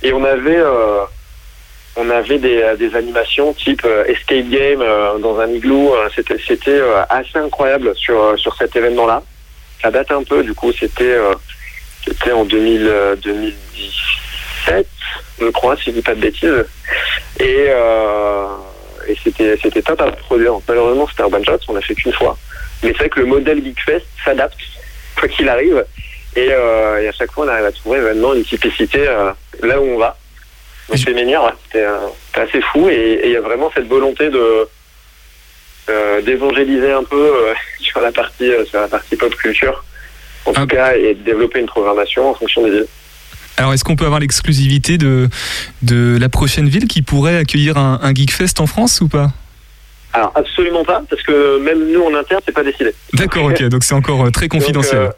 Et 0.02 0.12
on 0.12 0.24
avait. 0.24 0.58
euh, 0.58 1.04
on 1.96 2.10
avait 2.10 2.38
des, 2.38 2.60
euh, 2.62 2.76
des 2.76 2.94
animations 2.96 3.52
type 3.52 3.82
euh, 3.84 4.04
escape 4.04 4.48
game 4.48 4.82
euh, 4.82 5.18
dans 5.18 5.38
un 5.38 5.48
igloo. 5.48 5.94
C'était 6.14 6.38
c'était 6.46 6.80
assez 7.08 7.38
incroyable 7.38 7.94
sur 7.96 8.38
sur 8.38 8.56
cet 8.56 8.74
événement-là. 8.76 9.22
Ça 9.82 9.90
date 9.90 10.10
un 10.12 10.22
peu, 10.22 10.42
du 10.42 10.54
coup, 10.54 10.72
c'était 10.72 11.16
c'était 12.06 12.32
en 12.32 12.44
2000, 12.44 12.86
euh, 12.86 13.16
2017, 13.16 14.86
je 15.40 15.46
crois, 15.46 15.76
si 15.76 15.84
je 15.84 15.90
dis 15.92 16.02
pas 16.02 16.14
de 16.14 16.20
bêtises. 16.20 16.64
Et 17.40 17.66
euh, 17.68 18.46
et 19.06 19.16
c'était 19.22 19.56
c'était 19.62 19.82
top 19.82 20.00
à 20.00 20.10
produire. 20.10 20.54
Malheureusement, 20.68 21.06
c'était 21.08 21.22
un 21.22 21.26
one 21.26 21.44
on 21.68 21.74
l'a 21.74 21.80
fait 21.80 21.94
qu'une 21.94 22.12
fois. 22.12 22.36
Mais 22.82 22.90
c'est 22.92 22.98
vrai 22.98 23.08
que 23.08 23.20
le 23.20 23.26
modèle 23.26 23.62
Geekfest 23.64 24.04
s'adapte 24.24 24.58
quoi 25.18 25.28
qu'il 25.28 25.48
arrive. 25.48 25.84
Et, 26.36 26.48
euh, 26.50 27.00
et 27.00 27.08
à 27.08 27.12
chaque 27.12 27.30
fois, 27.30 27.46
on 27.46 27.48
arrive 27.48 27.66
à 27.66 27.72
trouver 27.72 28.00
vraiment 28.00 28.34
une 28.34 28.44
typicité 28.44 29.06
euh, 29.06 29.30
là 29.62 29.80
où 29.80 29.84
on 29.84 29.98
va. 29.98 30.16
Donc 30.88 31.06
Ménière, 31.14 31.42
ouais, 31.44 31.50
c'était 31.64 31.84
euh, 31.84 31.98
assez 32.34 32.60
fou 32.60 32.88
et 32.88 33.22
il 33.24 33.30
y 33.32 33.36
a 33.36 33.40
vraiment 33.40 33.70
cette 33.74 33.86
volonté 33.88 34.28
de 34.30 34.68
euh, 35.90 36.20
d'évangéliser 36.22 36.92
un 36.92 37.04
peu 37.04 37.16
euh, 37.16 37.54
sur 37.80 38.00
la 38.00 38.12
partie 38.12 38.50
sur 38.68 38.80
la 38.80 38.88
partie 38.88 39.16
pop 39.16 39.34
culture 39.34 39.84
en 40.46 40.52
tout 40.52 40.60
Ah. 40.62 40.66
cas 40.66 40.96
et 40.96 41.14
de 41.14 41.22
développer 41.22 41.60
une 41.60 41.66
programmation 41.66 42.30
en 42.30 42.34
fonction 42.34 42.62
des 42.64 42.70
villes. 42.70 42.86
Alors 43.56 43.72
est-ce 43.72 43.84
qu'on 43.84 43.96
peut 43.96 44.04
avoir 44.04 44.20
l'exclusivité 44.20 44.98
de 44.98 45.28
de 45.82 46.18
la 46.20 46.28
prochaine 46.28 46.68
ville 46.68 46.86
qui 46.88 47.02
pourrait 47.02 47.36
accueillir 47.38 47.76
un, 47.78 47.98
un 48.02 48.12
Geekfest 48.14 48.60
en 48.60 48.66
France 48.66 49.00
ou 49.00 49.08
pas? 49.08 49.30
Alors 50.12 50.32
absolument 50.34 50.84
pas 50.84 51.02
parce 51.08 51.22
que 51.22 51.58
même 51.58 51.90
nous 51.90 52.02
en 52.04 52.14
interne 52.14 52.40
c'est 52.44 52.52
pas 52.54 52.62
décidé. 52.62 52.94
D'accord, 53.14 53.44
ok, 53.46 53.62
donc 53.68 53.84
c'est 53.84 53.94
encore 53.94 54.30
très 54.32 54.48
confidentiel. 54.48 55.02
Donc, 55.04 55.12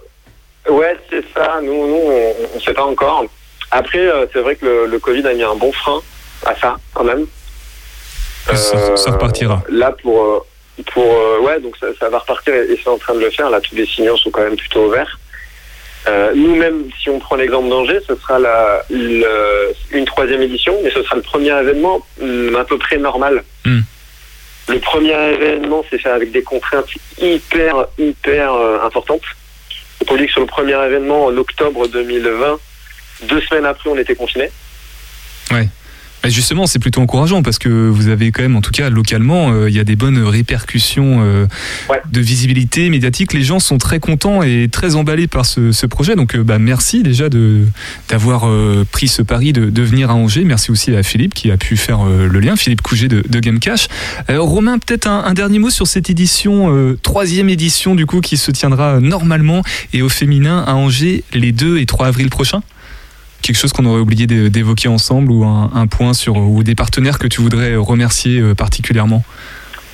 euh, 0.68 0.72
ouais 0.72 0.96
c'est 1.10 1.24
ça. 1.34 1.58
Nous 1.62 1.72
nous 1.86 2.02
on, 2.04 2.34
on 2.56 2.60
sait 2.60 2.72
pas 2.74 2.84
encore. 2.84 3.24
Après 3.70 3.98
euh, 3.98 4.26
c'est 4.32 4.40
vrai 4.40 4.56
que 4.56 4.64
le, 4.66 4.86
le 4.86 4.98
Covid 4.98 5.26
a 5.26 5.32
mis 5.34 5.42
un 5.42 5.54
bon 5.56 5.72
frein 5.72 6.00
à 6.44 6.54
ça 6.56 6.76
quand 6.94 7.04
même. 7.04 7.26
Ça- 8.46 8.96
ça 8.96 9.10
repartira. 9.10 9.62
Là 9.68 9.92
pour 10.02 10.22
euh, 10.22 10.38
pour 10.92 11.04
euh, 11.04 11.40
ouais 11.40 11.60
donc 11.60 11.76
ça, 11.78 11.86
ça 11.98 12.08
va 12.08 12.18
repartir 12.18 12.54
et, 12.54 12.78
c'est 12.82 12.88
en 12.88 12.98
train 12.98 13.14
de 13.14 13.20
le 13.20 13.30
faire. 13.30 13.50
Là 13.50 13.60
tous 13.60 13.74
les 13.74 13.86
signaux 13.86 14.16
sont 14.16 14.30
quand 14.30 14.42
même 14.42 14.56
plutôt 14.56 14.86
ouverts. 14.86 15.18
Euh, 16.08 16.32
Nous-mêmes, 16.36 16.84
si 17.02 17.10
on 17.10 17.18
prend 17.18 17.34
l'exemple 17.34 17.68
d'Angers, 17.68 17.98
ce 18.06 18.14
sera 18.14 18.38
la, 18.38 18.84
le- 18.90 19.72
une 19.90 20.04
troisième 20.04 20.40
édition, 20.40 20.78
mais 20.84 20.90
ce 20.92 21.02
sera 21.02 21.16
le 21.16 21.22
premier 21.22 21.50
événement 21.60 22.00
hum, 22.22 22.54
à 22.54 22.64
peu 22.64 22.78
près 22.78 22.96
normal. 22.98 23.42
Hmm. 23.64 23.80
Le 24.68 24.78
premier 24.78 25.14
événement 25.32 25.84
s'est 25.90 25.98
fait 25.98 26.08
avec 26.10 26.30
des 26.30 26.42
contraintes 26.42 26.86
hyper, 27.20 27.86
hyper 27.98 28.52
euh, 28.54 28.78
importantes. 28.84 29.22
On 30.08 30.14
dit 30.16 30.26
que 30.26 30.32
sur 30.32 30.40
le 30.42 30.46
premier 30.46 30.74
événement, 30.86 31.24
en 31.26 31.36
octobre 31.36 31.88
2020, 31.88 32.60
deux 33.28 33.40
semaines 33.42 33.64
après, 33.64 33.88
on 33.90 33.96
était 33.98 34.14
confinés. 34.14 34.50
Bah, 35.50 36.30
Justement, 36.30 36.66
c'est 36.66 36.80
plutôt 36.80 37.02
encourageant 37.02 37.42
parce 37.42 37.58
que 37.58 37.68
vous 37.88 38.08
avez 38.08 38.32
quand 38.32 38.42
même, 38.42 38.56
en 38.56 38.60
tout 38.60 38.72
cas 38.72 38.90
localement, 38.90 39.52
euh, 39.52 39.68
il 39.70 39.76
y 39.76 39.78
a 39.78 39.84
des 39.84 39.94
bonnes 39.94 40.18
répercussions 40.24 41.18
euh, 41.22 41.46
Ouais. 41.88 42.00
de 42.10 42.20
visibilité 42.20 42.88
médiatique. 42.90 43.32
Les 43.32 43.42
gens 43.44 43.60
sont 43.60 43.78
très 43.78 44.00
contents 44.00 44.42
et 44.42 44.68
très 44.72 44.96
emballés 44.96 45.28
par 45.28 45.46
ce, 45.46 45.70
ce 45.70 45.86
projet. 45.86 46.16
Donc, 46.16 46.34
euh, 46.34 46.42
bah, 46.42 46.58
merci 46.58 47.04
déjà 47.04 47.28
d'avoir 48.08 48.50
pris 48.90 49.06
ce 49.06 49.22
pari 49.22 49.52
de, 49.52 49.70
de 49.70 49.82
venir 49.82 50.10
à 50.10 50.14
Angers. 50.14 50.42
Merci 50.44 50.72
aussi 50.72 50.96
à 50.96 51.02
Philippe 51.04 51.34
qui 51.34 51.50
a 51.52 51.56
pu 51.56 51.76
faire 51.76 52.04
le 52.04 52.40
lien, 52.40 52.56
Philippe 52.56 52.82
Couget 52.82 53.08
de, 53.08 53.22
de 53.28 53.38
Game 53.38 53.60
Cash. 53.60 53.86
Euh, 54.28 54.40
Romain, 54.40 54.78
peut-être 54.80 55.06
un, 55.06 55.22
un 55.24 55.34
dernier 55.34 55.60
mot 55.60 55.70
sur 55.70 55.86
cette 55.86 56.10
édition, 56.10 56.96
troisième 57.02 57.50
édition 57.50 57.94
du 57.94 58.06
coup, 58.06 58.20
qui 58.20 58.36
se 58.36 58.50
tiendra 58.50 58.98
normalement 59.00 59.62
et 59.92 60.02
au 60.02 60.08
féminin 60.08 60.64
à 60.66 60.74
Angers 60.74 61.22
les 61.34 61.52
2 61.52 61.78
et 61.78 61.86
3 61.86 62.08
avril 62.08 62.30
prochains? 62.30 62.62
Quelque 63.46 63.56
chose 63.58 63.72
qu'on 63.72 63.86
aurait 63.86 64.00
oublié 64.00 64.26
d'é- 64.26 64.50
d'évoquer 64.50 64.88
ensemble 64.88 65.30
ou 65.30 65.44
un, 65.44 65.70
un 65.74 65.86
point 65.86 66.12
sur 66.14 66.36
ou 66.36 66.62
des 66.62 66.74
partenaires 66.74 67.18
que 67.18 67.26
tu 67.26 67.40
voudrais 67.40 67.76
remercier 67.76 68.40
euh, 68.40 68.54
particulièrement? 68.54 69.22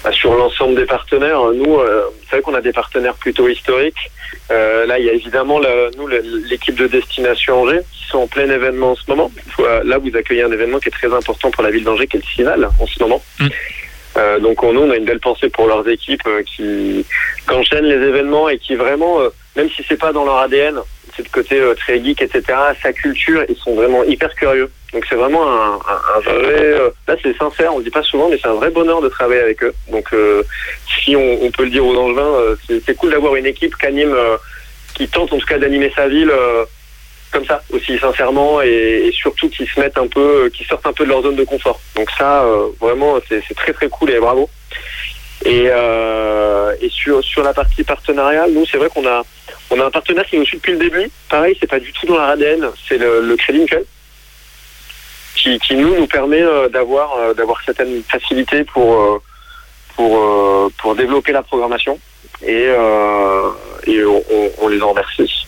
Bah, 0.04 0.10
Sur 0.12 0.34
l'ensemble 0.34 0.74
des 0.74 0.84
partenaires, 0.86 1.40
nous, 1.54 1.76
euh, 1.78 2.02
vous 2.08 2.28
savez 2.30 2.42
qu'on 2.42 2.54
a 2.54 2.60
des 2.60 2.72
partenaires 2.72 3.14
plutôt 3.14 3.48
historiques. 3.48 4.10
Euh, 4.50 4.86
là, 4.86 4.98
il 4.98 5.04
y 5.04 5.10
a 5.10 5.12
évidemment 5.12 5.58
le- 5.60 5.90
nous 5.96 6.08
l'équipe 6.50 6.74
de 6.74 6.86
Destination 6.88 7.62
Angers 7.62 7.80
qui 7.92 8.06
sont 8.08 8.18
en 8.18 8.26
plein 8.26 8.50
événement 8.50 8.92
en 8.92 8.96
ce 8.96 9.02
moment. 9.08 9.30
Euh, 9.60 9.82
Là, 9.84 9.98
vous 9.98 10.10
accueillez 10.16 10.42
un 10.42 10.50
événement 10.52 10.78
qui 10.78 10.88
est 10.88 10.92
très 10.92 11.12
important 11.14 11.50
pour 11.50 11.62
la 11.62 11.70
ville 11.70 11.84
d'Angers, 11.84 12.06
qui 12.08 12.16
est 12.16 12.20
le 12.20 12.26
Cival 12.34 12.68
en 12.80 12.86
ce 12.86 13.00
moment. 13.02 13.22
Mm. 13.38 13.46
Euh, 14.18 14.38
donc, 14.40 14.62
on, 14.62 14.72
nous, 14.72 14.80
on 14.82 14.90
a 14.90 14.96
une 14.96 15.04
belle 15.06 15.20
pensée 15.20 15.48
pour 15.48 15.66
leurs 15.68 15.88
équipes 15.88 16.26
euh, 16.26 16.42
qui, 16.42 17.04
qui 17.48 17.54
enchaînent 17.54 17.84
les 17.86 17.94
événements 18.08 18.48
et 18.48 18.58
qui 18.58 18.74
vraiment, 18.74 19.20
euh, 19.20 19.28
même 19.56 19.68
si 19.70 19.82
c'est 19.88 19.96
pas 19.98 20.12
dans 20.12 20.24
leur 20.24 20.38
ADN, 20.38 20.76
c'est 21.16 21.22
le 21.22 21.30
côté 21.30 21.60
euh, 21.60 21.74
très 21.74 22.02
geek, 22.02 22.22
etc., 22.22 22.42
sa 22.82 22.92
culture, 22.92 23.44
ils 23.48 23.56
sont 23.56 23.74
vraiment 23.74 24.02
hyper 24.04 24.34
curieux. 24.34 24.70
Donc 24.92 25.06
c'est 25.08 25.14
vraiment 25.14 25.42
un, 25.50 26.20
vrai... 26.20 26.60
euh, 26.60 26.90
là 27.08 27.16
c'est 27.22 27.36
sincère, 27.38 27.74
on 27.74 27.78
le 27.78 27.84
dit 27.84 27.90
pas 27.90 28.02
souvent, 28.02 28.28
mais 28.28 28.38
c'est 28.40 28.48
un 28.48 28.54
vrai 28.54 28.70
bonheur 28.70 29.00
de 29.00 29.08
travailler 29.08 29.40
avec 29.40 29.62
eux. 29.62 29.72
Donc 29.90 30.06
euh, 30.12 30.42
si 30.86 31.16
on, 31.16 31.50
peut 31.50 31.64
le 31.64 31.70
dire 31.70 31.84
aux 31.84 31.96
Angevins, 31.96 32.20
euh, 32.22 32.56
c'est 32.84 32.94
cool 32.96 33.10
d'avoir 33.10 33.36
une 33.36 33.46
équipe 33.46 33.74
qui 33.76 33.86
anime, 33.86 34.14
qui 34.94 35.08
tente 35.08 35.32
en 35.32 35.38
tout 35.38 35.46
cas 35.46 35.58
d'animer 35.58 35.90
sa 35.96 36.08
ville 36.08 36.32
comme 37.32 37.46
ça, 37.46 37.62
aussi 37.70 37.98
sincèrement, 37.98 38.60
et, 38.60 39.10
surtout 39.14 39.48
qui 39.48 39.64
se 39.64 39.80
mettent 39.80 39.96
un 39.96 40.06
peu, 40.06 40.44
euh, 40.44 40.50
qui 40.50 40.64
sortent 40.64 40.86
un 40.86 40.92
peu 40.92 41.04
de 41.04 41.08
leur 41.08 41.22
zone 41.22 41.36
de 41.36 41.44
confort. 41.44 41.80
Donc 41.96 42.10
ça, 42.18 42.44
vraiment, 42.78 43.18
c'est 43.26 43.42
très 43.56 43.72
très 43.72 43.88
cool 43.88 44.10
et 44.10 44.20
bravo. 44.20 44.50
Et, 45.46 45.64
et 45.64 46.88
sur, 46.90 47.24
sur 47.24 47.42
la 47.42 47.54
partie 47.54 47.82
partenariale, 47.82 48.50
nous 48.52 48.66
c'est 48.66 48.76
vrai 48.76 48.90
qu'on 48.90 49.06
a 49.06 49.22
on 49.72 49.80
a 49.80 49.86
un 49.86 49.90
partenaire 49.90 50.26
qui 50.26 50.38
nous 50.38 50.44
suit 50.44 50.58
depuis 50.58 50.72
le 50.72 50.78
début. 50.78 51.10
Pareil, 51.28 51.56
c'est 51.58 51.66
pas 51.66 51.80
du 51.80 51.92
tout 51.92 52.06
dans 52.06 52.18
la 52.18 52.28
ADN, 52.28 52.70
c'est 52.88 52.98
le, 52.98 53.20
le 53.26 53.36
Crédit 53.36 53.60
Mutuel 53.60 53.84
qui, 55.34 55.74
nous 55.74 55.96
nous 55.96 56.06
permet 56.06 56.42
euh, 56.42 56.68
d'avoir 56.68 57.16
euh, 57.16 57.34
d'avoir 57.34 57.60
certaines 57.64 58.02
facilités 58.04 58.64
pour 58.64 58.94
euh, 58.94 59.22
pour 59.96 60.70
pour 60.78 60.94
développer 60.94 61.32
la 61.32 61.42
programmation 61.42 61.98
et 62.46 62.68
on, 62.74 64.68
les 64.68 64.82
en 64.82 64.90
remercie. 64.90 65.46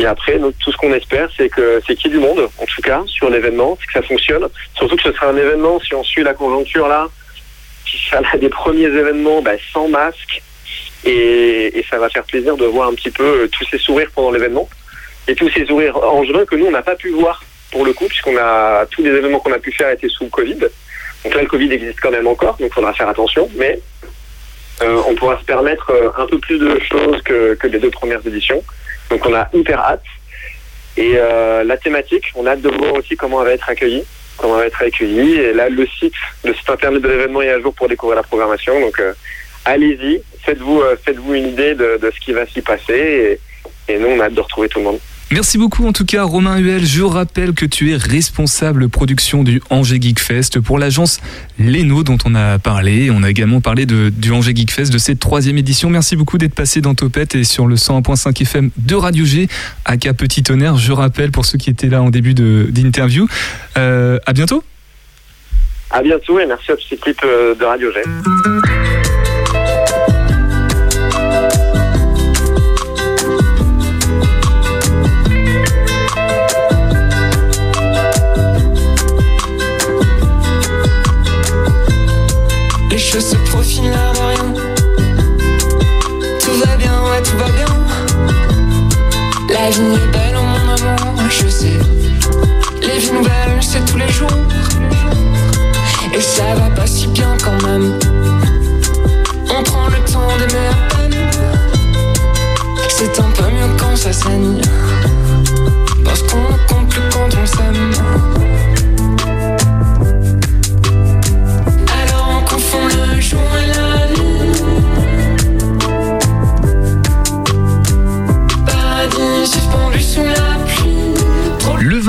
Et 0.00 0.06
après, 0.06 0.40
tout 0.60 0.72
ce 0.72 0.76
qu'on 0.78 0.92
espère, 0.92 1.28
c'est 1.36 1.48
que 1.50 1.80
c'est 1.86 1.94
qu'il 1.94 2.10
y 2.10 2.14
ait 2.14 2.18
du 2.18 2.24
monde, 2.26 2.48
en 2.58 2.64
tout 2.64 2.80
cas, 2.82 3.02
sur 3.06 3.28
l'événement, 3.28 3.76
c'est 3.78 3.86
que 3.86 3.92
ça 3.92 4.02
fonctionne. 4.02 4.48
Surtout 4.74 4.96
que 4.96 5.02
ce 5.02 5.12
sera 5.12 5.26
un 5.28 5.36
événement, 5.36 5.78
si 5.80 5.94
on 5.94 6.02
suit 6.02 6.22
la 6.22 6.32
conjoncture 6.32 6.88
là, 6.88 7.08
qui 7.84 7.98
sera 7.98 8.22
des 8.38 8.48
premiers 8.48 8.86
événements 8.86 9.42
bah, 9.42 9.52
sans 9.72 9.88
masque, 9.88 10.42
et, 11.04 11.78
et 11.78 11.84
ça 11.90 11.98
va 11.98 12.08
faire 12.08 12.24
plaisir 12.24 12.56
de 12.56 12.66
voir 12.66 12.88
un 12.88 12.94
petit 12.94 13.10
peu 13.10 13.24
euh, 13.24 13.48
tous 13.48 13.64
ces 13.70 13.78
sourires 13.78 14.10
pendant 14.14 14.30
l'événement, 14.30 14.68
et 15.28 15.34
tous 15.34 15.50
ces 15.50 15.64
sourires 15.66 15.96
angevins 15.96 16.44
que 16.44 16.56
nous, 16.56 16.66
on 16.66 16.70
n'a 16.70 16.82
pas 16.82 16.96
pu 16.96 17.10
voir 17.10 17.42
pour 17.70 17.84
le 17.84 17.92
coup, 17.92 18.06
puisqu'on 18.06 18.36
a 18.36 18.86
tous 18.90 19.02
les 19.02 19.10
événements 19.10 19.40
qu'on 19.40 19.52
a 19.52 19.58
pu 19.58 19.72
faire 19.72 19.90
étaient 19.90 20.08
sous 20.08 20.28
Covid. 20.28 20.58
Donc 21.24 21.34
là, 21.34 21.42
le 21.42 21.48
Covid 21.48 21.72
existe 21.72 22.00
quand 22.00 22.10
même 22.10 22.26
encore, 22.26 22.56
donc 22.58 22.70
il 22.70 22.74
faudra 22.74 22.92
faire 22.92 23.08
attention, 23.08 23.48
mais 23.54 23.78
euh, 24.82 25.00
on 25.08 25.14
pourra 25.14 25.38
se 25.38 25.44
permettre 25.44 25.90
euh, 25.90 26.10
un 26.18 26.26
peu 26.26 26.38
plus 26.38 26.58
de 26.58 26.78
choses 26.80 27.22
que, 27.22 27.54
que 27.54 27.66
les 27.68 27.78
deux 27.78 27.90
premières 27.90 28.26
éditions. 28.26 28.62
Donc 29.10 29.24
on 29.26 29.34
a 29.34 29.48
hyper 29.52 29.78
hâte. 29.78 30.02
Et 30.96 31.12
euh, 31.16 31.64
la 31.64 31.76
thématique, 31.76 32.24
on 32.34 32.44
a 32.46 32.50
hâte 32.50 32.62
de 32.62 32.68
voir 32.68 32.94
aussi 32.94 33.16
comment 33.16 33.40
elle 33.42 33.48
va 33.48 33.54
être 33.54 33.68
accueillie. 33.68 34.04
Comment 34.36 34.54
elle 34.54 34.60
va 34.62 34.66
être 34.66 34.82
accueillie. 34.82 35.34
Et 35.34 35.52
là, 35.52 35.68
le 35.68 35.86
site, 35.86 36.14
le 36.44 36.52
site 36.54 36.68
internet 36.68 37.00
de 37.00 37.08
l'événement 37.08 37.42
est 37.42 37.50
à 37.50 37.60
jour 37.60 37.72
pour 37.72 37.88
découvrir 37.88 38.16
la 38.16 38.22
programmation. 38.22 38.78
Donc 38.80 38.98
euh, 38.98 39.12
allez-y, 39.64 40.20
faites-vous 40.44 40.80
euh, 40.80 40.96
faites-vous 41.04 41.34
une 41.34 41.48
idée 41.48 41.74
de, 41.74 41.98
de 42.00 42.10
ce 42.14 42.20
qui 42.24 42.32
va 42.32 42.46
s'y 42.46 42.60
passer. 42.62 43.38
Et, 43.88 43.92
et 43.94 43.98
nous, 43.98 44.06
on 44.08 44.20
a 44.20 44.24
hâte 44.24 44.34
de 44.34 44.40
retrouver 44.40 44.68
tout 44.68 44.78
le 44.78 44.84
monde. 44.86 44.98
Merci 45.30 45.56
beaucoup 45.56 45.86
en 45.86 45.92
tout 45.94 46.04
cas 46.04 46.24
Romain 46.24 46.58
Huel. 46.58 46.84
Je 46.84 47.02
rappelle 47.02 47.54
que 47.54 47.64
tu 47.64 47.90
es 47.90 47.96
responsable 47.96 48.90
production 48.90 49.42
du 49.42 49.62
Angers 49.70 49.98
Geek 49.98 50.20
Fest 50.20 50.60
pour 50.60 50.78
l'agence 50.78 51.20
Leno 51.58 52.02
dont 52.02 52.18
on 52.26 52.34
a 52.34 52.58
parlé. 52.58 53.10
On 53.10 53.22
a 53.22 53.30
également 53.30 53.62
parlé 53.62 53.86
de, 53.86 54.10
du 54.10 54.30
Angers 54.30 54.54
Geek 54.54 54.70
Fest 54.70 54.92
de 54.92 54.98
cette 54.98 55.20
troisième 55.20 55.56
édition. 55.56 55.88
Merci 55.88 56.16
beaucoup 56.16 56.36
d'être 56.36 56.54
passé 56.54 56.82
dans 56.82 56.94
Topette 56.94 57.34
et 57.34 57.44
sur 57.44 57.66
le 57.66 57.76
101.5 57.76 58.42
FM 58.42 58.70
de 58.76 58.94
Radio 58.94 59.24
G 59.24 59.48
à 59.86 59.96
Cap 59.96 60.18
Petit 60.18 60.42
Tonnerre. 60.42 60.76
Je 60.76 60.92
rappelle 60.92 61.30
pour 61.30 61.46
ceux 61.46 61.56
qui 61.56 61.70
étaient 61.70 61.88
là 61.88 62.02
en 62.02 62.10
début 62.10 62.34
de- 62.34 62.66
d'interview. 62.68 63.26
Euh, 63.78 64.18
à 64.26 64.34
bientôt. 64.34 64.62
À 65.90 66.02
bientôt 66.02 66.38
et 66.40 66.44
merci 66.46 66.72
à 66.72 66.76
toute 66.76 66.90
l'équipe 66.90 67.20
euh, 67.24 67.54
de 67.54 67.64
Radio 67.64 67.90
G. 67.90 68.00
Tout 86.40 86.56
va 86.64 86.76
bien, 86.76 87.02
ouais, 87.10 87.22
tout 87.22 87.36
va 87.36 87.48
bien. 87.50 87.66
La 89.48 89.70
vie 89.70 89.80
est 89.80 90.12
belle 90.12 90.36
en 90.36 90.44
mon 90.44 90.56
amour, 90.56 91.28
je 91.28 91.48
sais. 91.48 91.78
Les 92.80 92.98
vies 92.98 93.12
nouvelles, 93.12 93.58
c'est 93.60 93.84
tous 93.84 93.96
les 93.96 94.08
jours. 94.08 94.28
Et 96.14 96.20
ça 96.20 96.54
va 96.54 96.70
pas 96.70 96.86
si 96.86 97.08
bien 97.08 97.36
quand 97.42 97.60
même. 97.66 97.98
On 99.50 99.62
prend 99.64 99.88
le 99.88 99.98
temps 100.12 100.28
d'aimer 100.38 100.68
à 100.68 100.94
peine. 100.94 101.30
C'est 102.88 103.18
un 103.18 103.30
peu 103.30 103.50
mieux 103.50 103.76
quand 103.78 103.96
ça 103.96 104.12
saigne. 104.12 104.60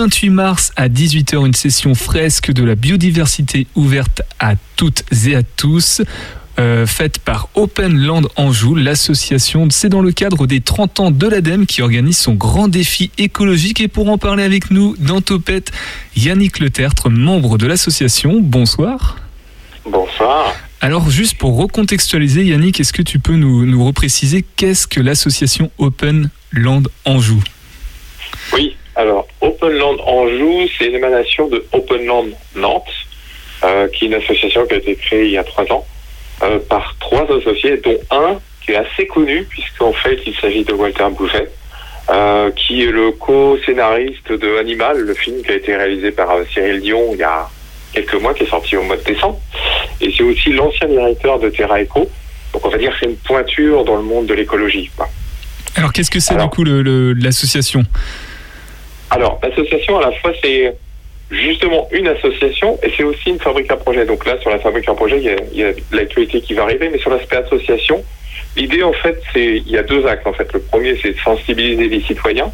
28 0.04 0.30
mars 0.32 0.74
à 0.76 0.90
18h, 0.90 1.46
une 1.46 1.54
session 1.54 1.96
fresque 1.96 2.52
de 2.52 2.66
la 2.66 2.76
biodiversité 2.76 3.68
ouverte 3.74 4.22
à 4.38 4.56
toutes 4.76 5.06
et 5.26 5.34
à 5.34 5.44
tous. 5.44 6.02
euh, 6.60 6.86
faite 6.86 7.20
par 7.20 7.48
Open 7.56 7.98
Land 7.98 8.24
Anjou, 8.36 8.76
l'association. 8.76 9.70
C'est 9.72 9.88
dans 9.88 10.02
le 10.02 10.12
cadre 10.12 10.46
des 10.46 10.60
30 10.60 11.00
ans 11.00 11.10
de 11.10 11.26
l'ADEME 11.26 11.66
qui 11.66 11.82
organise 11.82 12.18
son 12.18 12.34
grand 12.34 12.68
défi 12.68 13.12
écologique. 13.18 13.80
Et 13.80 13.88
pour 13.88 14.10
en 14.10 14.18
parler 14.18 14.44
avec 14.44 14.72
nous, 14.72 14.98
dans 15.00 15.22
Topette, 15.22 15.72
Yannick 16.18 16.60
Letertre, 16.60 17.10
membre 17.10 17.58
de 17.58 17.66
l'association. 17.66 18.42
Bonsoir. 18.42 19.16
Bonsoir. 19.86 20.54
Alors, 20.82 21.10
juste 21.10 21.38
pour 21.38 21.56
recontextualiser, 21.56 22.44
Yannick, 22.44 22.82
est-ce 22.82 22.92
que 22.92 23.04
tu 23.04 23.20
peux 23.20 23.38
nous, 23.38 23.66
nous 23.66 23.86
repréciser 23.86 24.44
qu'est-ce 24.58 24.86
que 24.86 25.00
l'association 25.00 25.72
Open 25.78 26.30
Land 26.52 26.84
Anjou? 27.06 27.42
Oui, 28.52 28.76
alors 28.98 29.28
Open 29.64 29.78
Land 29.78 29.96
Anjou, 30.06 30.68
c'est 30.78 30.88
une 30.88 30.96
émanation 30.96 31.48
de 31.48 31.64
Open 31.72 32.06
Land 32.06 32.26
Nantes, 32.56 32.84
euh, 33.64 33.88
qui 33.88 34.06
est 34.06 34.08
une 34.10 34.14
association 34.16 34.66
qui 34.66 34.74
a 34.74 34.78
été 34.78 34.96
créée 34.96 35.26
il 35.26 35.32
y 35.32 35.38
a 35.38 35.44
trois 35.46 35.64
ans 35.72 35.86
euh, 36.44 36.60
par 36.70 36.96
trois 37.00 37.24
associés, 37.34 37.78
dont 37.78 37.98
un 38.12 38.40
qui 38.66 38.72
est 38.72 38.76
assez 38.76 39.08
connu, 39.08 39.46
puisqu'en 39.50 39.94
fait 39.94 40.20
il 40.28 40.36
s'agit 40.36 40.66
de 40.66 40.74
Walter 40.74 41.06
Bouget, 41.12 41.48
euh, 42.10 42.52
qui 42.52 42.84
est 42.84 42.92
le 42.92 43.12
co-scénariste 43.14 44.34
de 44.34 44.58
Animal, 44.58 44.98
le 45.00 45.14
film 45.14 45.42
qui 45.42 45.52
a 45.52 45.56
été 45.56 45.74
réalisé 45.78 46.12
par 46.12 46.30
Cyril 46.52 46.82
Dion 46.82 47.12
il 47.14 47.20
y 47.20 47.24
a 47.24 47.48
quelques 47.94 48.16
mois, 48.16 48.34
qui 48.34 48.44
est 48.44 48.50
sorti 48.50 48.76
au 48.76 48.84
mois 48.84 48.98
de 48.98 49.04
décembre. 49.04 49.40
Et 50.02 50.14
c'est 50.18 50.24
aussi 50.24 50.52
l'ancien 50.52 50.90
directeur 50.90 51.40
de 51.40 51.48
Terra 51.50 51.82
Eco. 51.82 52.10
Donc 52.52 52.66
on 52.66 52.70
va 52.70 52.78
dire 52.78 52.92
que 52.92 52.98
c'est 53.00 53.06
une 53.10 53.16
pointure 53.18 53.86
dans 53.86 53.96
le 53.96 54.04
monde 54.04 54.26
de 54.26 54.34
l'écologie. 54.34 54.90
Alors 55.76 55.94
qu'est-ce 55.94 56.12
que 56.12 56.20
c'est 56.20 56.36
du 56.36 56.48
coup 56.50 56.64
le- 56.66 56.82
le- 56.82 57.14
l'association? 57.14 57.84
Alors, 59.14 59.40
l'association, 59.44 60.00
à 60.00 60.02
la 60.02 60.12
fois, 60.14 60.32
c'est 60.44 60.76
justement 61.30 61.88
une 61.92 62.08
association 62.08 62.80
et 62.84 62.92
c'est 62.98 63.04
aussi 63.04 63.30
une 63.30 63.40
fabrique 63.40 63.70
à 63.72 63.78
projet. 63.78 64.06
Donc 64.06 64.26
là, 64.26 64.40
sur 64.42 64.50
la 64.50 64.58
fabrique 64.60 64.90
à 64.90 64.94
projet, 64.96 65.18
il 65.20 65.58
y 65.58 65.64
a, 65.64 65.68
a 65.70 65.72
l'actualité 65.92 66.42
qui 66.42 66.54
va 66.56 66.64
arriver, 66.64 66.90
mais 66.90 66.98
sur 66.98 67.12
l'aspect 67.12 67.38
association, 67.38 68.04
l'idée, 68.56 68.82
en 68.82 68.94
fait, 68.94 69.22
c'est 69.32 69.58
il 69.58 69.70
y 69.70 69.78
a 69.78 69.84
deux 69.84 70.06
axes. 70.08 70.26
En 70.26 70.34
fait, 70.34 70.52
le 70.52 70.62
premier, 70.62 70.98
c'est 71.00 71.12
de 71.14 71.20
sensibiliser 71.20 71.88
les 71.88 72.02
citoyens. 72.02 72.52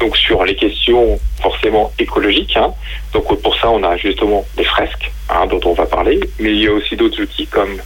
Donc 0.00 0.16
sur 0.16 0.44
les 0.44 0.56
questions 0.56 1.20
forcément 1.40 1.92
écologiques. 2.00 2.56
hein. 2.56 2.74
Donc 3.12 3.40
pour 3.40 3.56
ça, 3.56 3.70
on 3.70 3.82
a 3.84 3.96
justement 3.96 4.44
des 4.56 4.64
fresques 4.64 5.10
hein, 5.30 5.46
dont 5.46 5.60
on 5.64 5.72
va 5.72 5.86
parler, 5.86 6.18
mais 6.40 6.50
il 6.50 6.60
y 6.64 6.66
a 6.66 6.72
aussi 6.72 6.96
d'autres 6.96 7.22
outils 7.22 7.46
comme 7.46 7.76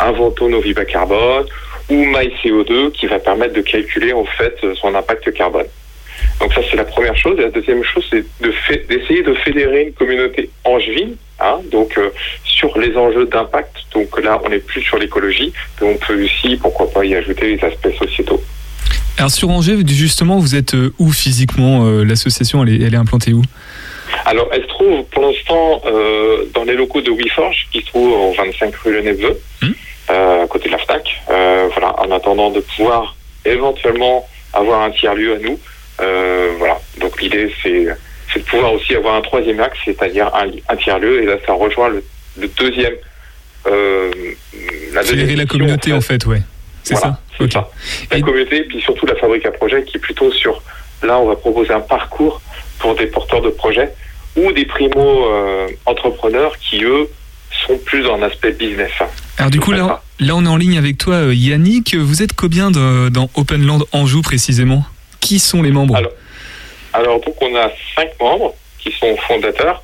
Inventons 0.00 0.48
nos 0.48 0.60
vies 0.62 0.72
bas 0.72 0.86
carbone 0.86 1.46
ou 1.90 1.94
MyCO2 1.94 2.92
qui 2.92 3.06
va 3.06 3.18
permettre 3.18 3.52
de 3.52 3.60
calculer 3.60 4.14
en 4.14 4.24
fait 4.24 4.56
son 4.80 4.94
impact 4.94 5.30
carbone. 5.34 5.66
Donc 6.40 6.52
ça 6.54 6.60
c'est 6.70 6.76
la 6.76 6.84
première 6.84 7.16
chose. 7.16 7.38
Et 7.38 7.42
la 7.42 7.50
deuxième 7.50 7.82
chose 7.84 8.04
c'est 8.10 8.24
d'essayer 8.88 9.22
de 9.22 9.34
fédérer 9.34 9.82
une 9.84 9.92
communauté 9.92 10.50
angevine, 10.64 11.16
hein, 11.40 11.58
donc 11.70 11.96
euh, 11.98 12.10
sur 12.44 12.76
les 12.78 12.96
enjeux 12.96 13.26
d'impact. 13.26 13.74
Donc 13.94 14.20
là 14.22 14.40
on 14.44 14.48
n'est 14.48 14.58
plus 14.60 14.82
sur 14.82 14.98
l'écologie, 14.98 15.52
mais 15.80 15.88
on 15.88 15.96
peut 15.96 16.22
aussi 16.24 16.56
pourquoi 16.56 16.90
pas 16.90 17.04
y 17.04 17.14
ajouter 17.14 17.56
les 17.56 17.64
aspects 17.64 17.92
sociétaux. 17.98 18.42
Alors 19.18 19.30
sur 19.32 19.50
Angers, 19.50 19.76
justement, 19.86 20.38
vous 20.38 20.54
êtes 20.54 20.74
euh, 20.74 20.92
où 21.00 21.10
physiquement 21.10 21.84
euh, 21.86 22.04
L'association, 22.04 22.62
elle 22.62 22.74
est, 22.80 22.86
elle 22.86 22.94
est 22.94 22.98
implantée 22.98 23.32
où? 23.32 23.42
Alors, 24.24 24.48
elle 24.52 24.62
se 24.62 24.68
trouve 24.68 25.02
pour 25.10 25.22
l'instant 25.24 25.82
euh, 25.86 26.44
dans 26.54 26.62
les 26.62 26.74
locaux 26.74 27.00
de 27.00 27.10
WeForge, 27.10 27.66
qui 27.72 27.80
se 27.80 27.86
trouvent 27.86 28.12
au 28.12 28.32
25 28.34 28.72
rue 28.76 28.92
Le 28.92 29.02
Neveu, 29.02 29.36
Mhm. 29.62 29.74
euh, 30.10 30.44
à 30.44 30.46
côté 30.46 30.68
de 30.68 30.72
la 30.72 30.78
FNAC. 30.78 31.20
Euh, 31.30 31.68
voilà, 31.72 32.00
en 32.00 32.10
attendant 32.12 32.50
de 32.52 32.60
pouvoir 32.60 33.16
éventuellement 33.44 34.24
avoir 34.52 34.82
un 34.82 34.90
tiers-lieu 34.92 35.34
à 35.34 35.38
nous. 35.40 35.58
Euh, 36.00 36.52
voilà, 36.58 36.78
donc 37.00 37.20
l'idée 37.20 37.52
c'est 37.62 37.84
de 38.38 38.44
pouvoir 38.44 38.72
aussi 38.74 38.94
avoir 38.94 39.16
un 39.16 39.20
troisième 39.22 39.58
axe, 39.60 39.78
c'est-à-dire 39.84 40.30
un, 40.34 40.46
un 40.72 40.76
tiers-lieu, 40.76 41.22
et 41.22 41.26
là 41.26 41.36
ça 41.46 41.52
rejoint 41.54 41.88
le, 41.88 42.04
le 42.40 42.48
deuxième. 42.48 42.94
Euh, 43.66 44.10
la 44.92 45.02
deuxième 45.02 45.36
la 45.36 45.46
communauté, 45.46 45.92
en 45.92 46.00
fait, 46.00 46.24
ouais. 46.26 46.42
C'est 46.84 46.94
Voilà, 46.94 47.08
ça 47.16 47.20
c'est 47.36 47.44
Ok. 47.44 47.52
ça. 47.52 47.70
La 48.12 48.18
Et- 48.18 48.20
communauté, 48.22 48.62
puis 48.62 48.80
surtout 48.80 49.06
la 49.06 49.16
fabrique 49.16 49.44
à 49.46 49.50
projet 49.50 49.82
qui 49.84 49.96
est 49.96 50.00
plutôt 50.00 50.30
sur. 50.32 50.62
Là, 51.02 51.18
on 51.18 51.26
va 51.26 51.36
proposer 51.36 51.72
un 51.72 51.80
parcours 51.80 52.40
pour 52.78 52.94
des 52.94 53.06
porteurs 53.06 53.42
de 53.42 53.50
projets 53.50 53.92
ou 54.36 54.52
des 54.52 54.64
primo-entrepreneurs 54.66 56.56
qui, 56.58 56.84
eux, 56.84 57.08
sont 57.66 57.78
plus 57.78 58.02
dans 58.02 58.14
un 58.16 58.22
aspect 58.22 58.52
business. 58.52 58.90
Alors 59.38 59.50
du 59.50 59.60
coup, 59.60 59.72
là, 59.72 60.02
là, 60.20 60.34
on 60.36 60.44
est 60.44 60.48
en 60.48 60.56
ligne 60.56 60.78
avec 60.78 60.98
toi, 60.98 61.14
euh, 61.14 61.34
Yannick. 61.34 61.94
Vous 61.96 62.22
êtes 62.22 62.32
combien 62.34 62.70
de- 62.70 63.08
dans 63.08 63.30
Openland 63.34 63.84
Anjou 63.92 64.22
précisément? 64.22 64.84
Qui 65.20 65.38
sont 65.38 65.62
les 65.62 65.70
membres 65.70 66.00
Alors, 66.92 67.20
donc, 67.20 67.34
on 67.40 67.54
a 67.56 67.70
cinq 67.94 68.10
membres 68.20 68.54
qui 68.78 68.92
sont 68.92 69.16
fondateurs 69.16 69.82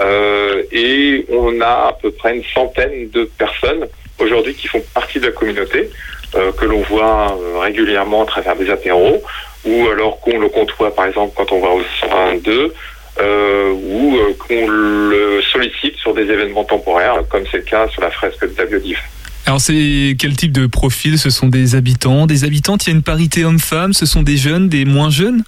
euh, 0.00 0.62
et 0.72 1.26
on 1.30 1.60
a 1.60 1.88
à 1.88 1.98
peu 2.00 2.10
près 2.10 2.36
une 2.36 2.44
centaine 2.54 3.10
de 3.10 3.24
personnes 3.24 3.86
aujourd'hui 4.18 4.54
qui 4.54 4.68
font 4.68 4.82
partie 4.94 5.20
de 5.20 5.26
la 5.26 5.32
communauté, 5.32 5.90
euh, 6.34 6.52
que 6.52 6.64
l'on 6.64 6.80
voit 6.82 7.36
euh, 7.38 7.58
régulièrement 7.58 8.22
à 8.22 8.26
travers 8.26 8.56
des 8.56 8.70
apéros 8.70 9.22
ou 9.64 9.88
alors 9.88 10.20
qu'on 10.20 10.38
le 10.38 10.48
côtoie, 10.48 10.94
par 10.94 11.06
exemple, 11.06 11.34
quand 11.36 11.52
on 11.52 11.60
va 11.60 11.68
au 11.68 11.82
122 12.00 12.72
euh, 13.20 13.72
ou 13.72 14.16
qu'on 14.38 14.66
le 14.66 15.42
sollicite 15.52 15.96
sur 15.96 16.14
des 16.14 16.22
événements 16.22 16.64
temporaires, 16.64 17.22
comme 17.28 17.44
c'est 17.50 17.58
le 17.58 17.62
cas 17.64 17.88
sur 17.88 18.00
la 18.00 18.10
fresque 18.10 18.42
de 18.42 18.56
la. 18.56 19.02
Alors 19.50 19.60
c'est 19.60 20.14
quel 20.16 20.36
type 20.36 20.52
de 20.52 20.68
profil? 20.68 21.18
Ce 21.18 21.28
sont 21.28 21.48
des 21.48 21.74
habitants, 21.74 22.28
des 22.28 22.44
habitantes. 22.44 22.86
Il 22.86 22.90
y 22.90 22.92
a 22.92 22.94
une 22.94 23.02
parité 23.02 23.44
homme-femme. 23.44 23.92
Ce 23.92 24.06
sont 24.06 24.22
des 24.22 24.36
jeunes, 24.36 24.68
des 24.68 24.84
moins 24.84 25.10
jeunes? 25.10 25.42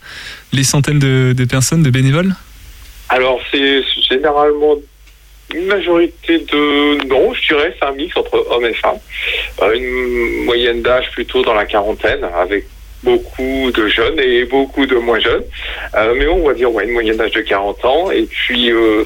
Les 0.52 0.64
centaines 0.64 0.98
de, 0.98 1.44
personnes, 1.44 1.84
de 1.84 1.90
bénévoles? 1.90 2.34
Alors, 3.10 3.38
c'est 3.52 3.84
généralement 4.10 4.74
une 5.54 5.66
majorité 5.66 6.38
de... 6.40 7.06
Non, 7.06 7.32
je 7.32 7.54
dirais 7.54 7.76
c'est 7.78 7.86
un 7.86 7.92
mix 7.92 8.16
entre 8.16 8.44
hommes 8.50 8.64
et 8.64 8.74
femmes. 8.74 8.98
Euh, 9.62 9.72
une 9.72 10.46
moyenne 10.46 10.82
d'âge 10.82 11.08
plutôt 11.12 11.44
dans 11.44 11.54
la 11.54 11.64
quarantaine, 11.64 12.24
avec 12.36 12.66
beaucoup 13.04 13.70
de 13.72 13.86
jeunes 13.86 14.18
et 14.18 14.44
beaucoup 14.46 14.84
de 14.84 14.96
moins 14.96 15.20
jeunes. 15.20 15.44
Euh, 15.94 16.12
mais 16.18 16.26
on 16.26 16.44
va 16.44 16.54
dire 16.54 16.72
ouais, 16.72 16.86
une 16.86 16.92
moyenne 16.92 17.18
d'âge 17.18 17.34
de 17.34 17.42
40 17.42 17.84
ans. 17.84 18.10
Et 18.10 18.24
puis, 18.24 18.72
euh, 18.72 19.04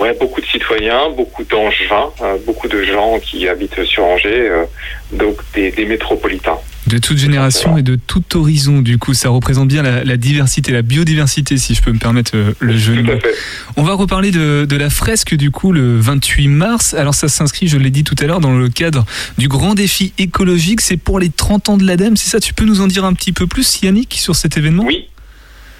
ouais, 0.00 0.16
beaucoup 0.18 0.40
de 0.40 0.46
citoyens, 0.46 1.10
beaucoup 1.16 1.44
d'angevins, 1.44 2.10
euh, 2.22 2.36
beaucoup 2.46 2.68
de 2.68 2.82
gens 2.82 3.18
qui 3.20 3.48
habitent 3.48 3.84
sur 3.84 4.04
Angers, 4.04 4.48
euh, 4.48 4.64
donc 5.12 5.36
des, 5.54 5.70
des 5.70 5.84
métropolitains. 5.84 6.58
De 6.86 6.96
toute 6.96 7.18
génération 7.18 7.76
et 7.76 7.82
de 7.82 7.96
tout 7.96 8.24
horizon. 8.34 8.80
Du 8.80 8.96
coup, 8.96 9.12
ça 9.12 9.28
représente 9.28 9.68
bien 9.68 9.82
la, 9.82 10.04
la 10.04 10.16
diversité, 10.16 10.72
la 10.72 10.80
biodiversité, 10.80 11.58
si 11.58 11.74
je 11.74 11.82
peux 11.82 11.92
me 11.92 11.98
permettre 11.98 12.32
euh, 12.34 12.54
le 12.60 12.76
jeu 12.78 13.02
Tout 13.02 13.10
à 13.10 13.18
fait. 13.18 13.34
On 13.76 13.82
va 13.82 13.92
reparler 13.92 14.30
de, 14.30 14.64
de 14.64 14.76
la 14.76 14.88
fresque 14.88 15.34
du 15.34 15.50
coup 15.50 15.72
le 15.72 15.98
28 15.98 16.48
mars. 16.48 16.94
Alors 16.94 17.14
ça 17.14 17.28
s'inscrit, 17.28 17.68
je 17.68 17.76
l'ai 17.76 17.90
dit 17.90 18.04
tout 18.04 18.14
à 18.20 18.24
l'heure, 18.24 18.40
dans 18.40 18.56
le 18.56 18.68
cadre 18.70 19.04
du 19.36 19.48
grand 19.48 19.74
défi 19.74 20.14
écologique. 20.18 20.80
C'est 20.80 20.96
pour 20.96 21.18
les 21.18 21.28
30 21.28 21.68
ans 21.68 21.76
de 21.76 21.84
l'ADEME, 21.84 22.16
c'est 22.16 22.30
ça? 22.30 22.40
Tu 22.40 22.54
peux 22.54 22.64
nous 22.64 22.80
en 22.80 22.86
dire 22.86 23.04
un 23.04 23.12
petit 23.12 23.32
peu 23.32 23.46
plus, 23.46 23.82
Yannick, 23.82 24.14
sur 24.14 24.34
cet 24.34 24.56
événement? 24.56 24.84
Oui. 24.86 25.08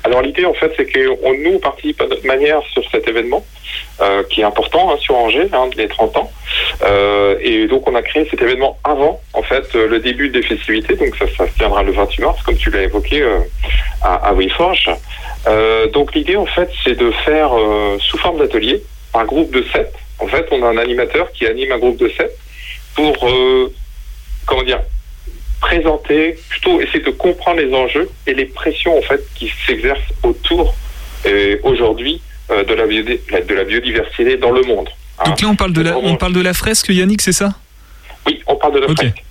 Alors 0.05 0.23
l'idée 0.23 0.45
en 0.45 0.55
fait 0.55 0.73
c'est 0.77 0.87
que 0.87 1.01
on, 1.23 1.35
nous 1.43 1.57
on 1.57 1.59
participe 1.59 2.01
à 2.01 2.07
notre 2.07 2.27
manière 2.27 2.61
sur 2.73 2.83
cet 2.91 3.07
événement 3.09 3.45
euh, 4.01 4.23
qui 4.31 4.43
est 4.43 4.45
important 4.45 4.93
hein, 4.93 4.97
sur 5.01 5.17
Angers, 5.17 5.49
hein, 5.53 5.69
les 5.77 5.89
30 5.89 6.17
ans. 6.19 6.31
Euh, 6.83 7.37
et 7.41 7.67
donc 7.67 7.89
on 7.89 7.97
a 7.97 8.03
créé 8.03 8.29
cet 8.31 8.41
événement 8.41 8.79
avant 8.85 9.21
en 9.33 9.43
fait 9.43 9.65
euh, 9.75 9.89
le 9.89 9.99
début 9.99 10.29
des 10.29 10.43
festivités, 10.43 10.95
donc 10.95 11.17
ça, 11.17 11.27
se 11.27 11.53
tiendra 11.57 11.83
le 11.83 11.91
28 11.91 12.23
mars 12.23 12.41
comme 12.43 12.57
tu 12.57 12.71
l'as 12.71 12.83
évoqué 12.83 13.27
à, 14.03 14.29
à 14.29 14.35
donc 15.93 16.15
l'idée 16.15 16.37
en 16.37 16.47
fait 16.47 16.71
c'est 16.85 16.97
de 16.97 17.11
faire 17.11 17.51
sous 17.99 18.19
forme 18.19 18.39
d'atelier 18.39 18.85
un 19.15 19.25
groupe 19.25 19.51
de 19.51 19.65
7. 19.73 19.93
En 20.21 20.29
fait 20.29 20.47
on 20.53 20.63
a 20.63 20.69
un 20.69 20.77
animateur 20.77 21.33
qui 21.33 21.47
anime 21.47 21.73
un 21.73 21.79
groupe 21.79 21.97
de 21.97 22.09
7 22.09 22.31
pour 22.95 23.29
comment 24.47 24.63
dire 24.63 24.81
présenter, 25.61 26.37
plutôt 26.51 26.81
essayer 26.81 27.01
de 27.01 27.11
comprendre 27.11 27.61
les 27.61 27.75
enjeux 27.75 28.09
et 28.29 28.35
les 28.35 28.47
pressions 28.47 28.97
en 28.97 29.03
fait 29.03 29.21
qui 29.35 29.53
s'exercent 29.67 30.13
autour 30.23 30.77
aujourd'hui 31.65 32.23
de, 32.51 32.75
la 32.75 33.41
de 33.43 33.55
la 33.55 33.65
biodiversité 33.65 34.37
dans 34.37 34.51
le 34.51 34.63
monde. 34.63 34.89
Donc 35.27 35.41
là, 35.41 35.49
on 35.49 35.57
parle 35.57 35.73
de 35.73 35.83
la, 35.83 35.99
on 35.99 36.17
parle 36.17 36.33
de 36.33 36.41
la 36.41 36.55
fresque, 36.55 36.89
Yannick, 36.91 37.21
c'est 37.23 37.33
ça? 37.33 37.55
Oui, 38.27 38.41
on 38.47 38.57
parle 38.57 38.75
de 38.75 38.79
la 38.81 38.89
fresque. 38.95 39.23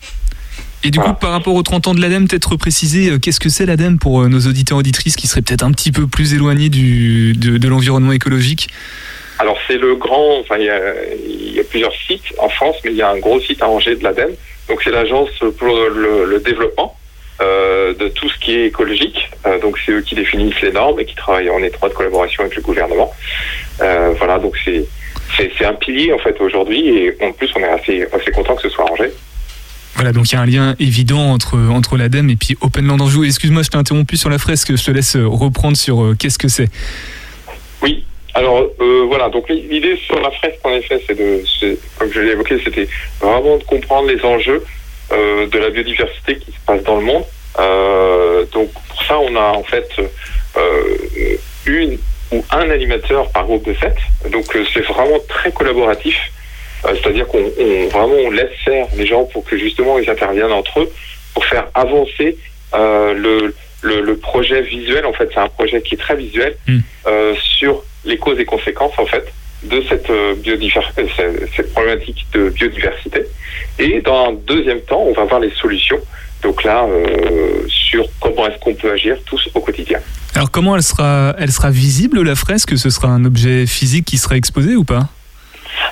Et 0.84 0.91
du 0.91 0.99
Voilà. 0.99 1.13
coup, 1.13 1.19
par 1.19 1.32
rapport 1.32 1.56
aux 1.56 1.63
30 1.63 1.88
ans 1.88 1.95
de 1.95 2.01
l'ADEME, 2.01 2.27
peut-être 2.27 2.56
préciser 2.56 3.10
euh, 3.10 3.19
qu'est-ce 3.19 3.39
que 3.39 3.49
c'est 3.49 3.65
l'ADEME 3.65 3.97
pour 3.97 4.21
euh, 4.21 4.27
nos 4.27 4.39
auditeurs 4.41 4.77
auditrices 4.77 5.15
qui 5.15 5.27
seraient 5.27 5.41
peut-être 5.41 5.63
un 5.63 5.71
petit 5.71 5.91
peu 5.91 6.08
plus 6.08 6.34
éloignés 6.34 6.69
du, 6.69 7.34
de, 7.34 7.58
de 7.58 7.67
l'environnement 7.67 8.12
écologique? 8.12 8.67
Alors 9.39 9.58
c'est 9.67 9.77
le 9.77 9.95
grand, 9.95 10.39
enfin 10.39 10.56
il 10.60 10.65
y, 10.65 10.69
a, 10.69 10.80
il 11.27 11.56
y 11.56 11.60
a 11.60 11.63
plusieurs 11.63 11.93
sites 12.08 12.23
en 12.39 12.49
France, 12.49 12.75
mais 12.84 12.91
il 12.91 12.97
y 12.97 13.01
a 13.01 13.10
un 13.10 13.17
gros 13.19 13.39
site 13.39 13.62
à 13.62 13.67
Angers 13.69 13.95
de 13.95 14.03
l'ADEME. 14.03 14.32
Donc 14.69 14.82
c'est 14.84 14.91
l'agence 14.91 15.30
pour 15.58 15.67
le, 15.67 16.25
le 16.30 16.39
développement 16.39 16.97
euh, 17.41 17.93
de 17.93 18.08
tout 18.10 18.30
ce 18.30 18.38
qui 18.39 18.56
est 18.56 18.65
écologique. 18.67 19.30
Euh, 19.45 19.60
donc 19.60 19.78
c'est 19.86 19.91
eux 19.91 20.02
qui 20.02 20.15
définissent 20.15 20.62
les 20.62 20.71
normes 20.71 21.00
et 21.00 21.06
qui 21.06 21.15
travaillent 21.15 21.50
en 21.50 21.62
étroite 21.62 21.93
collaboration 21.93 22.43
avec 22.43 22.56
le 22.56 22.62
gouvernement. 22.62 23.13
Euh, 23.82 24.13
voilà, 24.17 24.39
donc 24.39 24.56
c'est 24.63 24.86
c'est 25.36 25.65
un 25.65 25.73
pilier 25.73 26.13
en 26.13 26.17
fait 26.17 26.39
aujourd'hui 26.41 26.88
et 26.88 27.17
en 27.21 27.32
plus 27.32 27.50
on 27.56 27.60
est 27.60 27.69
assez 27.69 28.08
assez 28.12 28.32
content 28.32 28.56
que 28.56 28.63
ce 28.63 28.69
soit 28.69 28.89
Angers. 28.91 29.12
Voilà, 29.95 30.12
donc 30.12 30.32
il 30.32 30.36
y 30.36 30.38
a 30.38 30.41
un 30.41 30.45
lien 30.45 30.76
évident 30.80 31.32
entre, 31.32 31.58
entre 31.58 31.97
l'ADEME 31.97 32.30
et 32.30 32.36
puis 32.36 32.56
Openland 32.62 33.02
Anjou. 33.02 33.23
Excuse-moi, 33.23 33.63
je 33.63 33.69
t'ai 33.69 33.78
interrompu 33.78 34.15
sur 34.15 34.30
la 34.30 34.38
fresque, 34.38 34.76
je 34.76 34.84
te 34.84 34.91
laisse 34.91 35.15
reprendre 35.15 35.76
sur 35.76 36.13
qu'est-ce 36.19 36.38
que 36.38 36.47
c'est. 36.47 36.69
Oui. 37.82 38.04
Alors 38.38 38.67
euh, 38.82 39.06
voilà, 39.08 39.30
donc 39.30 39.50
l'idée 39.50 39.97
sur 39.97 40.19
la 40.19 40.30
fresque 40.30 40.60
en 40.63 40.69
effet, 40.69 41.02
c'est 41.08 41.17
de, 41.17 41.43
comme 41.97 42.12
je 42.12 42.19
l'ai 42.19 42.34
évoqué, 42.34 42.60
c'était 42.63 42.88
vraiment 43.19 43.58
de 43.58 43.63
comprendre 43.63 44.08
les 44.10 44.23
enjeux 44.23 44.63
de 45.12 45.58
la 45.58 45.70
biodiversité 45.70 46.38
qui 46.38 46.52
se 46.52 46.58
passe 46.65 46.84
dans 46.84 46.98
le 46.98 47.06
monde. 47.06 47.24
Euh, 47.60 48.46
donc 48.52 48.72
pour 48.89 49.04
ça, 49.04 49.17
on 49.20 49.36
a 49.36 49.50
en 49.52 49.63
fait 49.63 49.89
euh, 50.58 50.98
une 51.65 51.98
ou 52.32 52.43
un 52.52 52.70
animateur 52.70 53.30
par 53.32 53.46
groupe 53.46 53.65
de 53.65 53.74
sept. 53.76 53.96
Donc 54.32 54.56
euh, 54.56 54.65
c'est 54.74 54.86
vraiment 54.86 55.20
très 55.28 55.52
collaboratif. 55.52 56.17
Euh, 56.86 56.93
C'est-à-dire 57.02 57.28
qu'on 57.28 57.43
on- 57.60 57.88
vraiment 57.88 58.15
on 58.26 58.32
laisse 58.32 58.52
faire 58.63 58.88
les 58.96 59.06
gens 59.08 59.24
pour 59.26 59.43
que 59.46 59.58
justement 59.58 59.98
ils 60.00 60.10
interviennent 60.10 60.52
entre 60.52 60.82
eux 60.82 60.91
pour 61.34 61.46
faire 61.46 61.67
avancer 61.74 62.38
euh, 62.76 63.13
le, 63.13 63.56
le, 63.82 64.02
le 64.02 64.17
projet 64.17 64.62
visuel. 64.62 65.06
En 65.06 65.13
fait, 65.13 65.30
c'est 65.34 65.39
un 65.39 65.48
projet 65.50 65.82
qui 65.82 65.96
est 65.96 65.98
très 65.98 66.15
visuel 66.15 66.56
Mm. 66.67 66.80
euh, 67.08 67.34
sur 67.58 67.84
les 68.06 68.17
causes 68.17 68.39
et 68.39 68.46
conséquences 68.46 68.98
en 68.98 69.06
fait 69.06 69.26
de 69.63 69.84
cette, 69.89 70.10
euh, 70.10 70.36
euh, 70.46 71.08
cette- 71.15 71.50
cette 71.56 71.74
problématique 71.74 72.26
de 72.34 72.50
biodiversité. 72.50 73.24
Et 73.80 74.02
dans 74.02 74.30
un 74.30 74.34
deuxième 74.34 74.82
temps, 74.82 75.02
on 75.02 75.13
va 75.13 75.26
voir 75.26 75.39
les 75.39 75.52
solutions. 75.52 76.00
Donc 76.43 76.63
là, 76.63 76.86
euh, 76.86 77.63
sur 77.67 78.06
comment 78.20 78.48
est-ce 78.48 78.60
qu'on 78.60 78.76
peut 78.76 78.91
agir 78.91 79.17
tous 79.26 79.50
au 79.56 79.60
quotidien. 79.60 80.00
Alors 80.36 80.52
comment 80.52 80.76
elle 80.76 80.84
sera, 80.84 81.36
elle 81.39 81.52
sera 81.52 81.72
visible 81.72 82.22
la 82.22 82.36
fresque? 82.36 82.78
Ce 82.78 82.89
sera 82.91 83.08
un 83.08 83.26
objet 83.26 83.65
physique 83.65 84.06
qui 84.06 84.17
sera 84.17 84.38
exposé 84.38 84.76
ou 84.76 84.84
pas? 84.84 85.08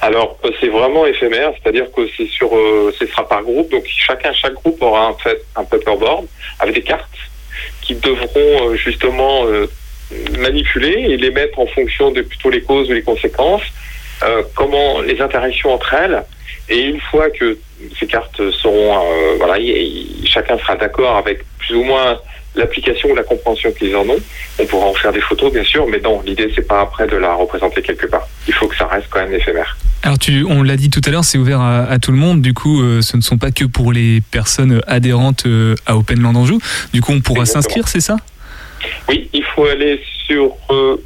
Alors, 0.02 0.38
c'est 0.60 0.68
vraiment 0.68 1.06
éphémère, 1.08 1.52
c'est-à-dire 1.62 1.86
que 1.96 2.02
c'est 2.16 2.28
sur, 2.28 2.56
euh, 2.56 2.94
ce 3.00 3.08
sera 3.08 3.28
par 3.28 3.42
groupe, 3.44 3.72
donc 3.72 3.86
chacun, 3.88 4.32
chaque 4.34 4.54
groupe 4.54 4.82
aura 4.82 5.10
en 5.10 5.18
fait 5.18 5.44
un 5.56 5.64
paperboard 5.64 6.26
avec 6.60 6.76
des 6.76 6.82
cartes 6.82 7.10
qui 7.82 7.96
devront 7.96 8.70
euh, 8.70 8.76
justement 8.76 9.46
euh, 9.46 9.68
manipuler 10.40 11.06
et 11.10 11.18
les 11.18 11.32
mettre 11.32 11.60
en 11.60 11.68
fonction 11.68 12.12
de 12.12 12.22
plutôt 12.22 12.50
les 12.50 12.62
causes 12.62 12.90
ou 12.90 12.94
les 12.94 13.02
conséquences, 13.02 13.64
euh, 14.24 14.44
comment 14.56 15.02
les 15.02 15.20
interactions 15.22 15.74
entre 15.74 15.94
elles. 15.94 16.24
Et 16.70 16.82
une 16.84 17.00
fois 17.02 17.30
que 17.30 17.58
ces 18.00 18.08
cartes 18.08 18.38
seront, 18.62 18.96
euh, 18.98 19.36
voilà, 19.38 19.60
y- 19.60 19.68
y- 19.70 20.28
chacun 20.28 20.58
sera 20.58 20.76
d'accord 20.76 21.18
avec 21.18 21.44
plus 21.60 21.76
ou 21.76 21.84
moins 21.84 22.18
l'application 22.56 23.10
ou 23.10 23.16
la 23.16 23.24
compréhension 23.24 23.72
qu'ils 23.74 23.96
en 23.96 24.08
ont, 24.08 24.18
on 24.60 24.66
pourra 24.66 24.86
en 24.88 24.94
faire 24.94 25.12
des 25.12 25.20
photos 25.20 25.52
bien 25.52 25.64
sûr, 25.66 25.86
mais 25.88 26.00
non, 26.00 26.22
l'idée 26.26 26.50
c'est 26.56 26.66
pas 26.66 26.82
après 26.82 27.06
de 27.06 27.18
la 27.18 27.34
représenter 27.34 27.82
quelque 27.82 28.08
part. 28.08 28.26
Il 28.48 28.54
faut 28.54 28.68
que 28.68 28.78
ça 28.78 28.88
reste 28.88 29.08
quand 29.10 29.20
même 29.20 29.34
éphémère. 29.34 29.78
Alors 30.04 30.18
tu, 30.18 30.46
on 30.48 30.64
l'a 30.64 30.78
dit 30.78 30.90
tout 30.90 31.02
à 31.06 31.10
l'heure, 31.10 31.26
c'est 31.26 31.38
ouvert 31.38 31.60
à, 31.60 31.84
à 31.84 32.00
tout 32.00 32.12
le 32.12 32.18
monde. 32.18 32.42
Du 32.42 32.54
coup, 32.54 32.82
euh, 32.82 33.02
ce 33.02 33.18
ne 33.18 33.22
sont 33.22 33.38
pas 33.38 33.52
que 33.52 33.66
pour 33.66 33.92
les 33.92 34.22
personnes 34.32 34.80
adhérentes 34.88 35.46
euh, 35.48 35.76
à 35.86 35.98
Open 35.98 36.22
Land 36.22 36.36
Anjou. 36.36 36.60
Du 36.94 37.02
coup, 37.02 37.12
on 37.12 37.20
pourra 37.22 37.46
s'inscrire, 37.46 37.88
c'est 37.90 38.00
ça? 38.00 38.16
Oui, 39.10 39.30
il 39.34 39.44
faut 39.44 39.66
aller 39.66 40.02
sur 40.28 40.56
euh, 40.72 40.98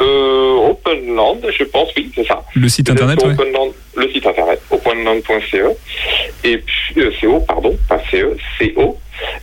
euh, 0.00 0.70
Openland, 0.70 1.40
je 1.56 1.64
pense, 1.64 1.90
oui, 1.96 2.10
c'est 2.14 2.26
ça. 2.26 2.42
Le 2.54 2.68
site 2.68 2.90
internet, 2.90 3.20
sur 3.20 3.28
ouais. 3.28 3.34
Openland, 3.34 3.72
le 3.96 4.10
site 4.10 4.26
internet, 4.26 4.60
openland.ce, 4.70 5.56
et 6.44 6.58
puis, 6.58 6.94
euh, 6.98 7.10
CO, 7.20 7.40
pardon, 7.40 7.76
pas 7.88 8.00
CE, 8.10 8.36
CO. 8.58 8.98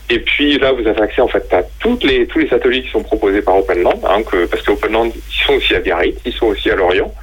Et 0.09 0.19
puis 0.19 0.57
là, 0.57 0.73
vous 0.73 0.85
avez 0.85 1.01
accès 1.01 1.21
en 1.21 1.27
fait 1.27 1.45
à 1.53 1.63
toutes 1.79 2.03
les, 2.03 2.25
tous 2.27 2.39
les 2.39 2.53
ateliers 2.53 2.81
qui 2.81 2.89
sont 2.89 3.03
proposés 3.03 3.41
par 3.41 3.57
Openland, 3.57 3.99
hein, 4.05 4.23
que, 4.23 4.45
parce 4.45 4.63
que 4.63 4.71
Openland, 4.71 5.11
ils 5.15 5.45
sont 5.45 5.53
aussi 5.53 5.75
à 5.75 5.79
Biarritz, 5.79 6.17
ils 6.25 6.33
sont 6.33 6.47
aussi 6.47 6.69
à 6.69 6.75
Lorient. 6.75 7.13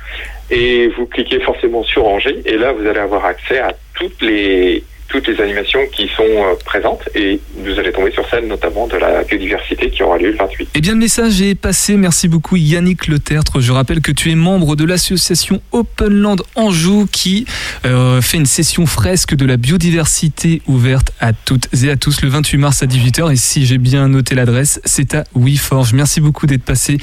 Et 0.50 0.88
vous 0.96 1.06
cliquez 1.06 1.40
forcément 1.40 1.82
sur 1.82 2.06
Angers, 2.06 2.40
et 2.46 2.56
là, 2.56 2.72
vous 2.72 2.86
allez 2.86 3.00
avoir 3.00 3.24
accès 3.24 3.58
à 3.58 3.72
toutes 3.94 4.22
les, 4.22 4.82
toutes 5.08 5.28
les 5.28 5.40
animations 5.40 5.80
qui 5.92 6.08
sont 6.08 6.22
euh, 6.22 6.54
présentes, 6.64 7.08
et 7.14 7.40
vous 7.58 7.78
allez 7.78 7.92
tomber 7.92 8.10
sur 8.10 8.28
celle 8.28 8.46
notamment 8.46 8.86
de 8.86 8.96
la 8.96 9.22
biodiversité 9.22 9.90
qui 9.90 10.02
aura 10.02 10.18
lieu 10.18 10.30
le 10.30 10.36
28. 10.36 10.68
Eh 10.74 10.80
bien, 10.80 10.92
le 10.92 10.98
message 10.98 11.40
est 11.42 11.54
passé. 11.54 11.96
Merci 11.96 12.28
beaucoup, 12.28 12.56
Yannick 12.56 13.06
Le 13.06 13.18
Tertre. 13.18 13.60
Je 13.60 13.72
rappelle 13.72 14.00
que 14.00 14.12
tu 14.12 14.30
es 14.30 14.34
membre 14.34 14.76
de 14.76 14.84
l'association 14.84 15.60
Open 15.72 16.12
Land 16.12 16.36
Anjou 16.54 17.06
qui 17.10 17.46
euh, 17.84 18.20
fait 18.20 18.36
une 18.36 18.46
session 18.46 18.86
fresque 18.86 19.34
de 19.34 19.46
la 19.46 19.56
biodiversité 19.56 20.62
ouverte 20.66 21.12
à 21.20 21.32
toutes 21.32 21.68
et 21.82 21.90
à 21.90 21.96
tous 21.96 22.22
le 22.22 22.28
28 22.28 22.58
mars 22.58 22.82
à 22.82 22.86
18h. 22.86 23.32
Et 23.32 23.36
si 23.36 23.66
j'ai 23.66 23.78
bien 23.78 24.08
noté 24.08 24.34
l'adresse, 24.34 24.80
c'est 24.84 25.14
à 25.14 25.24
WeForge. 25.34 25.92
Merci 25.92 26.20
beaucoup 26.20 26.46
d'être 26.46 26.64
passé 26.64 26.98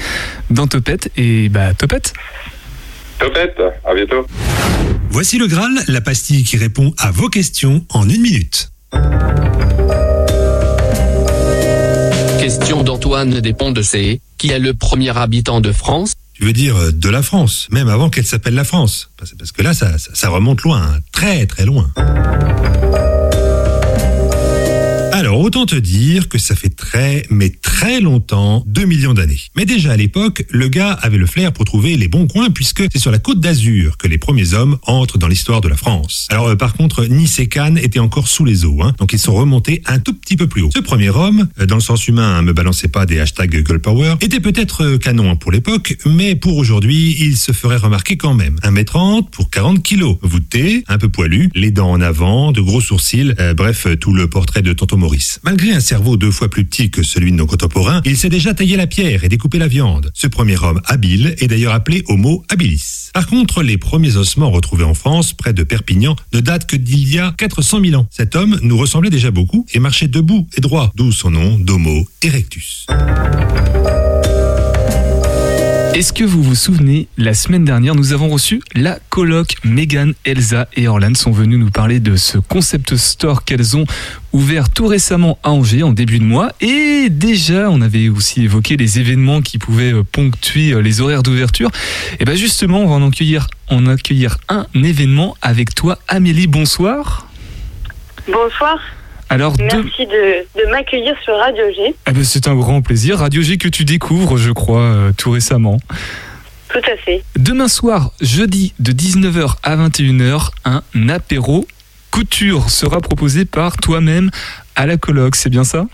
dans 0.50 0.66
Topette. 0.66 1.10
Et 1.16 1.48
bah, 1.48 1.74
Topette 1.74 2.12
Topette, 3.18 3.60
à 3.84 3.94
bientôt. 3.94 4.26
Voici 5.10 5.38
le 5.38 5.46
Graal, 5.46 5.72
la 5.88 6.00
pastille 6.00 6.44
qui 6.44 6.56
répond 6.56 6.92
à 6.98 7.10
vos 7.10 7.28
questions 7.28 7.84
en 7.90 8.08
une 8.08 8.20
minute. 8.20 8.70
Question 12.40 12.82
d'Antoine 12.82 13.40
Despont 13.40 13.70
de 13.70 13.82
C, 13.82 14.20
qui 14.38 14.50
est 14.50 14.58
le 14.58 14.74
premier 14.74 15.16
habitant 15.16 15.60
de 15.60 15.72
France. 15.72 16.14
Tu 16.34 16.44
veux 16.44 16.52
dire 16.52 16.76
euh, 16.76 16.90
de 16.90 17.08
la 17.08 17.22
France, 17.22 17.68
même 17.70 17.88
avant 17.88 18.10
qu'elle 18.10 18.26
s'appelle 18.26 18.54
la 18.54 18.64
France. 18.64 19.10
Parce 19.16 19.34
parce 19.38 19.52
que 19.52 19.62
là, 19.62 19.72
ça, 19.72 19.98
ça, 19.98 20.10
ça 20.14 20.28
remonte 20.28 20.62
loin, 20.62 20.82
hein, 20.82 20.98
très 21.12 21.46
très 21.46 21.64
loin. 21.64 21.90
Alors, 25.34 25.46
autant 25.46 25.66
te 25.66 25.74
dire 25.74 26.28
que 26.28 26.38
ça 26.38 26.54
fait 26.54 26.68
très, 26.68 27.26
mais 27.28 27.50
très 27.50 28.00
longtemps, 28.00 28.62
2 28.68 28.84
millions 28.84 29.14
d'années. 29.14 29.40
Mais 29.56 29.64
déjà 29.64 29.90
à 29.90 29.96
l'époque, 29.96 30.44
le 30.48 30.68
gars 30.68 30.92
avait 30.92 31.18
le 31.18 31.26
flair 31.26 31.52
pour 31.52 31.64
trouver 31.64 31.96
les 31.96 32.06
bons 32.06 32.28
coins 32.28 32.50
puisque 32.50 32.84
c'est 32.92 33.00
sur 33.00 33.10
la 33.10 33.18
côte 33.18 33.40
d'Azur 33.40 33.96
que 33.96 34.06
les 34.06 34.16
premiers 34.16 34.54
hommes 34.54 34.78
entrent 34.82 35.18
dans 35.18 35.26
l'histoire 35.26 35.60
de 35.60 35.66
la 35.66 35.76
France. 35.76 36.28
Alors, 36.30 36.46
euh, 36.46 36.54
par 36.54 36.74
contre, 36.74 37.06
Nice 37.06 37.40
et 37.40 37.48
Cannes 37.48 37.78
étaient 37.78 37.98
encore 37.98 38.28
sous 38.28 38.44
les 38.44 38.64
eaux, 38.64 38.80
hein, 38.80 38.94
donc 39.00 39.12
ils 39.12 39.18
sont 39.18 39.34
remontés 39.34 39.82
un 39.86 39.98
tout 39.98 40.14
petit 40.14 40.36
peu 40.36 40.46
plus 40.46 40.62
haut. 40.62 40.70
Ce 40.72 40.78
premier 40.78 41.10
homme, 41.10 41.48
euh, 41.58 41.66
dans 41.66 41.74
le 41.74 41.80
sens 41.80 42.06
humain, 42.06 42.36
hein, 42.36 42.42
me 42.42 42.52
balancez 42.52 42.86
pas 42.86 43.04
des 43.04 43.18
hashtags 43.18 43.66
girl 43.66 43.80
power, 43.80 44.14
était 44.20 44.38
peut-être 44.38 44.84
euh, 44.84 44.98
canon 44.98 45.32
hein, 45.32 45.34
pour 45.34 45.50
l'époque, 45.50 45.96
mais 46.06 46.36
pour 46.36 46.56
aujourd'hui, 46.56 47.16
il 47.18 47.36
se 47.36 47.50
ferait 47.50 47.78
remarquer 47.78 48.16
quand 48.16 48.34
même. 48.34 48.60
1m30 48.62 49.30
pour 49.30 49.50
40 49.50 49.82
kilos, 49.82 50.16
voûté, 50.22 50.84
un 50.86 50.98
peu 50.98 51.08
poilu, 51.08 51.50
les 51.56 51.72
dents 51.72 51.90
en 51.90 52.00
avant, 52.00 52.52
de 52.52 52.60
gros 52.60 52.80
sourcils, 52.80 53.34
bref, 53.56 53.88
tout 53.98 54.12
le 54.12 54.30
portrait 54.30 54.62
de 54.62 54.72
Tonton 54.72 54.98
Maurice. 54.98 55.24
Malgré 55.42 55.72
un 55.72 55.80
cerveau 55.80 56.16
deux 56.16 56.30
fois 56.30 56.48
plus 56.48 56.64
petit 56.64 56.90
que 56.90 57.02
celui 57.02 57.32
de 57.32 57.36
nos 57.36 57.46
contemporains, 57.46 58.00
il 58.04 58.16
s'est 58.16 58.28
déjà 58.28 58.54
taillé 58.54 58.76
la 58.76 58.86
pierre 58.86 59.24
et 59.24 59.28
découpé 59.28 59.58
la 59.58 59.68
viande. 59.68 60.10
Ce 60.14 60.26
premier 60.26 60.56
homme 60.62 60.80
habile 60.86 61.34
est 61.38 61.48
d'ailleurs 61.48 61.74
appelé 61.74 62.02
Homo 62.08 62.44
habilis. 62.48 63.10
Par 63.12 63.26
contre, 63.26 63.62
les 63.62 63.78
premiers 63.78 64.16
ossements 64.16 64.50
retrouvés 64.50 64.84
en 64.84 64.94
France, 64.94 65.32
près 65.32 65.52
de 65.52 65.62
Perpignan, 65.62 66.16
ne 66.32 66.40
datent 66.40 66.66
que 66.66 66.76
d'il 66.76 67.08
y 67.12 67.18
a 67.18 67.34
400 67.38 67.80
000 67.84 68.00
ans. 68.00 68.06
Cet 68.10 68.36
homme 68.36 68.58
nous 68.62 68.76
ressemblait 68.76 69.10
déjà 69.10 69.30
beaucoup 69.30 69.66
et 69.72 69.78
marchait 69.78 70.08
debout 70.08 70.46
et 70.56 70.60
droit, 70.60 70.92
d'où 70.94 71.12
son 71.12 71.30
nom 71.30 71.58
d'Homo 71.58 72.06
erectus. 72.22 72.86
Est-ce 75.94 76.12
que 76.12 76.24
vous 76.24 76.42
vous 76.42 76.56
souvenez, 76.56 77.06
la 77.16 77.34
semaine 77.34 77.64
dernière, 77.64 77.94
nous 77.94 78.12
avons 78.12 78.28
reçu 78.28 78.60
la 78.74 78.98
coloc 79.10 79.54
Megan, 79.62 80.12
Elsa 80.24 80.66
et 80.74 80.88
Orlan 80.88 81.14
sont 81.14 81.30
venus 81.30 81.56
nous 81.56 81.70
parler 81.70 82.00
de 82.00 82.16
ce 82.16 82.36
concept 82.36 82.96
store 82.96 83.44
qu'elles 83.44 83.76
ont 83.76 83.84
ouvert 84.32 84.70
tout 84.70 84.88
récemment 84.88 85.38
à 85.44 85.52
Angers 85.52 85.84
en 85.84 85.92
début 85.92 86.18
de 86.18 86.24
mois. 86.24 86.50
Et 86.60 87.10
déjà, 87.10 87.70
on 87.70 87.80
avait 87.80 88.08
aussi 88.08 88.42
évoqué 88.42 88.76
les 88.76 88.98
événements 88.98 89.40
qui 89.40 89.58
pouvaient 89.58 89.94
euh, 89.94 90.02
ponctuer 90.02 90.72
euh, 90.72 90.80
les 90.80 91.00
horaires 91.00 91.22
d'ouverture. 91.22 91.70
Et 92.18 92.24
bien 92.24 92.34
justement, 92.34 92.80
on 92.80 92.88
va 92.88 92.94
en 92.96 93.08
accueillir, 93.08 93.46
en 93.68 93.86
accueillir 93.86 94.38
un 94.48 94.66
événement 94.74 95.36
avec 95.42 95.76
toi, 95.76 96.00
Amélie. 96.08 96.48
Bonsoir. 96.48 97.28
Bonsoir, 98.26 98.80
Alors, 99.30 99.54
merci 99.58 100.06
de, 100.06 100.62
de 100.62 100.70
m'accueillir 100.70 101.14
sur 101.24 101.34
Radio 101.36 101.64
G. 101.74 101.94
eh 102.08 102.12
ben, 102.12 102.24
c'est 102.24 102.46
un 102.46 102.54
grand 102.54 102.82
plaisir. 102.82 103.18
Radio 103.18 103.42
G 103.42 103.56
que 103.58 103.68
tu 103.68 103.84
découvres, 103.84 104.36
je 104.36 104.52
crois, 104.52 104.80
euh, 104.80 105.12
tout 105.16 105.30
récemment. 105.30 105.78
Tout 106.68 106.78
à 106.90 106.96
fait. 106.96 107.22
Demain 107.36 107.68
soir, 107.68 108.10
jeudi, 108.20 108.74
de 108.80 108.92
19h 108.92 109.56
à 109.62 109.76
21h, 109.76 110.50
un 110.64 111.08
apéro 111.08 111.66
couture 112.10 112.70
sera 112.70 113.00
proposé 113.00 113.44
par 113.44 113.76
toi-même 113.76 114.30
à 114.76 114.86
la 114.86 114.96
coloc, 114.96 115.34
c'est 115.36 115.50
bien 115.50 115.64
ça? 115.64 115.86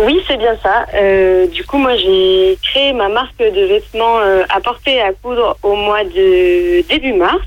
Oui, 0.00 0.20
c'est 0.28 0.36
bien 0.36 0.56
ça. 0.62 0.86
Euh, 0.94 1.48
du 1.48 1.64
coup, 1.64 1.76
moi, 1.78 1.96
j'ai 1.96 2.56
créé 2.62 2.92
ma 2.92 3.08
marque 3.08 3.38
de 3.38 3.66
vêtements 3.66 4.20
euh, 4.20 4.44
à 4.48 4.60
porter 4.60 4.94
et 4.94 5.00
à 5.00 5.12
coudre 5.12 5.56
au 5.64 5.74
mois 5.74 6.04
de 6.04 6.86
début 6.88 7.14
mars. 7.14 7.40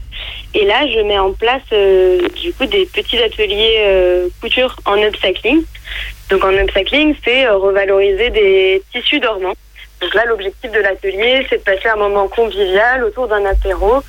Et 0.54 0.66
là, 0.66 0.86
je 0.88 1.00
mets 1.02 1.18
en 1.18 1.32
place 1.32 1.62
euh, 1.72 2.28
du 2.42 2.52
coup 2.54 2.66
des 2.66 2.86
petits 2.86 3.18
ateliers 3.18 3.78
euh, 3.80 4.28
couture 4.42 4.76
en 4.86 4.98
upcycling. 4.98 5.64
Donc, 6.30 6.44
en 6.44 6.52
upcycling, 6.52 7.16
c'est 7.24 7.46
euh, 7.46 7.56
revaloriser 7.56 8.30
des 8.32 8.84
tissus 8.92 9.20
dormants. 9.20 9.54
Donc 10.02 10.14
là, 10.14 10.26
l'objectif 10.26 10.72
de 10.72 10.80
l'atelier, 10.80 11.46
c'est 11.50 11.58
de 11.58 11.64
passer 11.64 11.88
un 11.88 11.96
moment 11.96 12.28
convivial 12.28 13.04
autour 13.04 13.28
d'un 13.28 13.46
apéro 13.46 14.02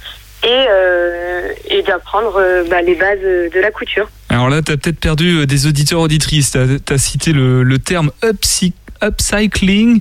et, 0.43 0.49
euh, 0.49 1.53
d'apprendre 1.87 2.41
bah, 2.69 2.81
les 2.83 2.95
bases 2.95 3.21
de 3.21 3.61
la 3.61 3.71
couture. 3.71 4.09
Alors 4.29 4.49
là, 4.49 4.63
tu 4.63 4.73
as 4.73 4.77
peut-être 4.77 4.99
perdu 4.99 5.47
des 5.47 5.67
auditeurs 5.67 6.01
auditrices. 6.01 6.53
Tu 6.87 6.93
as, 6.95 6.99
cité 6.99 7.33
le, 7.33 7.79
terme 7.79 8.11
upcy- 8.23 8.73
upcycling. 9.03 10.01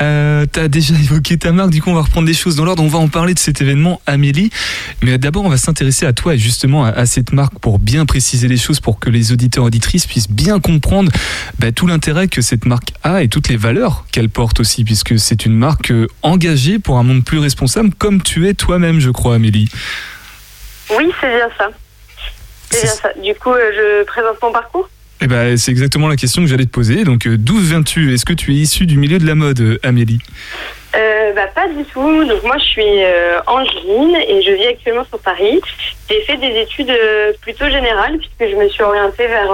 Euh, 0.00 0.46
tu 0.52 0.60
as 0.60 0.68
déjà 0.68 0.94
évoqué 0.94 1.38
ta 1.38 1.52
marque. 1.52 1.70
Du 1.70 1.82
coup, 1.82 1.90
on 1.90 1.94
va 1.94 2.02
reprendre 2.02 2.26
des 2.26 2.34
choses 2.34 2.56
dans 2.56 2.64
l'ordre. 2.64 2.82
On 2.82 2.88
va 2.88 2.98
en 2.98 3.08
parler 3.08 3.34
de 3.34 3.38
cet 3.38 3.60
événement, 3.60 4.00
Amélie. 4.06 4.50
Mais 5.02 5.18
d'abord, 5.18 5.44
on 5.44 5.48
va 5.48 5.56
s'intéresser 5.56 6.06
à 6.06 6.12
toi 6.12 6.34
et 6.34 6.38
justement 6.38 6.84
à, 6.84 6.90
à 6.90 7.06
cette 7.06 7.32
marque 7.32 7.58
pour 7.58 7.78
bien 7.78 8.06
préciser 8.06 8.48
les 8.48 8.56
choses, 8.56 8.80
pour 8.80 8.98
que 8.98 9.10
les 9.10 9.32
auditeurs 9.32 9.64
auditrices 9.64 10.06
puissent 10.06 10.30
bien 10.30 10.60
comprendre 10.60 11.10
bah, 11.58 11.72
tout 11.72 11.86
l'intérêt 11.86 12.28
que 12.28 12.42
cette 12.42 12.66
marque 12.66 12.92
a 13.02 13.22
et 13.22 13.28
toutes 13.28 13.48
les 13.48 13.56
valeurs 13.56 14.04
qu'elle 14.12 14.28
porte 14.28 14.60
aussi, 14.60 14.84
puisque 14.84 15.18
c'est 15.18 15.46
une 15.46 15.56
marque 15.56 15.90
euh, 15.90 16.06
engagée 16.22 16.78
pour 16.78 16.98
un 16.98 17.02
monde 17.02 17.24
plus 17.24 17.38
responsable, 17.38 17.90
comme 17.94 18.22
tu 18.22 18.48
es 18.48 18.54
toi-même, 18.54 19.00
je 19.00 19.10
crois, 19.10 19.36
Amélie. 19.36 19.68
Oui, 20.96 21.10
c'est 21.20 21.28
bien 21.28 21.48
ça. 21.56 21.68
C'est 22.70 22.82
bien 22.82 22.92
ça. 22.92 23.08
Du 23.22 23.34
coup, 23.34 23.52
euh, 23.52 23.70
je 23.74 24.04
présente 24.04 24.36
mon 24.42 24.52
parcours. 24.52 24.88
Eh 25.24 25.28
ben, 25.28 25.56
c'est 25.56 25.70
exactement 25.70 26.08
la 26.08 26.16
question 26.16 26.42
que 26.42 26.48
j'allais 26.48 26.64
te 26.64 26.70
poser. 26.70 27.04
Donc, 27.04 27.28
euh, 27.28 27.36
d'où 27.38 27.56
viens-tu? 27.56 28.12
Est-ce 28.12 28.24
que 28.24 28.32
tu 28.32 28.50
es 28.50 28.56
issu 28.56 28.86
du 28.86 28.98
milieu 28.98 29.20
de 29.20 29.26
la 29.26 29.36
mode, 29.36 29.60
euh, 29.60 29.78
Amélie? 29.84 30.18
Euh, 30.96 31.32
bah, 31.32 31.46
pas 31.54 31.68
du 31.68 31.84
tout. 31.84 32.24
Donc 32.24 32.42
moi, 32.42 32.58
je 32.58 32.64
suis 32.64 32.82
angevine 33.46 34.16
et 34.16 34.42
je 34.42 34.50
vis 34.50 34.66
actuellement 34.66 35.04
sur 35.04 35.20
Paris. 35.20 35.60
J'ai 36.10 36.22
fait 36.22 36.38
des 36.38 36.60
études 36.60 36.92
plutôt 37.40 37.66
générales 37.66 38.18
puisque 38.18 38.52
je 38.52 38.56
me 38.56 38.68
suis 38.68 38.82
orientée 38.82 39.28
vers 39.28 39.48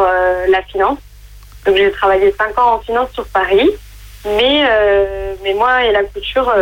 la 0.48 0.62
finance. 0.62 0.98
Donc 1.66 1.76
j'ai 1.76 1.90
travaillé 1.90 2.32
5 2.32 2.58
ans 2.58 2.76
en 2.76 2.80
finance 2.80 3.10
sur 3.12 3.26
Paris. 3.26 3.70
Mais, 4.24 4.64
mais 5.44 5.54
moi 5.54 5.84
et 5.84 5.92
la 5.92 6.02
couture, 6.02 6.52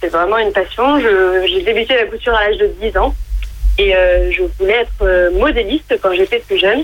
c'est 0.00 0.08
vraiment 0.08 0.38
une 0.38 0.52
passion. 0.52 0.98
J'ai 0.98 1.62
débuté 1.62 1.94
la 1.94 2.06
couture 2.06 2.34
à 2.34 2.48
l'âge 2.48 2.58
de 2.58 2.70
10 2.80 2.96
ans 2.96 3.14
et 3.78 3.92
je 4.32 4.42
voulais 4.58 4.82
être 4.82 5.30
modéliste 5.38 5.94
quand 6.02 6.12
j'étais 6.12 6.40
plus 6.40 6.58
jeune. 6.58 6.82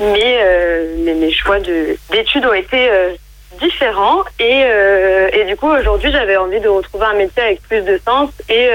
Mais, 0.00 0.38
euh, 0.42 0.96
mais 1.04 1.14
mes 1.14 1.32
choix 1.32 1.58
de- 1.60 1.96
d'études 2.12 2.44
ont 2.46 2.52
été 2.52 2.88
euh, 2.90 3.10
différents 3.60 4.22
et, 4.38 4.62
euh, 4.64 5.28
et 5.32 5.44
du 5.46 5.56
coup 5.56 5.66
aujourd'hui 5.68 6.12
j'avais 6.12 6.36
envie 6.36 6.60
de 6.60 6.68
retrouver 6.68 7.06
un 7.06 7.14
métier 7.14 7.42
avec 7.42 7.62
plus 7.62 7.80
de 7.82 8.00
sens 8.04 8.30
et, 8.48 8.68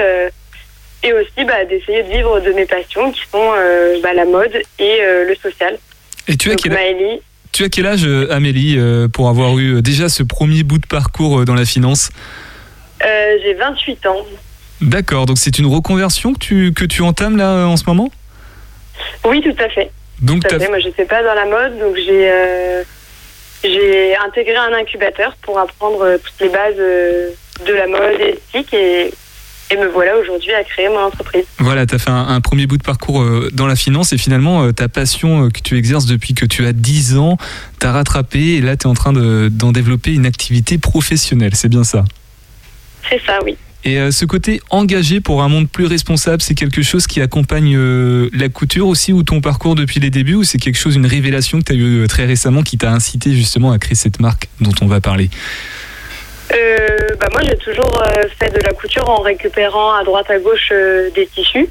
et 1.02 1.12
aussi 1.14 1.44
bah, 1.46 1.64
d'essayer 1.64 2.02
de 2.02 2.10
vivre 2.10 2.40
de 2.40 2.52
mes 2.52 2.66
passions 2.66 3.10
qui 3.10 3.20
sont 3.32 3.52
euh, 3.56 3.98
bah, 4.02 4.12
la 4.14 4.26
mode 4.26 4.52
et 4.78 4.98
euh, 5.00 5.26
le 5.26 5.34
social. 5.36 5.78
Et 6.28 6.36
tu 6.36 6.48
as 6.50 6.52
Donc 6.54 6.62
quel 6.64 6.72
âge 6.72 6.78
Maëlie, 6.78 7.20
Tu 7.52 7.64
as 7.64 7.68
quel 7.70 7.86
âge, 7.86 8.06
Amélie, 8.30 8.76
euh, 8.78 9.08
pour 9.08 9.28
avoir 9.30 9.56
eu 9.58 9.80
déjà 9.80 10.10
ce 10.10 10.22
premier 10.22 10.62
bout 10.62 10.78
de 10.78 10.86
parcours 10.86 11.44
dans 11.46 11.54
la 11.54 11.64
finance? 11.64 12.10
J'ai 13.00 13.54
28 13.54 14.06
ans. 14.06 14.26
D'accord, 14.80 15.24
donc 15.26 15.38
c'est 15.38 15.58
une 15.58 15.66
reconversion 15.66 16.32
que 16.34 16.38
tu, 16.38 16.72
que 16.74 16.84
tu 16.84 17.00
entames 17.02 17.36
là 17.36 17.66
en 17.66 17.76
ce 17.76 17.84
moment? 17.86 18.10
Oui, 19.24 19.40
tout 19.42 19.54
à 19.62 19.68
fait. 19.68 19.90
Donc 20.22 20.42
fait. 20.48 20.68
Moi, 20.68 20.78
je 20.78 20.88
sais 20.96 21.04
pas 21.04 21.22
dans 21.22 21.34
la 21.34 21.46
mode, 21.46 21.78
donc 21.78 21.96
j'ai 21.96 22.30
euh, 22.30 22.82
j'ai 23.62 24.16
intégré 24.16 24.56
un 24.56 24.72
incubateur 24.74 25.36
pour 25.42 25.58
apprendre 25.58 26.02
euh, 26.02 26.18
toutes 26.18 26.40
les 26.40 26.48
bases 26.48 26.74
euh, 26.78 27.30
de 27.66 27.72
la 27.72 27.86
mode 27.86 28.20
et 28.20 28.38
éthique 28.54 28.72
et, 28.74 29.12
et 29.70 29.76
me 29.76 29.86
voilà 29.88 30.16
aujourd'hui 30.16 30.52
à 30.52 30.62
créer 30.64 30.88
mon 30.88 30.98
entreprise. 31.00 31.44
Voilà, 31.58 31.86
tu 31.86 31.94
as 31.94 31.98
fait 31.98 32.10
un, 32.10 32.28
un 32.28 32.40
premier 32.40 32.66
bout 32.66 32.76
de 32.76 32.82
parcours 32.82 33.24
dans 33.52 33.66
la 33.66 33.76
finance 33.76 34.12
et 34.12 34.18
finalement 34.18 34.70
ta 34.72 34.88
passion 34.88 35.48
que 35.50 35.60
tu 35.60 35.76
exerces 35.78 36.06
depuis 36.06 36.34
que 36.34 36.44
tu 36.44 36.66
as 36.66 36.72
10 36.72 37.16
ans, 37.16 37.38
t'as 37.80 37.92
rattrapé 37.92 38.54
et 38.56 38.60
là 38.60 38.76
tu 38.76 38.82
es 38.82 38.90
en 38.90 38.94
train 38.94 39.12
de- 39.12 39.48
d'en 39.50 39.72
développer 39.72 40.12
une 40.12 40.26
activité 40.26 40.76
professionnelle, 40.78 41.54
c'est 41.54 41.68
bien 41.70 41.84
ça? 41.84 42.04
C'est 43.08 43.20
ça, 43.24 43.38
oui. 43.44 43.56
Et 43.84 43.98
euh, 43.98 44.10
ce 44.10 44.24
côté 44.24 44.62
engagé 44.70 45.20
pour 45.20 45.42
un 45.42 45.48
monde 45.48 45.68
plus 45.68 45.84
responsable, 45.84 46.40
c'est 46.40 46.54
quelque 46.54 46.80
chose 46.80 47.06
qui 47.06 47.20
accompagne 47.20 47.76
euh, 47.76 48.30
la 48.32 48.48
couture 48.48 48.88
aussi 48.88 49.12
ou 49.12 49.22
ton 49.22 49.42
parcours 49.42 49.74
depuis 49.74 50.00
les 50.00 50.08
débuts 50.08 50.36
ou 50.36 50.44
c'est 50.44 50.56
quelque 50.56 50.78
chose, 50.78 50.96
une 50.96 51.06
révélation 51.06 51.58
que 51.58 51.64
tu 51.64 51.72
as 51.72 51.76
eu 51.76 52.02
euh, 52.02 52.06
très 52.06 52.24
récemment 52.24 52.62
qui 52.62 52.78
t'a 52.78 52.90
incité 52.90 53.32
justement 53.32 53.72
à 53.72 53.78
créer 53.78 53.94
cette 53.94 54.20
marque 54.20 54.48
dont 54.60 54.72
on 54.80 54.86
va 54.86 55.00
parler? 55.00 55.28
Bah 57.20 57.28
moi, 57.32 57.42
j'ai 57.42 57.56
toujours 57.56 58.04
fait 58.38 58.50
de 58.50 58.60
la 58.60 58.72
couture 58.72 59.08
en 59.08 59.20
récupérant 59.20 59.94
à 59.94 60.04
droite 60.04 60.30
à 60.30 60.38
gauche 60.38 60.72
des 61.14 61.26
tissus. 61.26 61.68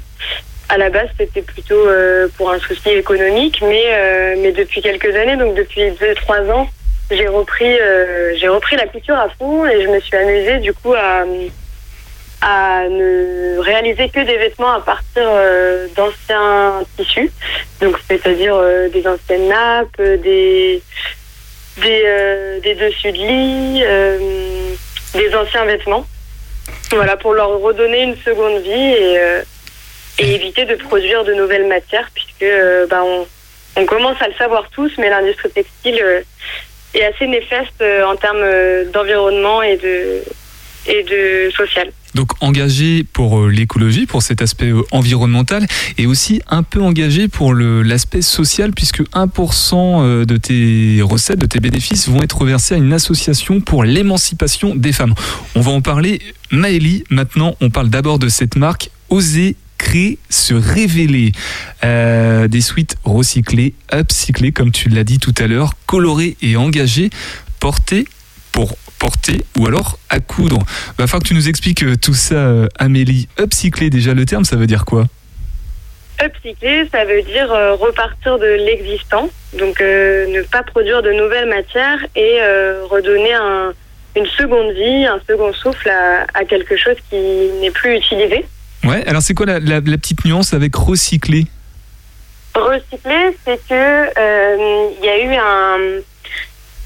À 0.68 0.76
la 0.78 0.90
base, 0.90 1.08
c'était 1.18 1.42
plutôt 1.42 1.86
pour 2.36 2.50
un 2.50 2.58
souci 2.58 2.90
économique, 2.90 3.62
mais 3.62 4.36
mais 4.42 4.52
depuis 4.52 4.82
quelques 4.82 5.14
années, 5.14 5.36
donc 5.36 5.54
depuis 5.54 5.82
deux 6.00 6.14
trois 6.16 6.40
ans, 6.50 6.68
j'ai 7.10 7.28
repris 7.28 7.76
j'ai 8.38 8.48
repris 8.48 8.76
la 8.76 8.86
couture 8.86 9.14
à 9.14 9.28
fond 9.38 9.64
et 9.66 9.82
je 9.82 9.88
me 9.88 10.00
suis 10.00 10.16
amusée 10.16 10.58
du 10.58 10.72
coup 10.72 10.92
à 10.92 11.24
à 12.46 12.86
ne 12.90 13.58
réaliser 13.58 14.10
que 14.10 14.20
des 14.20 14.36
vêtements 14.36 14.74
à 14.74 14.80
partir 14.80 15.22
euh, 15.24 15.88
d'anciens 15.96 16.82
tissus, 16.94 17.32
donc 17.80 17.96
c'est-à-dire 18.06 18.54
euh, 18.54 18.90
des 18.90 19.06
anciennes 19.06 19.48
nappes, 19.48 19.98
euh, 19.98 20.18
des 20.18 20.82
des, 21.78 22.60
des 22.62 22.74
dessus 22.74 23.10
de 23.10 23.16
lit, 23.16 23.82
des 25.14 25.34
anciens 25.34 25.64
vêtements. 25.64 26.06
Voilà, 26.92 27.16
pour 27.16 27.32
leur 27.32 27.58
redonner 27.60 28.02
une 28.02 28.16
seconde 28.18 28.60
vie 28.62 28.70
et, 28.70 29.18
éviter 30.18 30.66
de 30.66 30.76
produire 30.76 31.24
de 31.24 31.34
nouvelles 31.34 31.66
matières, 31.66 32.08
puisque 32.14 32.46
bah, 32.88 33.02
on, 33.76 33.86
commence 33.86 34.22
à 34.22 34.28
le 34.28 34.34
savoir 34.34 34.68
tous, 34.70 34.92
mais 34.98 35.10
l'industrie 35.10 35.50
textile 35.50 36.00
est 36.94 37.04
assez 37.04 37.26
néfaste 37.26 37.82
en 38.06 38.14
termes 38.14 38.84
d'environnement 38.92 39.60
et 39.60 39.76
de, 39.76 40.22
et 40.86 41.02
de 41.02 41.50
social. 41.54 41.92
Donc 42.14 42.30
engagé 42.40 43.04
pour 43.04 43.40
euh, 43.40 43.48
l'écologie, 43.48 44.06
pour 44.06 44.22
cet 44.22 44.40
aspect 44.40 44.70
euh, 44.70 44.82
environnemental, 44.92 45.66
et 45.98 46.06
aussi 46.06 46.40
un 46.48 46.62
peu 46.62 46.80
engagé 46.80 47.28
pour 47.28 47.54
l'aspect 47.54 48.22
social, 48.22 48.72
puisque 48.72 49.02
1% 49.02 49.74
euh, 49.74 50.24
de 50.24 50.36
tes 50.36 51.00
recettes, 51.02 51.40
de 51.40 51.46
tes 51.46 51.60
bénéfices 51.60 52.08
vont 52.08 52.22
être 52.22 52.44
versés 52.44 52.74
à 52.74 52.78
une 52.78 52.92
association 52.92 53.60
pour 53.60 53.84
l'émancipation 53.84 54.76
des 54.76 54.92
femmes. 54.92 55.14
On 55.54 55.60
va 55.60 55.72
en 55.72 55.80
parler. 55.80 56.20
Maëlie, 56.52 57.04
maintenant, 57.10 57.56
on 57.60 57.70
parle 57.70 57.88
d'abord 57.88 58.18
de 58.18 58.28
cette 58.28 58.56
marque 58.56 58.90
Oser 59.10 59.56
créer, 59.76 60.18
se 60.30 60.54
révéler. 60.54 61.32
Des 61.82 62.60
suites 62.60 62.96
recyclées, 63.04 63.74
upcyclées, 63.92 64.50
comme 64.50 64.72
tu 64.72 64.88
l'as 64.88 65.04
dit 65.04 65.18
tout 65.18 65.34
à 65.36 65.46
l'heure, 65.46 65.74
colorées 65.86 66.36
et 66.40 66.56
engagées, 66.56 67.10
portées 67.60 68.06
pour 68.54 68.76
porter 69.00 69.44
ou 69.58 69.66
alors 69.66 69.98
à 70.08 70.20
coudre. 70.20 70.60
Va 70.96 71.06
falloir 71.08 71.22
que 71.22 71.28
tu 71.28 71.34
nous 71.34 71.48
expliques 71.48 71.82
euh, 71.82 71.96
tout 71.96 72.14
ça, 72.14 72.36
euh, 72.36 72.68
Amélie. 72.78 73.28
Upcycler, 73.38 73.90
déjà 73.90 74.14
le 74.14 74.24
terme, 74.24 74.44
ça 74.44 74.54
veut 74.56 74.68
dire 74.68 74.84
quoi? 74.84 75.06
Upcycler, 76.24 76.88
ça 76.92 77.04
veut 77.04 77.22
dire 77.22 77.52
euh, 77.52 77.74
repartir 77.74 78.38
de 78.38 78.46
l'existant, 78.46 79.28
donc 79.58 79.80
euh, 79.80 80.28
ne 80.28 80.42
pas 80.42 80.62
produire 80.62 81.02
de 81.02 81.10
nouvelles 81.12 81.48
matières 81.48 81.98
et 82.14 82.38
euh, 82.40 82.84
redonner 82.88 83.34
un- 83.34 83.72
une 84.16 84.26
seconde 84.26 84.72
vie, 84.74 85.04
un 85.06 85.18
second 85.28 85.52
souffle 85.52 85.90
à, 85.90 86.24
à 86.38 86.44
quelque 86.44 86.76
chose 86.76 86.94
qui 87.10 87.16
n'est 87.60 87.72
plus 87.72 87.96
utilisé. 87.96 88.46
Ouais, 88.84 89.04
alors 89.08 89.22
c'est 89.22 89.34
quoi 89.34 89.46
la, 89.46 89.58
la- 89.58 89.80
la 89.80 89.98
petite 89.98 90.24
nuance 90.24 90.54
avec 90.54 90.76
recycler? 90.76 91.46
Recycler, 92.54 93.36
c'est 93.44 93.58
que 93.68 93.74
euh, 93.74 94.90
il 95.00 95.04
y 95.04 95.08
a 95.08 95.18
eu 95.24 95.34
un, 95.34 95.78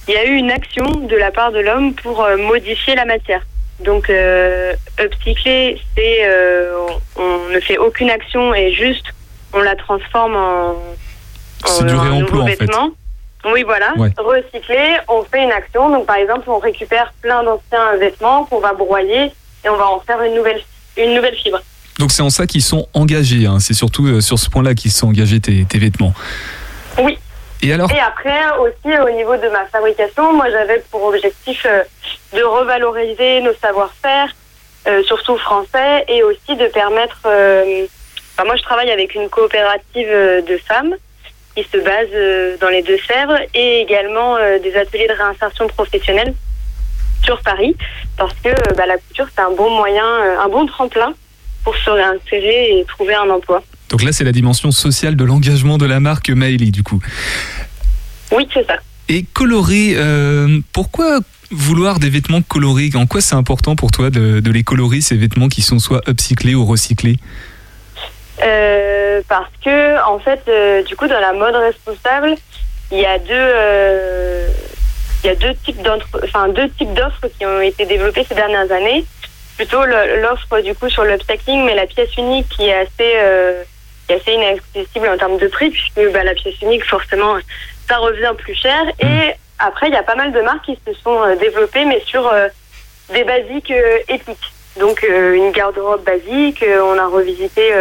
il 0.08 0.14
y 0.14 0.16
a 0.16 0.24
eu 0.24 0.34
une 0.36 0.50
action 0.50 0.84
de 0.84 1.16
la 1.16 1.30
part 1.30 1.52
de 1.52 1.60
l'homme 1.60 1.94
pour 1.94 2.22
euh, 2.22 2.36
modifier 2.36 2.94
la 2.94 3.04
matière. 3.04 3.42
Donc, 3.84 4.10
euh, 4.10 4.72
upcycler, 4.98 5.80
c'est 5.96 6.18
euh, 6.24 6.72
on, 7.16 7.52
ne 7.54 7.60
fait 7.60 7.78
aucune 7.78 8.10
action 8.10 8.54
et 8.54 8.72
juste 8.72 9.04
on 9.52 9.60
la 9.60 9.76
transforme 9.76 10.34
en, 10.34 10.72
du 11.82 11.94
en 11.94 11.98
un 11.98 12.00
réemploi, 12.10 12.42
en 12.42 12.46
fait. 12.46 12.70
Oui, 13.44 13.62
voilà. 13.62 13.94
Ouais. 13.96 14.10
Recycler, 14.18 14.96
on 15.08 15.22
fait 15.22 15.44
une 15.44 15.52
action. 15.52 15.90
Donc, 15.90 16.06
par 16.06 16.16
exemple, 16.16 16.50
on 16.50 16.58
récupère 16.58 17.12
plein 17.22 17.44
d'anciens 17.44 17.96
vêtements 18.00 18.44
qu'on 18.46 18.58
va 18.60 18.72
broyer 18.72 19.30
et 19.64 19.68
on 19.68 19.76
va 19.76 19.88
en 19.88 20.00
faire 20.00 20.20
une 20.22 20.34
nouvelle, 20.34 20.60
une 20.96 21.14
nouvelle 21.14 21.36
fibre. 21.36 21.60
Donc 21.98 22.12
c'est 22.12 22.22
en 22.22 22.30
ça 22.30 22.46
qu'ils 22.46 22.62
sont 22.62 22.86
engagés. 22.94 23.46
hein. 23.46 23.58
C'est 23.58 23.74
surtout 23.74 24.06
euh, 24.06 24.20
sur 24.20 24.38
ce 24.38 24.48
point-là 24.48 24.74
qu'ils 24.74 24.92
sont 24.92 25.08
engagés 25.08 25.40
tes, 25.40 25.64
tes 25.64 25.78
vêtements. 25.78 26.14
Oui. 27.02 27.18
Et 27.92 27.98
après, 28.00 28.40
aussi 28.60 28.98
au 28.98 29.10
niveau 29.10 29.36
de 29.36 29.48
ma 29.48 29.66
fabrication, 29.66 30.32
moi 30.32 30.48
j'avais 30.50 30.82
pour 30.90 31.04
objectif 31.04 31.66
euh, 31.66 31.82
de 32.32 32.42
revaloriser 32.42 33.40
nos 33.40 33.54
savoir-faire, 33.54 34.28
euh, 34.86 35.02
surtout 35.02 35.36
français, 35.38 36.04
et 36.08 36.22
aussi 36.22 36.54
de 36.54 36.66
permettre. 36.68 37.18
euh, 37.26 37.86
enfin, 38.32 38.46
moi 38.46 38.56
je 38.56 38.62
travaille 38.62 38.90
avec 38.90 39.14
une 39.14 39.28
coopérative 39.28 40.08
euh, 40.08 40.40
de 40.42 40.56
femmes 40.58 40.94
qui 41.56 41.64
se 41.64 41.78
base 41.78 42.08
euh, 42.14 42.56
dans 42.60 42.68
les 42.68 42.82
Deux-Sèvres 42.82 43.38
et 43.54 43.80
également 43.80 44.36
des 44.62 44.76
ateliers 44.76 45.08
de 45.08 45.14
réinsertion 45.14 45.66
professionnelle 45.66 46.34
sur 47.24 47.42
Paris, 47.42 47.76
parce 48.16 48.34
que 48.34 48.50
bah, 48.74 48.86
la 48.86 48.98
couture 48.98 49.26
c'est 49.34 49.42
un 49.42 49.50
bon 49.50 49.70
moyen, 49.70 50.06
un 50.40 50.48
bon 50.48 50.64
tremplin 50.66 51.12
pour 51.64 51.76
se 51.76 51.90
réinsérer 51.90 52.78
et 52.78 52.84
trouver 52.84 53.14
un 53.14 53.28
emploi. 53.28 53.62
Donc 53.88 54.02
là, 54.02 54.12
c'est 54.12 54.24
la 54.24 54.32
dimension 54.32 54.70
sociale 54.70 55.16
de 55.16 55.24
l'engagement 55.24 55.78
de 55.78 55.86
la 55.86 56.00
marque 56.00 56.30
Maëlie, 56.30 56.70
du 56.70 56.82
coup. 56.82 57.00
Oui, 58.32 58.46
c'est 58.52 58.66
ça. 58.66 58.76
Et 59.08 59.22
coloré, 59.22 59.94
euh, 59.96 60.60
pourquoi 60.72 61.20
vouloir 61.50 61.98
des 61.98 62.10
vêtements 62.10 62.42
colorés? 62.42 62.90
En 62.94 63.06
quoi 63.06 63.22
c'est 63.22 63.34
important 63.34 63.74
pour 63.74 63.90
toi 63.90 64.10
de, 64.10 64.40
de 64.40 64.50
les 64.50 64.62
colorer, 64.62 65.00
ces 65.00 65.16
vêtements 65.16 65.48
qui 65.48 65.62
sont 65.62 65.78
soit 65.78 66.02
upcyclés 66.06 66.54
ou 66.54 66.66
recyclés? 66.66 67.16
Euh, 68.44 69.22
parce 69.28 69.50
que 69.64 70.04
en 70.06 70.18
fait, 70.18 70.42
euh, 70.48 70.82
du 70.82 70.94
coup, 70.94 71.08
dans 71.08 71.20
la 71.20 71.32
mode 71.32 71.54
responsable, 71.54 72.34
il 72.92 72.98
y 72.98 73.06
a 73.06 73.18
deux, 73.18 74.48
il 75.24 75.26
y 75.26 75.30
a 75.30 75.34
deux 75.34 75.54
types 75.64 75.82
d'entre- 75.82 76.20
enfin 76.24 76.48
deux 76.48 76.68
types 76.70 76.92
d'offres 76.92 77.28
qui 77.38 77.46
ont 77.46 77.60
été 77.62 77.86
développées 77.86 78.24
ces 78.28 78.34
dernières 78.34 78.70
années. 78.70 79.04
Plutôt 79.56 79.84
l'offre 79.84 80.60
du 80.62 80.74
coup 80.74 80.88
sur 80.88 81.04
l'upcycling, 81.04 81.64
mais 81.64 81.74
la 81.74 81.86
pièce 81.86 82.14
unique 82.16 82.46
qui 82.50 82.66
est 82.66 82.74
assez, 82.74 83.14
est 84.08 84.14
assez 84.14 84.32
inaccessible 84.32 85.08
en 85.08 85.16
termes 85.16 85.38
de 85.38 85.48
prix, 85.48 85.70
puisque 85.70 86.12
bah, 86.12 86.24
la 86.24 86.34
pièce 86.34 86.60
unique 86.62 86.84
forcément 86.84 87.36
ça 87.88 87.96
revient 87.98 88.32
plus 88.36 88.54
cher. 88.54 88.84
Et 89.00 89.32
après, 89.58 89.88
il 89.88 89.94
y 89.94 89.96
a 89.96 90.02
pas 90.02 90.14
mal 90.14 90.32
de 90.32 90.40
marques 90.40 90.66
qui 90.66 90.78
se 90.86 90.92
sont 91.02 91.22
euh, 91.22 91.36
développées, 91.36 91.84
mais 91.84 92.00
sur 92.06 92.26
euh, 92.26 92.48
des 93.12 93.24
basiques 93.24 93.70
euh, 93.70 93.98
éthiques. 94.08 94.52
Donc 94.78 95.02
une 95.02 95.50
garde-robe 95.50 96.04
basique, 96.04 96.64
on 96.64 96.96
a 96.98 97.06
revisité 97.08 97.72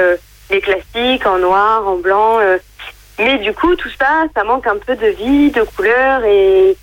les 0.49 0.61
classiques 0.61 1.27
en 1.27 1.37
noir, 1.37 1.87
en 1.87 1.97
blanc. 1.97 2.39
mais 3.19 3.37
du 3.37 3.53
coup, 3.53 3.75
tout 3.75 3.91
ça, 3.99 4.23
ça 4.35 4.43
manque 4.43 4.65
un 4.65 4.77
peu 4.77 4.95
de 4.95 5.05
vie, 5.09 5.51
de 5.51 5.61
couleur 5.61 6.23
et, 6.25 6.75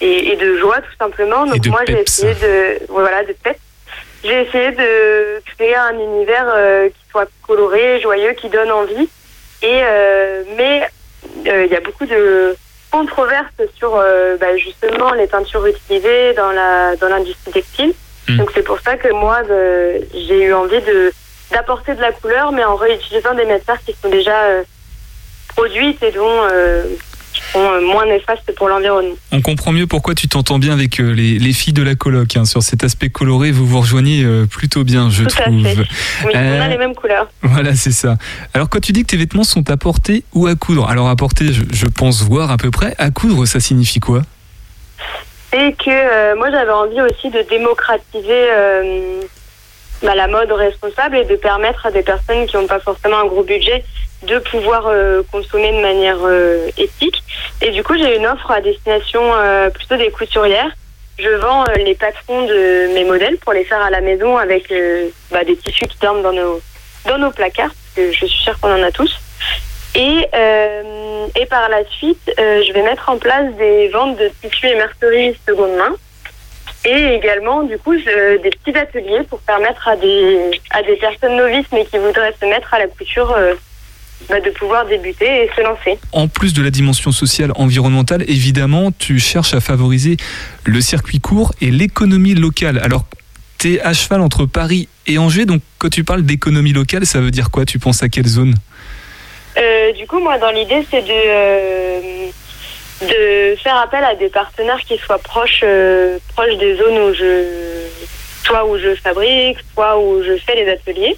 et, 0.00 0.32
et 0.32 0.36
de 0.36 0.56
joie, 0.56 0.80
tout 0.80 0.96
simplement. 0.98 1.46
Donc 1.46 1.64
moi, 1.66 1.82
j'ai 1.86 2.00
essayé 2.00 2.34
de, 2.34 2.86
voilà, 2.88 3.22
de 3.22 3.34
peps. 3.34 3.60
J'ai 4.24 4.42
essayé 4.42 4.72
de 4.72 5.40
créer 5.54 5.74
un 5.76 5.94
univers 5.94 6.46
euh, 6.48 6.88
qui 6.88 7.10
soit 7.10 7.28
coloré, 7.46 8.00
joyeux, 8.00 8.32
qui 8.32 8.48
donne 8.48 8.70
envie. 8.70 9.08
Et 9.62 9.80
euh, 9.82 10.42
mais 10.56 10.82
euh, 11.46 11.64
il 11.64 11.72
y 11.72 11.76
a 11.76 11.80
beaucoup 11.80 12.06
de 12.06 12.56
controverses 12.90 13.46
sur 13.76 13.90
bah, 14.40 14.56
justement 14.56 15.12
les 15.12 15.28
teintures 15.28 15.66
utilisées 15.66 16.32
dans 16.34 16.50
la 16.52 16.96
dans 16.96 17.08
l'industrie 17.08 17.52
textile. 17.52 17.94
Mm. 18.28 18.38
Donc 18.38 18.50
c'est 18.54 18.62
pour 18.62 18.80
ça 18.80 18.96
que 18.96 19.12
moi 19.12 19.42
j'ai 20.14 20.42
eu 20.42 20.52
envie 20.52 20.80
de 20.82 21.12
d'apporter 21.50 21.94
de 21.94 22.00
la 22.00 22.12
couleur, 22.12 22.52
mais 22.52 22.64
en 22.64 22.74
réutilisant 22.74 23.34
des 23.34 23.44
matières 23.44 23.80
qui 23.84 23.94
sont 24.02 24.08
déjà 24.08 24.62
produites 25.54 26.02
et 26.02 26.12
dont 26.12 26.42
qui 27.52 27.58
euh, 27.58 27.80
moins 27.86 28.06
néfastes 28.06 28.52
pour 28.56 28.68
l'environnement. 28.68 29.14
On 29.32 29.40
comprend 29.42 29.72
mieux 29.72 29.86
pourquoi 29.86 30.14
tu 30.14 30.28
t'entends 30.28 30.58
bien 30.58 30.72
avec 30.72 31.00
euh, 31.00 31.12
les, 31.12 31.38
les 31.38 31.52
filles 31.52 31.72
de 31.72 31.82
la 31.82 31.94
coloc. 31.94 32.36
hein. 32.36 32.44
Sur 32.44 32.62
cet 32.62 32.84
aspect 32.84 33.08
coloré, 33.10 33.50
vous 33.50 33.66
vous 33.66 33.80
rejoignez 33.80 34.22
euh, 34.24 34.46
plutôt 34.46 34.84
bien, 34.84 35.10
je 35.10 35.24
Tout 35.24 35.36
à 35.38 35.42
trouve. 35.42 35.62
fait. 35.64 35.76
Oui, 36.24 36.32
on 36.34 36.60
a 36.60 36.68
les 36.68 36.78
mêmes 36.78 36.94
couleurs. 36.94 37.28
Voilà, 37.42 37.74
c'est 37.74 37.92
ça. 37.92 38.16
Alors, 38.54 38.68
quand 38.68 38.80
tu 38.80 38.92
dis 38.92 39.02
que 39.02 39.08
tes 39.08 39.16
vêtements 39.16 39.44
sont 39.44 39.70
à 39.70 39.76
porter 39.76 40.24
ou 40.34 40.46
à 40.46 40.54
coudre, 40.54 40.88
alors 40.88 41.08
à 41.08 41.16
porter, 41.16 41.52
je, 41.52 41.62
je 41.72 41.86
pense 41.86 42.22
voir 42.22 42.50
à 42.50 42.56
peu 42.56 42.70
près. 42.70 42.94
À 42.98 43.10
coudre, 43.10 43.44
ça 43.46 43.60
signifie 43.60 44.00
quoi? 44.00 44.22
Et 45.52 45.72
que 45.72 45.88
euh, 45.88 46.36
moi 46.36 46.50
j'avais 46.50 46.72
envie 46.72 47.00
aussi 47.00 47.30
de 47.30 47.42
démocratiser 47.48 48.26
bah, 50.02 50.14
la 50.14 50.28
mode 50.28 50.52
responsable 50.52 51.16
et 51.16 51.24
de 51.24 51.36
permettre 51.36 51.86
à 51.86 51.90
des 51.90 52.02
personnes 52.02 52.46
qui 52.46 52.56
n'ont 52.56 52.66
pas 52.66 52.80
forcément 52.80 53.18
un 53.18 53.26
gros 53.26 53.42
budget 53.42 53.84
de 54.22 54.38
pouvoir 54.38 54.86
euh, 54.86 55.22
consommer 55.30 55.72
de 55.72 55.80
manière 55.80 56.18
euh, 56.22 56.68
éthique. 56.76 57.22
Et 57.62 57.70
du 57.70 57.82
coup 57.82 57.96
j'ai 57.96 58.16
une 58.16 58.26
offre 58.26 58.50
à 58.50 58.60
destination 58.60 59.22
euh, 59.34 59.70
plutôt 59.70 59.96
des 59.96 60.10
couturières. 60.10 60.70
Je 61.18 61.30
vends 61.30 61.64
euh, 61.64 61.74
les 61.76 61.94
patrons 61.94 62.42
de 62.46 62.92
mes 62.94 63.04
modèles 63.04 63.38
pour 63.38 63.52
les 63.54 63.64
faire 63.64 63.80
à 63.80 63.90
la 63.90 64.00
maison 64.02 64.36
avec 64.36 64.70
euh, 64.70 65.08
bah, 65.30 65.44
des 65.44 65.56
tissus 65.56 65.86
qui 65.86 65.98
dorment 65.98 66.22
dans 66.22 66.32
nos, 66.32 66.60
dans 67.06 67.18
nos 67.18 67.30
placards, 67.30 67.70
parce 67.70 67.94
que 68.08 68.12
je 68.12 68.26
suis 68.26 68.42
sûre 68.42 68.58
qu'on 68.60 68.72
en 68.72 68.82
a 68.82 68.90
tous. 68.92 69.18
Et, 69.94 70.28
euh, 70.34 71.26
et 71.34 71.46
par 71.46 71.70
la 71.70 71.82
suite, 71.86 72.30
je 72.36 72.70
vais 72.74 72.82
mettre 72.82 73.08
en 73.08 73.16
place 73.16 73.50
des 73.54 73.88
ventes 73.88 74.18
de 74.18 74.30
tissus 74.42 74.66
et 74.66 74.74
merceries 74.74 75.34
seconde 75.48 75.74
main. 75.76 75.94
Et 76.84 77.14
également, 77.16 77.62
du 77.64 77.78
coup, 77.78 77.94
je- 77.98 78.40
des 78.42 78.50
petits 78.50 78.76
ateliers 78.78 79.22
pour 79.28 79.40
permettre 79.40 79.88
à 79.88 79.96
des, 79.96 80.50
à 80.70 80.82
des 80.82 80.96
personnes 80.96 81.36
novices, 81.36 81.66
mais 81.72 81.84
qui 81.84 81.98
voudraient 81.98 82.34
se 82.40 82.46
mettre 82.46 82.72
à 82.74 82.78
la 82.78 82.86
couture, 82.86 83.32
euh, 83.36 83.54
bah, 84.28 84.40
de 84.40 84.50
pouvoir 84.50 84.86
débuter 84.86 85.26
et 85.44 85.50
se 85.56 85.62
lancer. 85.62 85.98
En 86.12 86.28
plus 86.28 86.52
de 86.54 86.62
la 86.62 86.70
dimension 86.70 87.10
sociale, 87.12 87.50
environnementale, 87.56 88.22
évidemment, 88.28 88.92
tu 88.92 89.18
cherches 89.18 89.54
à 89.54 89.60
favoriser 89.60 90.16
le 90.64 90.80
circuit 90.80 91.18
court 91.20 91.52
et 91.60 91.70
l'économie 91.70 92.34
locale. 92.34 92.78
Alors, 92.84 93.04
tu 93.58 93.74
es 93.74 93.80
à 93.80 93.92
cheval 93.92 94.20
entre 94.20 94.46
Paris 94.46 94.88
et 95.06 95.18
Angers, 95.18 95.44
donc 95.46 95.62
quand 95.78 95.88
tu 95.88 96.04
parles 96.04 96.22
d'économie 96.22 96.72
locale, 96.72 97.04
ça 97.06 97.20
veut 97.20 97.30
dire 97.32 97.50
quoi? 97.50 97.64
Tu 97.64 97.78
penses 97.78 98.02
à 98.02 98.08
quelle 98.08 98.26
zone? 98.26 98.54
Euh, 99.58 99.92
du 99.92 100.06
coup, 100.06 100.20
moi, 100.20 100.38
dans 100.38 100.50
l'idée, 100.50 100.86
c'est 100.90 101.00
de, 101.02 101.08
euh, 101.10 102.00
de 103.02 103.56
faire 103.56 103.76
appel 103.76 104.02
à 104.04 104.14
des 104.14 104.28
partenaires 104.28 104.80
qui 104.80 104.96
soient 104.98 105.18
proches, 105.18 105.60
euh, 105.62 106.18
proches 106.34 106.56
des 106.56 106.76
zones 106.76 106.98
où 106.98 107.14
je, 107.14 107.44
soit 108.44 108.64
où 108.64 108.78
je 108.78 108.94
fabrique, 108.94 109.58
soit 109.74 109.98
où 109.98 110.22
je 110.22 110.36
fais 110.36 110.54
les 110.54 110.70
ateliers. 110.70 111.16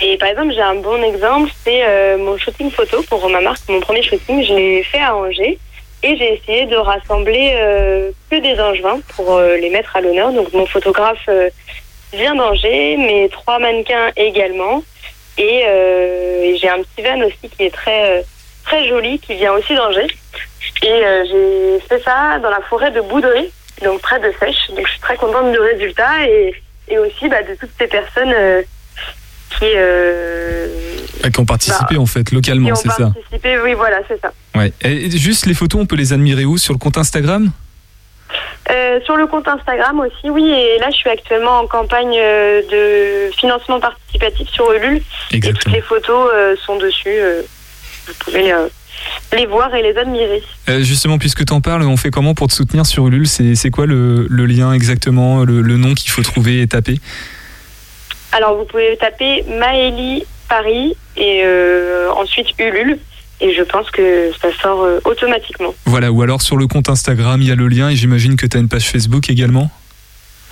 Et 0.00 0.16
par 0.18 0.28
exemple, 0.28 0.52
j'ai 0.54 0.60
un 0.60 0.74
bon 0.74 1.02
exemple, 1.02 1.50
c'est 1.62 1.84
euh, 1.84 2.18
mon 2.18 2.36
shooting 2.36 2.70
photo 2.70 3.02
pour 3.08 3.28
ma 3.28 3.40
marque. 3.40 3.60
Mon 3.68 3.80
premier 3.80 4.02
shooting, 4.02 4.42
je 4.44 4.54
l'ai 4.54 4.82
fait 4.82 5.00
à 5.00 5.14
Angers. 5.14 5.58
Et 6.02 6.18
j'ai 6.18 6.34
essayé 6.34 6.66
de 6.66 6.76
rassembler 6.76 7.54
euh, 7.56 8.10
que 8.30 8.36
des 8.36 8.60
angevins 8.60 9.00
pour 9.16 9.36
euh, 9.36 9.56
les 9.56 9.70
mettre 9.70 9.96
à 9.96 10.02
l'honneur. 10.02 10.32
Donc 10.32 10.52
mon 10.52 10.66
photographe 10.66 11.24
euh, 11.28 11.48
vient 12.12 12.34
d'Angers, 12.34 12.96
mes 12.98 13.28
trois 13.30 13.58
mannequins 13.58 14.10
également. 14.16 14.82
Et, 15.38 15.62
et 15.62 16.56
j'ai 16.58 16.68
un 16.68 16.80
petit 16.82 17.02
van 17.02 17.20
aussi 17.22 17.48
qui 17.50 17.64
est 17.64 17.74
très, 17.74 18.24
très 18.66 18.88
joli, 18.88 19.18
qui 19.18 19.34
vient 19.34 19.52
aussi 19.52 19.74
d'Angers. 19.74 20.06
Et 20.82 20.88
euh, 20.90 21.24
j'ai 21.30 21.80
fait 21.88 22.02
ça 22.02 22.38
dans 22.42 22.50
la 22.50 22.60
forêt 22.68 22.90
de 22.90 23.00
Boudry, 23.00 23.50
donc 23.82 24.00
près 24.00 24.18
de 24.20 24.32
Sèche. 24.40 24.70
Donc 24.70 24.86
je 24.86 24.90
suis 24.92 25.00
très 25.00 25.16
contente 25.16 25.52
du 25.52 25.58
résultat 25.58 26.26
et, 26.26 26.54
et 26.88 26.98
aussi 26.98 27.28
bah, 27.28 27.42
de 27.42 27.54
toutes 27.58 27.70
ces 27.78 27.86
personnes 27.86 28.32
euh, 28.34 28.62
qui, 29.58 29.66
euh, 29.76 30.66
Ah, 31.22 31.30
Qui 31.30 31.40
ont 31.40 31.44
participé 31.46 31.96
en 31.96 32.06
fait 32.06 32.24
qui 32.24 32.34
localement, 32.34 32.70
ont 32.70 32.74
c'est 32.74 32.88
ça 32.90 33.10
participé. 33.14 33.58
Oui, 33.60 33.74
voilà, 33.74 33.98
c'est 34.08 34.20
ça. 34.20 34.32
Ouais. 34.54 34.72
Et 34.82 35.10
juste 35.10 35.46
les 35.46 35.54
photos, 35.54 35.80
on 35.80 35.86
peut 35.86 35.96
les 35.96 36.12
admirer 36.12 36.44
où? 36.44 36.58
Sur 36.58 36.72
le 36.72 36.78
compte 36.78 36.98
Instagram? 36.98 37.50
Euh, 38.70 38.98
sur 39.04 39.16
le 39.16 39.26
compte 39.26 39.46
Instagram 39.46 40.00
aussi, 40.00 40.28
oui. 40.30 40.50
Et 40.50 40.78
là, 40.78 40.88
je 40.90 40.96
suis 40.96 41.10
actuellement 41.10 41.58
en 41.60 41.66
campagne 41.66 42.14
de 42.16 43.30
financement 43.38 43.78
participatif 43.78 44.48
sur 44.48 44.72
Ulule. 44.72 45.02
Et 45.32 45.40
toutes 45.40 45.66
les 45.70 45.82
photos 45.82 46.30
euh, 46.34 46.56
sont 46.64 46.76
dessus. 46.76 47.08
euh, 47.10 47.42
vous 48.06 48.14
pouvez 48.20 48.52
euh, 48.52 48.68
les 49.32 49.46
voir 49.46 49.74
et 49.74 49.82
les 49.82 49.96
admirer. 49.96 50.42
Euh, 50.68 50.82
Justement, 50.82 51.18
puisque 51.18 51.44
tu 51.44 51.52
en 51.52 51.60
parles, 51.60 51.82
on 51.82 51.96
fait 51.96 52.10
comment 52.10 52.34
pour 52.34 52.48
te 52.48 52.52
soutenir 52.52 52.86
sur 52.86 53.06
Ulule? 53.06 53.26
C'est 53.26 53.70
quoi 53.70 53.86
le, 53.86 54.26
le 54.28 54.46
lien 54.46 54.72
exactement, 54.72 55.44
le, 55.44 55.60
le 55.62 55.76
nom 55.76 55.94
qu'il 55.94 56.10
faut 56.10 56.22
trouver 56.22 56.62
et 56.62 56.66
taper? 56.66 56.98
Alors, 58.32 58.56
vous 58.56 58.64
pouvez 58.64 58.96
taper 58.98 59.44
Maëlie 59.58 60.24
Paris 60.48 60.96
et 61.16 61.42
euh, 61.44 62.10
ensuite 62.12 62.48
Ulule. 62.58 62.98
Et 63.40 63.52
je 63.52 63.62
pense 63.62 63.90
que 63.90 64.30
ça 64.40 64.48
sort 64.62 64.84
euh, 64.84 65.00
automatiquement. 65.04 65.74
Voilà, 65.86 66.12
ou 66.12 66.22
alors 66.22 66.40
sur 66.40 66.56
le 66.56 66.66
compte 66.68 66.88
Instagram, 66.88 67.42
il 67.42 67.48
y 67.48 67.50
a 67.50 67.56
le 67.56 67.66
lien 67.68 67.90
et 67.90 67.96
j'imagine 67.96 68.36
que 68.36 68.46
tu 68.46 68.56
as 68.56 68.60
une 68.60 68.68
page 68.68 68.88
Facebook 68.88 69.28
également? 69.28 69.70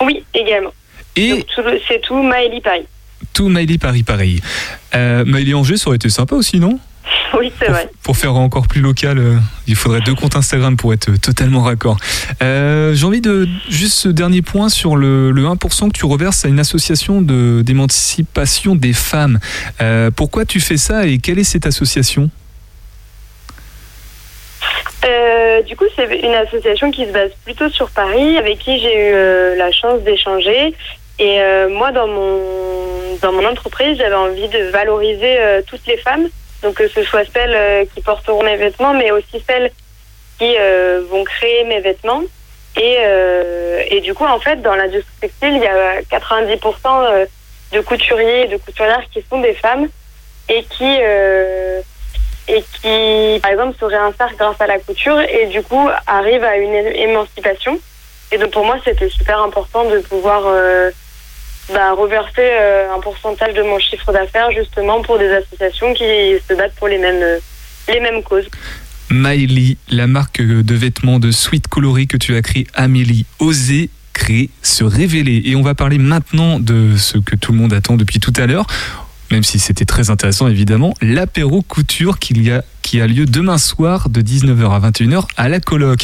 Oui, 0.01 0.23
également. 0.33 0.73
Et 1.15 1.45
c'est 1.87 2.01
tout 2.01 2.21
Maëlie 2.21 2.59
Paris. 2.59 2.85
tout 3.33 3.47
Maïli 3.47 3.77
Paris 3.77 4.03
pareil. 4.03 4.41
Euh, 4.95 5.23
Angers, 5.55 5.77
ça 5.77 5.87
aurait 5.87 5.95
été 5.95 6.09
sympa 6.09 6.35
aussi, 6.35 6.59
non? 6.59 6.77
Oui, 7.39 7.51
c'est 7.59 7.67
vrai. 7.69 7.89
Pour 8.03 8.15
faire 8.15 8.35
encore 8.35 8.67
plus 8.67 8.79
local, 8.81 9.17
euh, 9.17 9.37
il 9.67 9.75
faudrait 9.75 10.01
deux 10.01 10.13
comptes 10.13 10.35
Instagram 10.35 10.77
pour 10.77 10.93
être 10.93 11.09
euh, 11.09 11.17
totalement 11.17 11.63
raccord. 11.63 11.97
Euh, 12.43 12.93
J'ai 12.93 13.05
envie 13.05 13.21
de 13.21 13.47
juste 13.69 13.95
ce 13.97 14.07
dernier 14.09 14.43
point 14.43 14.69
sur 14.69 14.95
le, 14.95 15.31
le 15.31 15.41
1% 15.43 15.91
que 15.91 15.97
tu 15.97 16.05
reverses 16.05 16.45
à 16.45 16.47
une 16.47 16.59
association 16.59 17.21
de- 17.23 17.63
d'émancipation 17.63 18.75
des 18.75 18.93
femmes. 18.93 19.39
Euh, 19.81 20.11
pourquoi 20.15 20.45
tu 20.45 20.59
fais 20.59 20.77
ça 20.77 21.07
et 21.07 21.17
quelle 21.17 21.39
est 21.39 21.43
cette 21.43 21.65
association? 21.65 22.29
Du 25.67 25.75
coup, 25.77 25.85
c'est 25.95 26.19
une 26.19 26.33
association 26.33 26.91
qui 26.91 27.05
se 27.05 27.11
base 27.11 27.31
plutôt 27.45 27.69
sur 27.69 27.89
Paris, 27.89 28.37
avec 28.37 28.59
qui 28.59 28.79
j'ai 28.79 29.09
eu 29.09 29.57
la 29.57 29.71
chance 29.71 30.01
d'échanger. 30.03 30.73
Et 31.19 31.39
moi, 31.69 31.91
dans 31.91 32.07
mon 32.07 32.39
dans 33.21 33.31
mon 33.31 33.45
entreprise, 33.45 33.97
j'avais 33.97 34.15
envie 34.15 34.47
de 34.49 34.69
valoriser 34.71 35.37
toutes 35.67 35.85
les 35.87 35.97
femmes, 35.97 36.27
donc 36.63 36.75
que 36.75 36.87
ce 36.87 37.03
soit 37.03 37.25
celles 37.31 37.55
euh, 37.55 37.85
qui 37.93 38.01
porteront 38.01 38.43
mes 38.43 38.55
vêtements, 38.55 38.93
mais 38.93 39.11
aussi 39.11 39.43
celles 39.47 39.69
qui 40.39 40.55
euh, 40.57 41.03
vont 41.09 41.23
créer 41.23 41.65
mes 41.65 41.81
vêtements. 41.81 42.23
Et, 42.75 42.97
euh, 42.99 43.83
et 43.89 44.01
du 44.01 44.13
coup, 44.15 44.25
en 44.25 44.39
fait, 44.39 44.61
dans 44.61 44.73
l'industrie 44.73 45.13
textile, 45.21 45.53
il 45.55 45.61
y 45.61 45.67
a 45.67 46.01
90% 46.01 46.57
euh, 46.85 47.25
de 47.71 47.81
couturiers 47.81 48.45
et 48.45 48.47
de 48.47 48.57
couturières 48.57 49.03
qui 49.13 49.23
sont 49.29 49.41
des 49.41 49.53
femmes 49.53 49.87
et 50.49 50.63
qui 50.63 50.97
et 52.49 52.61
qui, 52.61 53.39
par 53.41 53.51
exemple, 53.51 53.77
se 53.79 53.85
réinsèrent 53.85 54.35
grâce 54.37 54.59
à 54.59 54.67
la 54.67 54.77
couture 54.79 55.17
et 55.21 55.45
du 55.45 55.61
coup 55.63 55.89
arrivent 56.05 56.43
à 56.43 56.57
une 56.57 56.73
émancipation. 56.73 57.79
Et 58.31 58.37
donc 58.37 58.51
pour 58.51 58.65
moi, 58.65 58.75
c'était 58.83 59.09
super 59.09 59.41
important 59.41 59.85
de 59.85 59.99
pouvoir 59.99 60.43
bah, 61.71 61.93
reverser 61.93 62.41
euh, 62.41 62.93
un 62.93 62.99
pourcentage 62.99 63.53
de 63.53 63.63
mon 63.63 63.79
chiffre 63.79 64.11
d'affaires 64.11 64.51
justement 64.51 65.01
pour 65.01 65.17
des 65.17 65.31
associations 65.31 65.93
qui 65.93 66.03
se 66.47 66.53
battent 66.55 66.75
pour 66.75 66.87
les 66.87 66.97
mêmes, 66.97 67.21
euh, 67.21 67.39
les 67.87 67.99
mêmes 67.99 68.23
causes. 68.23 68.49
Maïli, 69.09 69.77
la 69.89 70.07
marque 70.07 70.41
de 70.41 70.75
vêtements 70.75 71.19
de 71.19 71.31
suite 71.31 71.67
colorée 71.67 72.07
que 72.07 72.17
tu 72.17 72.35
as 72.35 72.41
créée, 72.41 72.67
Amélie, 72.73 73.25
oser 73.39 73.89
créer, 74.13 74.49
se 74.61 74.83
révéler. 74.83 75.41
Et 75.45 75.55
on 75.55 75.61
va 75.61 75.75
parler 75.75 75.97
maintenant 75.97 76.59
de 76.59 76.95
ce 76.97 77.17
que 77.17 77.35
tout 77.35 77.51
le 77.51 77.57
monde 77.57 77.73
attend 77.73 77.97
depuis 77.97 78.19
tout 78.19 78.33
à 78.37 78.45
l'heure, 78.45 78.67
même 79.33 79.43
si 79.43 79.57
c'était 79.57 79.85
très 79.85 80.11
intéressant 80.11 80.47
évidemment, 80.47 80.93
l'apéro 81.01 81.63
couture 81.63 82.19
qu'il 82.19 82.43
y 82.43 82.51
a 82.51 82.63
qui 82.83 83.01
a 83.01 83.07
lieu 83.07 83.25
demain 83.25 83.57
soir 83.57 84.09
de 84.09 84.21
19h 84.21 84.69
à 84.69 84.91
21h 84.91 85.25
à 85.37 85.49
la 85.49 85.59
coloc. 85.59 86.03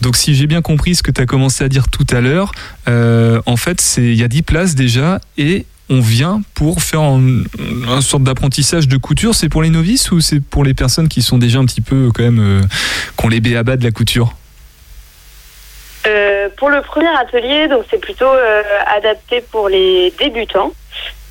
Donc 0.00 0.16
si 0.16 0.34
j'ai 0.34 0.46
bien 0.46 0.62
compris 0.62 0.94
ce 0.94 1.02
que 1.02 1.10
tu 1.10 1.20
as 1.20 1.26
commencé 1.26 1.62
à 1.62 1.68
dire 1.68 1.88
tout 1.88 2.06
à 2.10 2.20
l'heure, 2.20 2.52
euh, 2.88 3.42
en 3.44 3.56
fait 3.56 3.96
il 3.98 4.14
y 4.14 4.22
a 4.22 4.28
10 4.28 4.42
places 4.42 4.74
déjà 4.74 5.20
et 5.36 5.66
on 5.90 6.00
vient 6.00 6.40
pour 6.54 6.82
faire 6.82 7.02
un, 7.02 7.42
un 7.88 8.00
sorte 8.00 8.22
d'apprentissage 8.22 8.88
de 8.88 8.96
couture. 8.96 9.34
C'est 9.34 9.50
pour 9.50 9.60
les 9.62 9.70
novices 9.70 10.10
ou 10.10 10.20
c'est 10.20 10.40
pour 10.40 10.64
les 10.64 10.72
personnes 10.72 11.08
qui 11.08 11.20
sont 11.20 11.36
déjà 11.36 11.58
un 11.58 11.66
petit 11.66 11.82
peu 11.82 12.10
quand 12.14 12.22
même 12.22 12.40
euh, 12.40 12.62
qui 13.18 13.26
ont 13.26 13.28
les 13.28 13.40
béabas 13.40 13.76
de 13.76 13.84
la 13.84 13.90
couture? 13.90 14.34
Euh, 16.06 16.48
pour 16.56 16.70
le 16.70 16.80
premier 16.80 17.08
atelier, 17.08 17.68
donc 17.68 17.84
c'est 17.90 18.00
plutôt 18.00 18.24
euh, 18.24 18.62
adapté 18.96 19.42
pour 19.50 19.68
les 19.68 20.14
débutants 20.18 20.72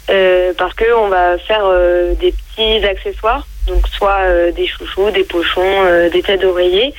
euh, 0.10 0.54
parce 0.58 0.74
que 0.74 0.94
on 0.98 1.08
va 1.10 1.38
faire 1.38 1.64
euh, 1.66 2.14
des 2.16 2.34
petits 2.34 2.86
accessoires, 2.86 3.46
donc 3.68 3.88
soit 3.88 4.20
euh, 4.22 4.52
des 4.52 4.68
chouchous, 4.68 5.12
des 5.12 5.24
pochons, 5.24 5.62
euh, 5.86 6.10
des 6.10 6.22
têtes 6.22 6.42
d'oreiller. 6.42 6.94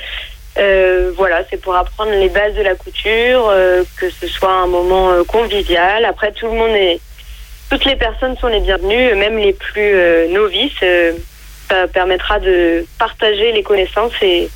Euh, 0.57 1.11
voilà, 1.15 1.43
c'est 1.49 1.57
pour 1.61 1.75
apprendre 1.75 2.11
les 2.11 2.29
bases 2.29 2.53
de 2.55 2.61
la 2.61 2.75
couture, 2.75 3.49
euh, 3.49 3.83
que 3.99 4.09
ce 4.09 4.27
soit 4.27 4.51
un 4.51 4.67
moment 4.67 5.23
convivial. 5.25 6.03
Après, 6.05 6.31
tout 6.33 6.47
le 6.47 6.53
monde 6.53 6.75
est, 6.75 6.99
toutes 7.69 7.85
les 7.85 7.95
personnes 7.95 8.35
sont 8.37 8.47
les 8.47 8.59
bienvenues, 8.59 9.15
même 9.15 9.37
les 9.37 9.53
plus 9.53 9.93
euh, 9.95 10.27
novices. 10.27 10.73
euh, 10.83 11.13
ça 11.69 11.87
permettra 11.87 12.37
de 12.39 12.85
partager 12.99 13.53
les 13.53 13.63
connaissances 13.63 14.11
et 14.21 14.49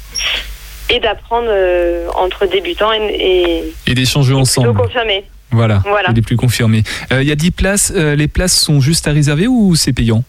et 0.90 1.00
d'apprendre 1.00 1.48
euh, 1.50 2.08
entre 2.14 2.46
débutants 2.46 2.92
et, 2.94 3.08
et 3.08 3.74
et 3.88 3.94
d'échanger 3.96 4.34
ensemble. 4.34 4.74
confirmés. 4.74 5.24
Voilà, 5.56 5.82
Voilà. 5.86 6.10
il 6.12 6.18
est 6.20 6.22
plus 6.22 6.36
confirmé. 6.36 6.84
Euh, 7.12 7.24
Il 7.24 7.28
y 7.28 7.32
a 7.32 7.36
10 7.36 7.52
places, 7.52 7.94
euh, 7.96 8.16
les 8.16 8.28
places 8.28 8.54
sont 8.60 8.80
juste 8.82 9.08
à 9.08 9.12
réserver 9.12 9.48
ou 9.48 9.76
c'est 9.76 9.94
payant? 9.94 10.24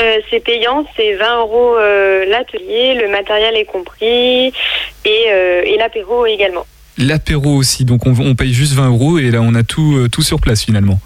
Euh, 0.00 0.18
c'est 0.30 0.40
payant, 0.44 0.84
c'est 0.96 1.16
20 1.16 1.38
euros 1.40 1.74
l'atelier, 2.30 2.94
le 2.94 3.08
matériel 3.10 3.56
est 3.56 3.64
compris 3.64 4.52
et, 5.04 5.24
et 5.64 5.76
l'apéro 5.78 6.24
également. 6.26 6.66
L'apéro 6.98 7.54
aussi, 7.56 7.84
donc 7.84 8.06
on, 8.06 8.14
on 8.20 8.34
paye 8.36 8.52
juste 8.52 8.74
20 8.74 8.88
euros 8.88 9.18
et 9.18 9.30
là 9.30 9.40
on 9.42 9.54
a 9.56 9.62
tout, 9.64 10.06
tout 10.12 10.22
sur 10.22 10.40
place 10.40 10.62
finalement. 10.64 11.00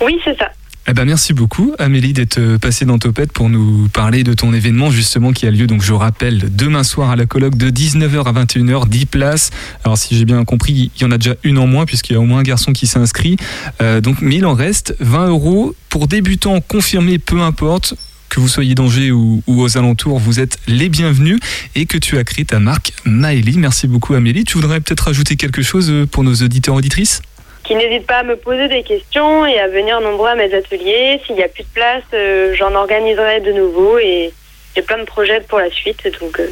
Oui, 0.00 0.18
c'est 0.24 0.38
ça. 0.38 0.50
Eh 0.86 0.92
ben 0.92 1.06
merci 1.06 1.32
beaucoup 1.32 1.72
Amélie 1.78 2.12
d'être 2.12 2.36
euh, 2.36 2.58
passée 2.58 2.84
dans 2.84 2.98
Topette 2.98 3.32
pour 3.32 3.48
nous 3.48 3.88
parler 3.88 4.22
de 4.22 4.34
ton 4.34 4.52
événement 4.52 4.90
justement 4.90 5.32
qui 5.32 5.46
a 5.46 5.50
lieu 5.50 5.66
donc 5.66 5.82
je 5.82 5.94
rappelle 5.94 6.54
demain 6.54 6.84
soir 6.84 7.08
à 7.08 7.16
la 7.16 7.24
colloque 7.24 7.56
de 7.56 7.70
19h 7.70 8.26
à 8.26 8.44
21h 8.44 8.86
10 8.86 9.06
places. 9.06 9.50
Alors 9.84 9.96
si 9.96 10.14
j'ai 10.14 10.26
bien 10.26 10.44
compris 10.44 10.90
il 10.94 11.02
y 11.02 11.06
en 11.06 11.10
a 11.10 11.16
déjà 11.16 11.36
une 11.42 11.56
en 11.56 11.66
moins 11.66 11.86
puisqu'il 11.86 12.12
y 12.12 12.16
a 12.16 12.20
au 12.20 12.26
moins 12.26 12.40
un 12.40 12.42
garçon 12.42 12.74
qui 12.74 12.86
s'est 12.86 12.98
inscrit. 12.98 13.38
Euh, 13.80 14.02
donc 14.02 14.20
mais 14.20 14.36
il 14.36 14.44
en 14.44 14.52
reste 14.52 14.94
20 15.00 15.28
euros 15.28 15.74
pour 15.88 16.06
débutants 16.06 16.60
confirmés 16.60 17.18
peu 17.18 17.40
importe 17.40 17.94
que 18.28 18.38
vous 18.40 18.48
soyez 18.48 18.74
d'Angers 18.74 19.10
ou, 19.10 19.42
ou 19.46 19.62
aux 19.62 19.78
alentours, 19.78 20.18
vous 20.18 20.38
êtes 20.38 20.58
les 20.66 20.90
bienvenus 20.90 21.38
et 21.76 21.86
que 21.86 21.96
tu 21.96 22.18
as 22.18 22.24
créé 22.24 22.44
ta 22.44 22.58
marque 22.58 22.92
Maëlie. 23.06 23.56
Merci 23.56 23.86
beaucoup 23.88 24.12
Amélie. 24.12 24.44
Tu 24.44 24.58
voudrais 24.58 24.80
peut-être 24.82 25.08
ajouter 25.08 25.36
quelque 25.36 25.62
chose 25.62 25.88
euh, 25.88 26.04
pour 26.04 26.24
nos 26.24 26.34
auditeurs 26.34 26.74
auditrices? 26.74 27.22
Qui 27.64 27.74
n'hésite 27.76 28.06
pas 28.06 28.18
à 28.18 28.22
me 28.22 28.36
poser 28.36 28.68
des 28.68 28.82
questions 28.82 29.46
et 29.46 29.58
à 29.58 29.68
venir 29.68 30.00
nombreux 30.00 30.28
à 30.28 30.34
mes 30.34 30.52
ateliers. 30.54 31.20
S'il 31.26 31.36
n'y 31.36 31.42
a 31.42 31.48
plus 31.48 31.62
de 31.62 31.68
place, 31.72 32.02
euh, 32.12 32.54
j'en 32.56 32.74
organiserai 32.74 33.40
de 33.40 33.52
nouveau 33.52 33.98
et 33.98 34.32
j'ai 34.76 34.82
plein 34.82 34.98
de 34.98 35.04
projets 35.04 35.40
pour 35.48 35.58
la 35.58 35.70
suite, 35.70 36.02
donc 36.20 36.38
euh, 36.40 36.48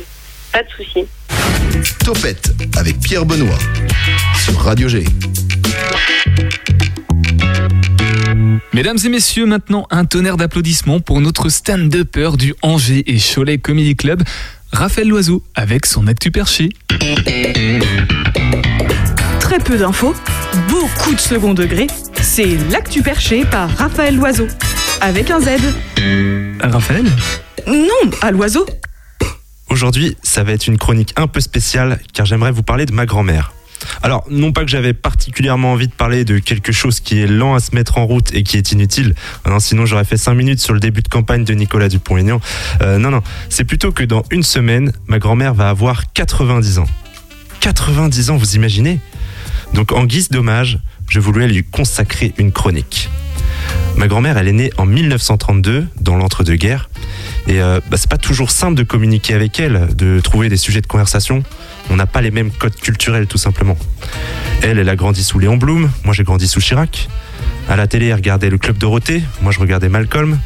pas 0.52 0.62
de 0.62 0.68
souci. 0.70 1.06
Topette 2.04 2.52
avec 2.78 2.98
Pierre 3.00 3.26
Benoît 3.26 3.58
sur 4.42 4.58
Radio 4.58 4.88
G. 4.88 5.04
Mesdames 8.72 8.98
et 9.04 9.08
messieurs, 9.10 9.44
maintenant 9.44 9.86
un 9.90 10.06
tonnerre 10.06 10.38
d'applaudissements 10.38 11.00
pour 11.00 11.20
notre 11.20 11.50
stand-upper 11.50 12.30
du 12.38 12.54
Angers 12.62 13.04
et 13.06 13.18
Cholet 13.18 13.58
Comedy 13.58 13.96
Club, 13.96 14.22
Raphaël 14.72 15.08
Loiseau, 15.08 15.42
avec 15.54 15.84
son 15.84 16.06
actu 16.06 16.30
perché. 16.30 16.70
Très 19.52 19.64
peu 19.64 19.76
d'infos, 19.76 20.14
beaucoup 20.70 21.14
de 21.14 21.20
second 21.20 21.52
degré. 21.52 21.86
C'est 22.22 22.56
l'actu 22.70 23.02
perché 23.02 23.44
par 23.44 23.68
Raphaël 23.68 24.16
Loiseau. 24.16 24.46
Avec 25.02 25.30
un 25.30 25.40
Z. 25.40 25.48
Raphaël 26.62 27.04
Non, 27.66 28.10
à 28.22 28.30
l'oiseau. 28.30 28.64
Aujourd'hui, 29.68 30.16
ça 30.22 30.42
va 30.42 30.52
être 30.52 30.68
une 30.68 30.78
chronique 30.78 31.12
un 31.16 31.26
peu 31.26 31.40
spéciale 31.40 32.00
car 32.14 32.24
j'aimerais 32.24 32.50
vous 32.50 32.62
parler 32.62 32.86
de 32.86 32.94
ma 32.94 33.04
grand-mère. 33.04 33.52
Alors, 34.02 34.24
non 34.30 34.52
pas 34.52 34.62
que 34.62 34.70
j'avais 34.70 34.94
particulièrement 34.94 35.72
envie 35.72 35.88
de 35.88 35.92
parler 35.92 36.24
de 36.24 36.38
quelque 36.38 36.72
chose 36.72 37.00
qui 37.00 37.20
est 37.20 37.26
lent 37.26 37.54
à 37.54 37.60
se 37.60 37.74
mettre 37.74 37.98
en 37.98 38.06
route 38.06 38.32
et 38.32 38.44
qui 38.44 38.56
est 38.56 38.72
inutile, 38.72 39.14
non, 39.46 39.58
sinon 39.60 39.84
j'aurais 39.84 40.06
fait 40.06 40.16
5 40.16 40.32
minutes 40.32 40.60
sur 40.60 40.72
le 40.72 40.80
début 40.80 41.02
de 41.02 41.08
campagne 41.08 41.44
de 41.44 41.52
Nicolas 41.52 41.90
Dupont-Aignan. 41.90 42.40
Euh, 42.80 42.96
non, 42.96 43.10
non, 43.10 43.20
c'est 43.50 43.64
plutôt 43.64 43.92
que 43.92 44.02
dans 44.02 44.22
une 44.30 44.44
semaine, 44.44 44.92
ma 45.08 45.18
grand-mère 45.18 45.52
va 45.52 45.68
avoir 45.68 46.10
90 46.14 46.78
ans. 46.78 46.88
90 47.60 48.30
ans, 48.30 48.36
vous 48.38 48.56
imaginez? 48.56 48.98
Donc 49.74 49.92
en 49.92 50.04
guise 50.04 50.28
d'hommage, 50.28 50.78
je 51.08 51.20
voulais 51.20 51.48
lui 51.48 51.64
consacrer 51.64 52.34
une 52.38 52.52
chronique. 52.52 53.08
Ma 53.96 54.08
grand-mère, 54.08 54.38
elle 54.38 54.48
est 54.48 54.52
née 54.52 54.72
en 54.78 54.86
1932, 54.86 55.86
dans 56.00 56.16
l'entre-deux-guerres. 56.16 56.88
Et 57.46 57.60
euh, 57.60 57.80
bah, 57.90 57.96
c'est 57.96 58.08
pas 58.08 58.18
toujours 58.18 58.50
simple 58.50 58.74
de 58.74 58.82
communiquer 58.82 59.34
avec 59.34 59.60
elle, 59.60 59.94
de 59.94 60.20
trouver 60.20 60.48
des 60.48 60.56
sujets 60.56 60.80
de 60.80 60.86
conversation. 60.86 61.42
On 61.90 61.96
n'a 61.96 62.06
pas 62.06 62.22
les 62.22 62.30
mêmes 62.30 62.50
codes 62.50 62.76
culturels, 62.76 63.26
tout 63.26 63.38
simplement. 63.38 63.76
Elle, 64.62 64.78
elle 64.78 64.88
a 64.88 64.96
grandi 64.96 65.22
sous 65.22 65.38
Léon 65.38 65.56
Blum, 65.56 65.90
moi 66.04 66.14
j'ai 66.14 66.24
grandi 66.24 66.48
sous 66.48 66.60
Chirac. 66.60 67.08
À 67.68 67.76
la 67.76 67.86
télé, 67.86 68.06
elle 68.06 68.14
regardait 68.14 68.50
le 68.50 68.58
Club 68.58 68.78
Dorothée, 68.78 69.22
moi 69.42 69.52
je 69.52 69.60
regardais 69.60 69.88
Malcolm. 69.88 70.38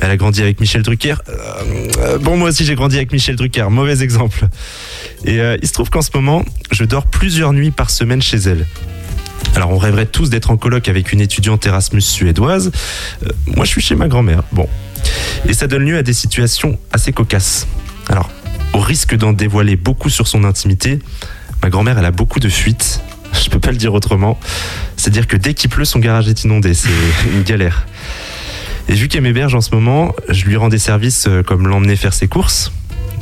Elle 0.00 0.10
a 0.10 0.16
grandi 0.16 0.40
avec 0.42 0.60
Michel 0.60 0.82
Drucker. 0.82 1.16
Euh, 1.28 1.88
euh, 1.98 2.18
bon, 2.18 2.36
moi 2.36 2.48
aussi 2.48 2.64
j'ai 2.64 2.74
grandi 2.74 2.96
avec 2.96 3.12
Michel 3.12 3.36
Drucker, 3.36 3.70
mauvais 3.70 4.02
exemple. 4.02 4.48
Et 5.24 5.40
euh, 5.40 5.56
il 5.60 5.68
se 5.68 5.72
trouve 5.72 5.90
qu'en 5.90 6.02
ce 6.02 6.10
moment, 6.14 6.44
je 6.70 6.84
dors 6.84 7.06
plusieurs 7.06 7.52
nuits 7.52 7.70
par 7.70 7.90
semaine 7.90 8.22
chez 8.22 8.38
elle. 8.38 8.66
Alors 9.54 9.70
on 9.70 9.78
rêverait 9.78 10.06
tous 10.06 10.30
d'être 10.30 10.50
en 10.50 10.56
coloc 10.56 10.88
avec 10.88 11.12
une 11.12 11.20
étudiante 11.20 11.66
Erasmus 11.66 12.00
suédoise. 12.00 12.70
Moi 13.46 13.64
je 13.64 13.70
suis 13.70 13.82
chez 13.82 13.94
ma 13.94 14.08
grand-mère. 14.08 14.42
Bon. 14.52 14.68
Et 15.48 15.52
ça 15.52 15.66
donne 15.66 15.84
lieu 15.84 15.98
à 15.98 16.02
des 16.02 16.12
situations 16.12 16.78
assez 16.92 17.12
cocasses. 17.12 17.66
Alors, 18.08 18.30
au 18.72 18.80
risque 18.80 19.16
d'en 19.16 19.32
dévoiler 19.32 19.76
beaucoup 19.76 20.10
sur 20.10 20.28
son 20.28 20.44
intimité, 20.44 20.98
ma 21.62 21.68
grand-mère 21.68 21.98
elle 21.98 22.04
a 22.04 22.10
beaucoup 22.10 22.40
de 22.40 22.48
fuites. 22.48 23.02
Je 23.44 23.50
peux 23.50 23.60
pas 23.60 23.70
le 23.70 23.76
dire 23.76 23.92
autrement. 23.92 24.38
C'est-à-dire 24.96 25.26
que 25.26 25.36
dès 25.36 25.54
qu'il 25.54 25.70
pleut, 25.70 25.84
son 25.84 25.98
garage 25.98 26.28
est 26.28 26.44
inondé. 26.44 26.74
C'est 26.74 26.88
une 27.32 27.42
galère. 27.42 27.86
Et 28.90 28.94
vu 28.94 29.06
qu'elle 29.06 29.22
m'héberge 29.22 29.54
en 29.54 29.60
ce 29.60 29.72
moment, 29.72 30.16
je 30.28 30.44
lui 30.46 30.56
rends 30.56 30.68
des 30.68 30.80
services 30.80 31.28
euh, 31.28 31.44
comme 31.44 31.68
l'emmener 31.68 31.94
faire 31.94 32.12
ses 32.12 32.26
courses. 32.26 32.72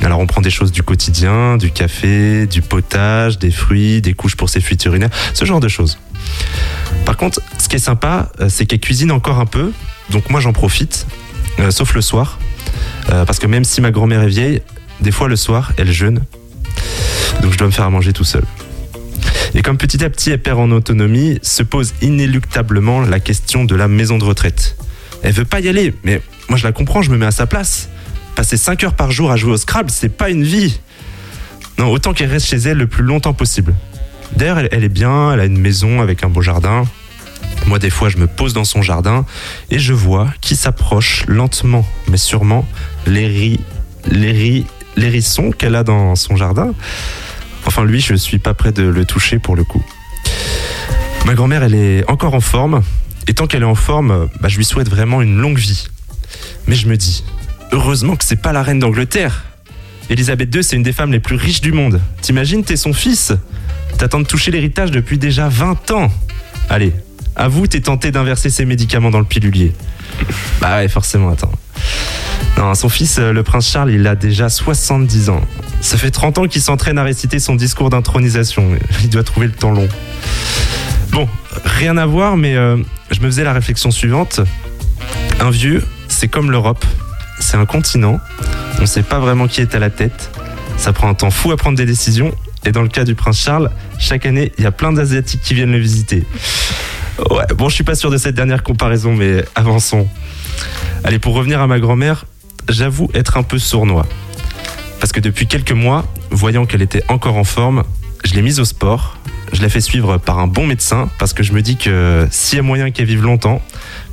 Alors 0.01 0.17
on 0.19 0.25
prend 0.25 0.41
des 0.41 0.49
choses 0.49 0.71
du 0.71 0.81
quotidien, 0.81 1.57
du 1.57 1.69
café, 1.69 2.47
du 2.47 2.63
potage, 2.63 3.37
des 3.37 3.51
fruits, 3.51 4.01
des 4.01 4.15
couches 4.15 4.35
pour 4.35 4.49
ses 4.49 4.61
fuites 4.61 4.83
urinaires, 4.85 5.11
ce 5.35 5.45
genre 5.45 5.59
de 5.59 5.67
choses. 5.67 5.99
Par 7.05 7.17
contre, 7.17 7.39
ce 7.59 7.69
qui 7.69 7.75
est 7.75 7.79
sympa, 7.79 8.31
euh, 8.41 8.49
c'est 8.49 8.65
qu'elle 8.65 8.79
cuisine 8.79 9.11
encore 9.11 9.37
un 9.39 9.45
peu, 9.45 9.71
donc 10.09 10.31
moi 10.31 10.39
j'en 10.39 10.53
profite, 10.53 11.05
euh, 11.59 11.69
sauf 11.69 11.93
le 11.93 12.01
soir, 12.01 12.39
parce 13.07 13.37
que 13.37 13.45
même 13.45 13.63
si 13.63 13.79
ma 13.79 13.91
grand-mère 13.91 14.23
est 14.23 14.27
vieille, 14.27 14.61
des 15.01 15.11
fois 15.11 15.27
le 15.27 15.35
soir, 15.35 15.73
elle 15.77 15.91
jeûne, 15.91 16.23
donc 17.43 17.53
je 17.53 17.57
dois 17.57 17.67
me 17.67 17.71
faire 17.71 17.85
à 17.85 17.89
manger 17.91 18.13
tout 18.13 18.23
seul. 18.23 18.43
Et 19.53 19.61
comme 19.61 19.77
petit 19.77 20.03
à 20.03 20.09
petit 20.09 20.31
elle 20.31 20.41
perd 20.41 20.59
en 20.59 20.71
autonomie, 20.71 21.37
se 21.43 21.61
pose 21.61 21.93
inéluctablement 22.01 23.01
la 23.01 23.19
question 23.19 23.65
de 23.65 23.75
la 23.75 23.87
maison 23.87 24.17
de 24.17 24.23
retraite. 24.23 24.75
Elle 25.23 25.33
veut 25.33 25.45
pas 25.45 25.59
y 25.59 25.67
aller, 25.69 25.93
mais 26.03 26.21
moi 26.47 26.57
je 26.57 26.63
la 26.63 26.71
comprends, 26.71 27.01
je 27.01 27.11
me 27.11 27.17
mets 27.17 27.25
à 27.25 27.31
sa 27.31 27.45
place. 27.47 27.89
Passer 28.35 28.57
5 28.57 28.83
heures 28.83 28.93
par 28.93 29.11
jour 29.11 29.31
à 29.31 29.35
jouer 29.35 29.51
au 29.53 29.57
Scrabble, 29.57 29.89
c'est 29.91 30.09
pas 30.09 30.29
une 30.29 30.43
vie. 30.43 30.79
Non, 31.77 31.87
autant 31.91 32.13
qu'elle 32.13 32.29
reste 32.29 32.47
chez 32.47 32.57
elle 32.57 32.77
le 32.77 32.87
plus 32.87 33.03
longtemps 33.03 33.33
possible. 33.33 33.73
D'ailleurs, 34.35 34.59
elle, 34.59 34.83
est 34.83 34.89
bien, 34.89 35.33
elle 35.33 35.39
a 35.39 35.45
une 35.45 35.57
maison 35.59 36.01
avec 36.01 36.23
un 36.23 36.29
beau 36.29 36.41
jardin. 36.41 36.85
Moi, 37.65 37.79
des 37.79 37.89
fois, 37.89 38.09
je 38.09 38.17
me 38.17 38.27
pose 38.27 38.53
dans 38.53 38.63
son 38.63 38.81
jardin 38.81 39.25
et 39.69 39.79
je 39.79 39.93
vois 39.93 40.29
qui 40.41 40.55
s'approche 40.55 41.25
lentement, 41.27 41.85
mais 42.07 42.17
sûrement, 42.17 42.67
les 43.07 43.27
ri- 43.27 43.59
les 44.09 44.31
ri- 44.31 44.65
l'hérisson 44.95 45.51
qu'elle 45.51 45.75
a 45.75 45.83
dans 45.83 46.15
son 46.15 46.35
jardin. 46.35 46.73
Enfin, 47.65 47.83
lui, 47.83 47.99
je 48.01 48.13
suis 48.15 48.39
pas 48.39 48.53
prêt 48.53 48.71
de 48.71 48.83
le 48.83 49.03
toucher 49.05 49.39
pour 49.39 49.55
le 49.55 49.63
coup. 49.63 49.83
Ma 51.25 51.33
grand-mère, 51.33 51.63
elle 51.63 51.75
est 51.75 52.09
encore 52.09 52.33
en 52.35 52.39
forme. 52.41 52.81
Et 53.29 53.35
tant 53.35 53.45
qu'elle 53.45 53.61
est 53.61 53.65
en 53.65 53.75
forme, 53.75 54.27
bah, 54.41 54.47
je 54.47 54.57
lui 54.57 54.65
souhaite 54.65 54.89
vraiment 54.89 55.21
une 55.21 55.37
longue 55.37 55.59
vie. 55.59 55.85
Mais 56.65 56.73
je 56.73 56.87
me 56.87 56.97
dis, 56.97 57.23
heureusement 57.71 58.15
que 58.15 58.25
c'est 58.25 58.41
pas 58.41 58.53
la 58.53 58.63
reine 58.63 58.79
d'Angleterre. 58.79 59.43
Elisabeth 60.09 60.55
II, 60.55 60.63
c'est 60.63 60.75
une 60.75 60.81
des 60.81 60.93
femmes 60.93 61.11
les 61.11 61.19
plus 61.19 61.35
riches 61.35 61.61
du 61.61 61.71
monde. 61.71 62.01
T'imagines, 62.23 62.63
t'es 62.63 62.75
son 62.75 62.91
fils. 62.91 63.33
T'attends 63.99 64.19
de 64.19 64.25
toucher 64.25 64.49
l'héritage 64.49 64.89
depuis 64.89 65.19
déjà 65.19 65.47
20 65.47 65.91
ans. 65.91 66.11
Allez, 66.71 66.91
avoue, 67.35 67.67
t'es 67.67 67.81
tenté 67.81 68.09
d'inverser 68.09 68.49
ses 68.49 68.65
médicaments 68.65 69.11
dans 69.11 69.19
le 69.19 69.25
pilulier. 69.25 69.73
Bah 70.59 70.77
ouais, 70.77 70.87
forcément, 70.87 71.29
attends. 71.29 71.51
Non, 72.57 72.73
son 72.73 72.89
fils, 72.89 73.19
euh, 73.19 73.31
le 73.31 73.43
prince 73.43 73.69
Charles, 73.69 73.91
il 73.91 74.07
a 74.07 74.15
déjà 74.15 74.49
70 74.49 75.29
ans. 75.29 75.41
Ça 75.81 75.99
fait 75.99 76.09
30 76.09 76.39
ans 76.39 76.47
qu'il 76.47 76.63
s'entraîne 76.63 76.97
à 76.97 77.03
réciter 77.03 77.37
son 77.37 77.53
discours 77.53 77.91
d'intronisation. 77.91 78.71
Il 79.03 79.09
doit 79.11 79.23
trouver 79.23 79.45
le 79.45 79.53
temps 79.53 79.71
long. 79.71 79.87
Bon, 81.09 81.27
rien 81.65 81.97
à 81.97 82.05
voir, 82.05 82.37
mais 82.37 82.55
euh, 82.55 82.77
je 83.11 83.19
me 83.21 83.25
faisais 83.25 83.43
la 83.43 83.53
réflexion 83.53 83.91
suivante. 83.91 84.41
Un 85.39 85.49
vieux, 85.49 85.83
c'est 86.07 86.27
comme 86.27 86.51
l'Europe. 86.51 86.85
C'est 87.39 87.57
un 87.57 87.65
continent. 87.65 88.19
On 88.77 88.81
ne 88.81 88.85
sait 88.85 89.03
pas 89.03 89.19
vraiment 89.19 89.47
qui 89.47 89.61
est 89.61 89.75
à 89.75 89.79
la 89.79 89.89
tête. 89.89 90.31
Ça 90.77 90.93
prend 90.93 91.09
un 91.09 91.13
temps 91.13 91.31
fou 91.31 91.51
à 91.51 91.57
prendre 91.57 91.77
des 91.77 91.85
décisions. 91.85 92.33
Et 92.65 92.71
dans 92.71 92.81
le 92.81 92.89
cas 92.89 93.05
du 93.05 93.15
prince 93.15 93.39
Charles, 93.39 93.71
chaque 93.97 94.25
année, 94.25 94.51
il 94.57 94.63
y 94.63 94.67
a 94.67 94.71
plein 94.71 94.91
d'Asiatiques 94.91 95.41
qui 95.41 95.53
viennent 95.53 95.71
le 95.71 95.79
visiter. 95.79 96.25
Ouais, 97.29 97.45
bon, 97.55 97.69
je 97.69 97.75
suis 97.75 97.83
pas 97.83 97.95
sûr 97.95 98.11
de 98.11 98.17
cette 98.17 98.35
dernière 98.35 98.63
comparaison, 98.63 99.13
mais 99.13 99.43
avançons. 99.55 100.07
Allez, 101.03 101.19
pour 101.19 101.33
revenir 101.33 101.61
à 101.61 101.67
ma 101.67 101.79
grand-mère, 101.79 102.25
j'avoue 102.67 103.09
être 103.13 103.37
un 103.37 103.43
peu 103.43 103.57
sournois. 103.57 104.05
Parce 104.99 105.11
que 105.11 105.19
depuis 105.19 105.47
quelques 105.47 105.71
mois, 105.71 106.05
voyant 106.29 106.65
qu'elle 106.65 106.81
était 106.81 107.03
encore 107.07 107.37
en 107.37 107.43
forme, 107.43 107.83
je 108.25 108.33
l'ai 108.33 108.41
mise 108.41 108.59
au 108.59 108.65
sport. 108.65 109.17
Je 109.51 109.61
l'ai 109.61 109.69
fait 109.69 109.81
suivre 109.81 110.17
par 110.17 110.39
un 110.39 110.47
bon 110.47 110.65
médecin 110.67 111.09
parce 111.19 111.33
que 111.33 111.43
je 111.43 111.53
me 111.53 111.61
dis 111.61 111.75
que 111.77 112.27
s'il 112.31 112.57
y 112.57 112.59
a 112.59 112.63
moyen 112.63 112.91
qu'elle 112.91 113.07
vive 113.07 113.23
longtemps, 113.23 113.61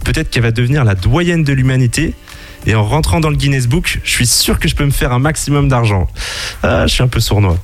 peut-être 0.05 0.31
qu'elle 0.31 0.43
va 0.43 0.51
devenir 0.51 0.85
la 0.85 0.95
doyenne 0.95 1.45
de 1.45 1.53
l'humanité. 1.53 2.15
Et 2.67 2.75
en 2.75 2.85
rentrant 2.85 3.21
dans 3.21 3.31
le 3.31 3.37
Guinness 3.37 3.69
Book, 3.69 4.01
je 4.03 4.11
suis 4.11 4.27
sûr 4.27 4.59
que 4.59 4.67
je 4.67 4.75
peux 4.75 4.85
me 4.85 4.91
faire 4.91 5.13
un 5.13 5.21
maximum 5.21 5.69
d'argent. 5.69 6.09
Ah, 6.65 6.87
je 6.87 6.93
suis 6.95 7.03
un 7.03 7.09
peu 7.09 7.21
sournois. 7.21 7.59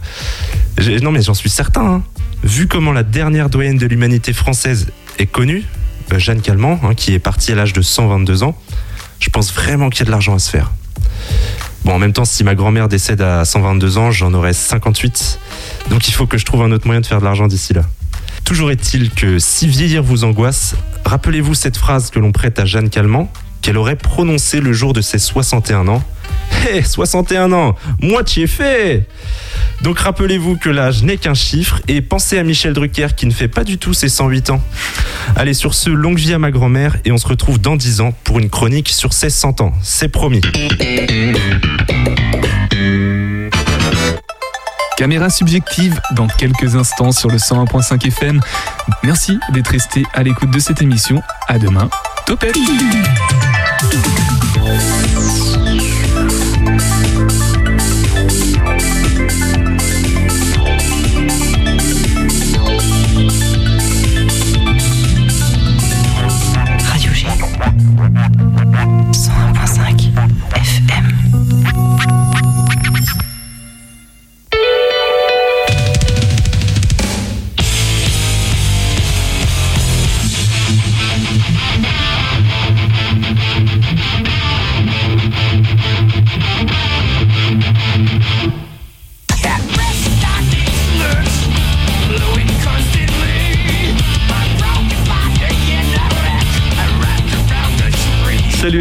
Non, 1.02 1.10
mais 1.10 1.22
j'en 1.22 1.34
suis 1.34 1.50
certain. 1.50 1.84
hein. 1.84 2.02
Vu 2.44 2.68
comment 2.68 2.92
la 2.92 3.02
dernière 3.02 3.48
doyenne 3.50 3.78
de 3.78 3.86
l'humanité 3.86 4.32
française 4.32 4.88
est 5.18 5.26
connue, 5.26 5.64
euh, 6.12 6.18
Jeanne 6.18 6.40
Calment, 6.40 6.78
hein, 6.84 6.94
qui 6.94 7.14
est 7.14 7.18
partie 7.18 7.52
à 7.52 7.54
l'âge 7.56 7.72
de 7.72 7.82
122 7.82 8.42
ans, 8.44 8.56
je 9.18 9.28
pense 9.30 9.52
vraiment 9.52 9.90
qu'il 9.90 10.00
y 10.00 10.02
a 10.02 10.06
de 10.06 10.10
l'argent 10.10 10.34
à 10.34 10.38
se 10.38 10.50
faire. 10.50 10.70
Bon, 11.84 11.94
en 11.94 11.98
même 11.98 12.12
temps, 12.12 12.24
si 12.24 12.44
ma 12.44 12.54
grand-mère 12.54 12.88
décède 12.88 13.20
à 13.22 13.44
122 13.44 13.98
ans, 13.98 14.10
j'en 14.10 14.32
aurai 14.34 14.52
58. 14.52 15.38
Donc 15.90 16.08
il 16.08 16.12
faut 16.12 16.26
que 16.26 16.38
je 16.38 16.44
trouve 16.44 16.62
un 16.62 16.70
autre 16.70 16.86
moyen 16.86 17.00
de 17.00 17.06
faire 17.06 17.18
de 17.18 17.24
l'argent 17.24 17.48
d'ici 17.48 17.72
là. 17.72 17.82
Toujours 18.44 18.70
est-il 18.70 19.10
que 19.10 19.38
si 19.38 19.66
vieillir 19.66 20.02
vous 20.02 20.24
angoisse, 20.24 20.74
rappelez-vous 21.04 21.54
cette 21.54 21.76
phrase 21.76 22.10
que 22.10 22.18
l'on 22.18 22.32
prête 22.32 22.58
à 22.58 22.64
Jeanne 22.64 22.90
Calment 22.90 23.30
qu'elle 23.62 23.78
aurait 23.78 23.96
prononcé 23.96 24.60
le 24.60 24.72
jour 24.72 24.92
de 24.92 25.00
ses 25.00 25.18
61 25.18 25.88
ans. 25.88 26.02
Hé, 26.68 26.82
61 26.82 27.52
ans, 27.52 27.74
moitié 28.00 28.46
fait 28.46 29.06
Donc 29.82 29.98
rappelez-vous 29.98 30.56
que 30.56 30.68
l'âge 30.68 31.02
n'est 31.02 31.16
qu'un 31.16 31.34
chiffre 31.34 31.80
et 31.88 32.00
pensez 32.00 32.38
à 32.38 32.44
Michel 32.44 32.72
Drucker 32.72 33.08
qui 33.16 33.26
ne 33.26 33.32
fait 33.32 33.48
pas 33.48 33.64
du 33.64 33.78
tout 33.78 33.94
ses 33.94 34.08
108 34.08 34.50
ans. 34.50 34.62
Allez, 35.36 35.54
sur 35.54 35.74
ce, 35.74 35.90
longue 35.90 36.18
vie 36.18 36.34
à 36.34 36.38
ma 36.38 36.50
grand-mère 36.50 36.96
et 37.04 37.12
on 37.12 37.18
se 37.18 37.26
retrouve 37.26 37.60
dans 37.60 37.76
10 37.76 38.00
ans 38.00 38.14
pour 38.24 38.38
une 38.38 38.50
chronique 38.50 38.88
sur 38.88 39.12
ses 39.12 39.30
100 39.30 39.60
ans. 39.60 39.72
C'est 39.82 40.08
promis. 40.08 40.40
Caméra 44.96 45.30
subjective 45.30 46.00
dans 46.12 46.28
quelques 46.28 46.76
instants 46.76 47.12
sur 47.12 47.28
le 47.28 47.38
101.5 47.38 48.06
FM. 48.06 48.40
Merci 49.02 49.38
d'être 49.52 49.68
resté 49.68 50.04
à 50.14 50.22
l'écoute 50.22 50.50
de 50.50 50.58
cette 50.58 50.80
émission. 50.80 51.22
À 51.48 51.58
demain. 51.58 51.90
Topette 52.24 52.56
101.5 68.02 69.61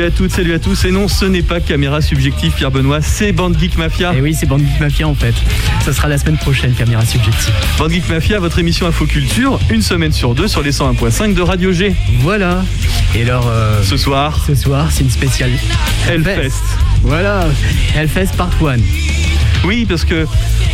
Salut 0.01 0.13
à 0.13 0.17
toutes, 0.17 0.31
salut 0.31 0.53
à 0.55 0.59
tous. 0.59 0.85
Et 0.85 0.89
non, 0.89 1.07
ce 1.07 1.25
n'est 1.25 1.43
pas 1.43 1.59
Caméra 1.59 2.01
Subjective, 2.01 2.53
Pierre 2.53 2.71
Benoît, 2.71 3.01
c'est 3.03 3.31
Band 3.33 3.51
Geek 3.53 3.77
Mafia. 3.77 4.15
Et 4.15 4.21
oui, 4.21 4.33
c'est 4.33 4.47
Band 4.47 4.57
Geek 4.57 4.79
Mafia 4.79 5.07
en 5.07 5.13
fait. 5.13 5.35
Ça 5.85 5.93
sera 5.93 6.07
la 6.07 6.17
semaine 6.17 6.39
prochaine, 6.39 6.73
Caméra 6.73 7.05
Subjective. 7.05 7.53
Band 7.77 7.87
Geek 7.89 8.09
Mafia, 8.09 8.39
votre 8.39 8.57
émission 8.57 8.87
Info 8.87 9.05
Culture, 9.05 9.59
une 9.69 9.83
semaine 9.83 10.11
sur 10.11 10.33
deux 10.33 10.47
sur 10.47 10.63
les 10.63 10.71
101.5 10.71 11.35
de 11.35 11.41
Radio 11.43 11.71
G. 11.71 11.93
Voilà. 12.21 12.63
Et 13.13 13.21
alors. 13.21 13.47
euh, 13.47 13.83
Ce 13.83 13.95
soir, 13.95 14.43
Ce 14.47 14.55
soir, 14.55 14.87
c'est 14.91 15.03
une 15.03 15.11
spéciale. 15.11 15.51
Hellfest. 16.09 16.63
Voilà. 17.03 17.45
Hellfest 17.95 18.35
Part 18.35 18.49
1. 18.59 18.77
Oui, 19.63 19.85
parce 19.87 20.05
que 20.05 20.25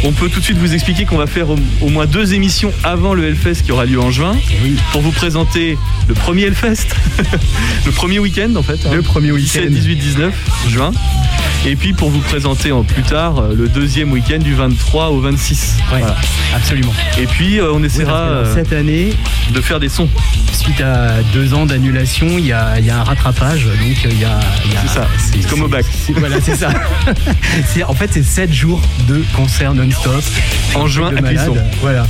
on 0.04 0.12
peut 0.14 0.30
tout 0.30 0.40
de 0.40 0.46
suite 0.46 0.58
vous 0.58 0.74
expliquer 0.74 1.06
qu'on 1.06 1.18
va 1.18 1.28
faire 1.28 1.50
au, 1.50 1.58
au 1.82 1.90
moins 1.90 2.06
deux 2.06 2.34
émissions 2.34 2.72
avant 2.84 3.14
le 3.14 3.26
Hellfest 3.28 3.64
qui 3.66 3.72
aura 3.72 3.86
lieu 3.86 4.00
en 4.00 4.12
juin, 4.12 4.36
pour 4.92 5.02
vous 5.02 5.12
présenter 5.12 5.78
le 6.08 6.14
premier 6.14 6.44
Hellfest, 6.44 6.88
le 7.86 7.92
premier 7.92 8.20
week-end 8.20 8.54
en 8.56 8.64
fait. 8.64 8.80
Le 8.92 9.02
premier 9.02 9.32
week-end. 9.32 9.60
17, 9.68 9.70
18, 9.72 9.96
19 9.98 10.34
juin. 10.70 10.92
Et 11.66 11.76
puis 11.76 11.92
pour 11.94 12.10
vous 12.12 12.20
présenter 12.20 12.72
en 12.72 12.84
plus 12.84 13.02
tard 13.04 13.40
euh, 13.40 13.54
le 13.56 13.68
deuxième 13.68 14.12
week-end 14.12 14.38
du 14.38 14.54
23 14.54 15.10
au 15.10 15.20
26. 15.20 15.78
Ouais, 15.92 16.00
Voilà. 16.00 16.16
absolument. 16.56 16.94
Et 17.20 17.26
puis 17.26 17.60
euh, 17.60 17.74
on 17.74 17.84
essaiera 17.84 18.28
Oui, 18.30 18.36
euh, 18.48 18.54
Cette 18.56 18.72
année, 18.74 19.14
de 19.54 19.60
faire 19.62 19.80
des 19.80 19.90
sons. 19.90 20.08
suite 20.54 20.80
à 20.82 21.16
deux 21.34 21.54
ans 21.54 21.66
d'annulation, 21.66 22.28
il 22.38 22.46
y 22.46 22.54
a, 22.54 22.80
il 22.80 22.86
y 22.86 22.90
a 22.90 23.00
un 23.00 23.04
rattrapage. 23.04 23.66
Donc 23.66 23.76
il 24.06 24.20
y 24.22 24.24
a. 24.24 24.38
a- 24.38 24.42
C'est 24.84 24.94
ça, 24.94 25.08
c'est 25.18 25.48
comme 25.50 25.64
au 25.64 25.68
bac. 25.68 25.86
Voilà, 26.16 26.40
c'est 26.40 26.56
ça. 26.56 26.70
En 27.88 27.94
fait, 27.94 28.10
c'est 28.12 28.24
sept 28.24 28.52
jours 28.54 28.77
de 29.08 29.24
concerts 29.36 29.74
non-stop. 29.74 30.24
En 30.76 30.88
juin 30.88 31.14
à 31.16 31.22
Clisson. 31.22 31.56
Voilà. 31.82 32.06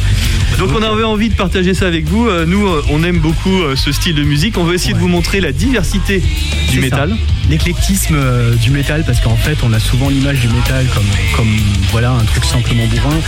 Donc 0.57 0.71
on 0.73 0.81
avait 0.81 1.03
envie 1.03 1.29
de 1.29 1.35
partager 1.35 1.73
ça 1.73 1.87
avec 1.87 2.05
vous. 2.05 2.27
Euh, 2.27 2.45
Nous, 2.45 2.65
euh, 2.65 2.83
on 2.89 3.03
aime 3.03 3.19
beaucoup 3.19 3.61
euh, 3.61 3.75
ce 3.75 3.91
style 3.91 4.15
de 4.15 4.23
musique. 4.23 4.57
On 4.57 4.63
veut 4.63 4.75
essayer 4.75 4.93
de 4.93 4.99
vous 4.99 5.07
montrer 5.07 5.39
la 5.39 5.51
diversité 5.51 6.23
du 6.71 6.79
métal. 6.79 7.15
L'éclectisme 7.49 8.17
du 8.61 8.71
métal, 8.71 9.03
parce 9.05 9.21
qu'en 9.21 9.35
fait, 9.35 9.57
on 9.63 9.71
a 9.71 9.79
souvent 9.79 10.09
l'image 10.09 10.41
du 10.41 10.49
métal 10.49 10.85
comme, 10.93 11.05
comme 11.35 11.55
voilà, 11.91 12.11
un 12.11 12.23
truc 12.23 12.43
simplement 12.43 12.85
bourrin. 12.87 13.19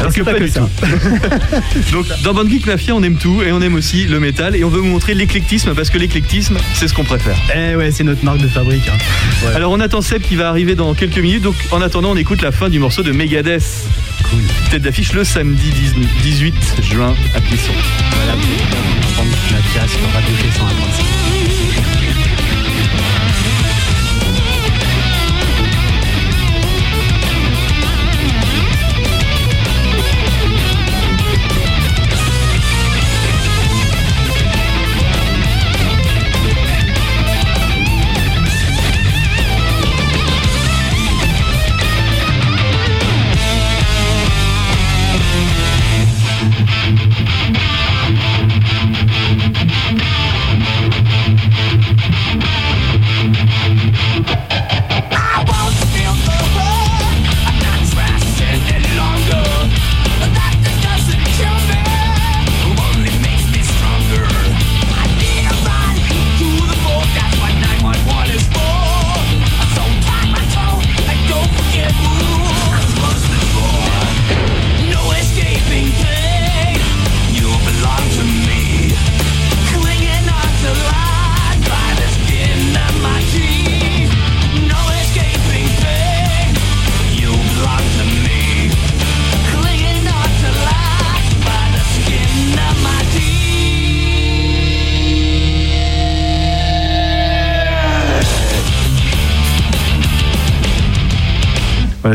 Alors 0.00 0.12
que 0.12 0.22
pas, 0.22 0.38
du 0.38 0.50
tout. 0.50 0.68
Donc 1.92 2.06
dans 2.24 2.34
Band 2.34 2.48
Geek 2.48 2.66
Mafia, 2.66 2.94
on 2.94 3.02
aime 3.02 3.16
tout 3.16 3.42
et 3.42 3.52
on 3.52 3.60
aime 3.60 3.74
aussi 3.74 4.04
le 4.06 4.18
métal 4.20 4.56
et 4.56 4.64
on 4.64 4.68
veut 4.68 4.80
vous 4.80 4.86
montrer 4.86 5.14
l'éclectisme 5.14 5.74
parce 5.74 5.90
que 5.90 5.98
l'éclectisme, 5.98 6.56
c'est 6.74 6.88
ce 6.88 6.94
qu'on 6.94 7.04
préfère. 7.04 7.36
Eh 7.54 7.76
ouais, 7.76 7.90
c'est 7.92 8.04
notre 8.04 8.24
marque 8.24 8.38
de 8.40 8.48
fabrique. 8.48 8.88
hein. 8.88 8.98
Alors 9.54 9.70
on 9.72 9.80
attend 9.80 10.00
Seb 10.00 10.22
qui 10.22 10.36
va 10.36 10.48
arriver 10.48 10.74
dans 10.74 10.94
quelques 10.94 11.18
minutes. 11.18 11.42
Donc 11.42 11.54
en 11.70 11.80
attendant, 11.80 12.10
on 12.12 12.16
écoute 12.16 12.42
la 12.42 12.50
fin 12.52 12.68
du 12.68 12.78
morceau 12.78 13.02
de 13.02 13.12
Megadeth. 13.12 13.62
Cool. 14.30 14.40
Tête 14.70 14.82
d'affiche 14.82 15.12
le 15.12 15.24
samedi 15.24 15.70
19 15.70 16.06
18 16.22 16.54
juin 16.82 17.14
à. 17.34 17.38
Voilà, 18.16 18.34
101.5. 20.58 21.01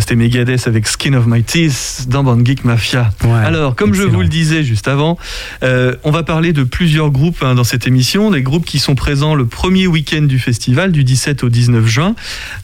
c'était 0.07 0.15
Megadeth 0.15 0.67
avec 0.67 0.87
Skin 0.87 1.15
of 1.15 1.25
My 1.27 1.43
Teeth 1.43 2.05
dans 2.07 2.23
Band 2.23 2.39
Geek 2.45 2.63
Mafia. 2.63 3.11
Ouais, 3.25 3.29
Alors, 3.45 3.75
comme 3.75 3.93
je 3.93 4.03
vous 4.03 4.21
le 4.21 4.29
disais 4.29 4.63
juste 4.63 4.87
avant, 4.87 5.17
euh, 5.63 5.95
on 6.05 6.11
va 6.11 6.23
parler 6.23 6.53
de 6.53 6.63
plusieurs 6.63 7.09
groupes 7.11 7.39
hein, 7.43 7.55
dans 7.55 7.65
cette 7.65 7.87
émission, 7.87 8.31
des 8.31 8.41
groupes 8.41 8.63
qui 8.63 8.79
sont 8.79 8.95
présents 8.95 9.35
le 9.35 9.45
premier 9.45 9.85
week-end 9.85 10.21
du 10.21 10.39
festival, 10.39 10.93
du 10.93 11.03
17 11.03 11.43
au 11.43 11.49
19 11.49 11.85
juin. 11.87 12.15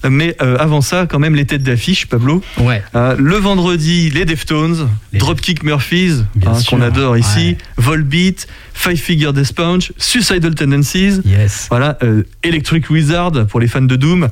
Mais 0.10 0.38
euh, 0.42 0.56
avant 0.58 0.80
ça, 0.80 1.06
quand 1.06 1.20
même, 1.20 1.36
les 1.36 1.44
têtes 1.44 1.64
d'affiche, 1.64 2.06
Pablo. 2.06 2.42
Ouais. 2.60 2.82
Euh, 2.96 3.18
le 3.20 3.36
vendredi, 3.36 4.10
les 4.10 4.24
Deftones, 4.24 4.88
Les- 5.12 5.20
Dropkick 5.20 5.64
Murphys, 5.64 6.24
hein, 6.46 6.54
qu'on 6.70 6.80
adore 6.80 7.18
ici, 7.18 7.48
ouais. 7.48 7.58
Volbeat, 7.76 8.48
Five 8.74 8.96
Finger 9.02 9.34
Death 9.34 9.52
Punch, 9.54 9.92
Suicidal 9.98 10.56
Tendencies, 10.56 11.20
Yes. 11.26 11.68
voilà, 11.70 11.98
Electric 12.42 12.90
Wizard 12.90 13.34
pour 13.50 13.60
les 13.60 13.68
fans 13.68 13.82
de 13.82 13.98
Doom, 13.98 14.30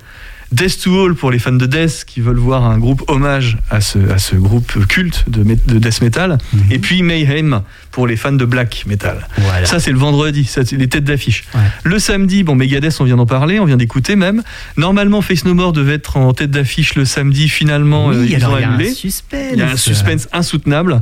Death 0.51 0.81
to 0.83 1.05
All 1.05 1.15
pour 1.15 1.31
les 1.31 1.39
fans 1.39 1.53
de 1.53 1.65
Death 1.65 2.03
qui 2.05 2.19
veulent 2.19 2.37
voir 2.37 2.65
un 2.65 2.77
groupe 2.77 3.03
hommage 3.07 3.57
à 3.69 3.79
ce, 3.79 3.97
à 4.11 4.17
ce 4.17 4.35
groupe 4.35 4.85
culte 4.87 5.23
de, 5.29 5.43
de 5.43 5.79
Death 5.79 6.01
Metal, 6.01 6.37
Mhm. 6.53 6.61
et 6.71 6.79
puis 6.79 7.03
Mayhem 7.03 7.61
pour 7.91 8.05
les 8.05 8.17
fans 8.17 8.33
de 8.33 8.43
Black 8.43 8.83
Metal. 8.85 9.27
Voilà. 9.37 9.65
Ça, 9.65 9.79
c'est 9.79 9.91
le 9.91 9.97
vendredi, 9.97 10.43
ça, 10.43 10.65
c'est 10.65 10.75
les 10.75 10.87
têtes 10.89 11.05
d'affiche. 11.05 11.45
Ouais. 11.55 11.61
Le 11.83 11.99
samedi, 11.99 12.43
bon, 12.43 12.55
Megadeth, 12.55 12.97
on 12.99 13.05
vient 13.05 13.15
d'en 13.15 13.25
parler, 13.25 13.59
on 13.59 13.65
vient 13.65 13.77
d'écouter 13.77 14.15
même. 14.17 14.43
Normalement, 14.75 15.21
Face 15.21 15.45
No 15.45 15.53
More 15.53 15.71
devait 15.71 15.93
être 15.95 16.17
en 16.17 16.33
tête 16.33 16.51
d'affiche 16.51 16.95
le 16.95 17.05
samedi, 17.05 17.47
finalement, 17.47 18.07
Oui, 18.07 18.15
euh, 18.17 18.25
ils 18.27 18.35
alors 18.35 18.53
ont 18.53 18.57
il 18.57 18.61
y 18.61 18.63
a 18.65 18.69
un 18.69 18.73
annulé. 18.73 18.91
suspense. 18.93 19.49
Il 19.53 19.59
y 19.59 19.61
a 19.61 19.69
un 19.69 19.77
suspense 19.77 20.27
insoutenable, 20.33 21.01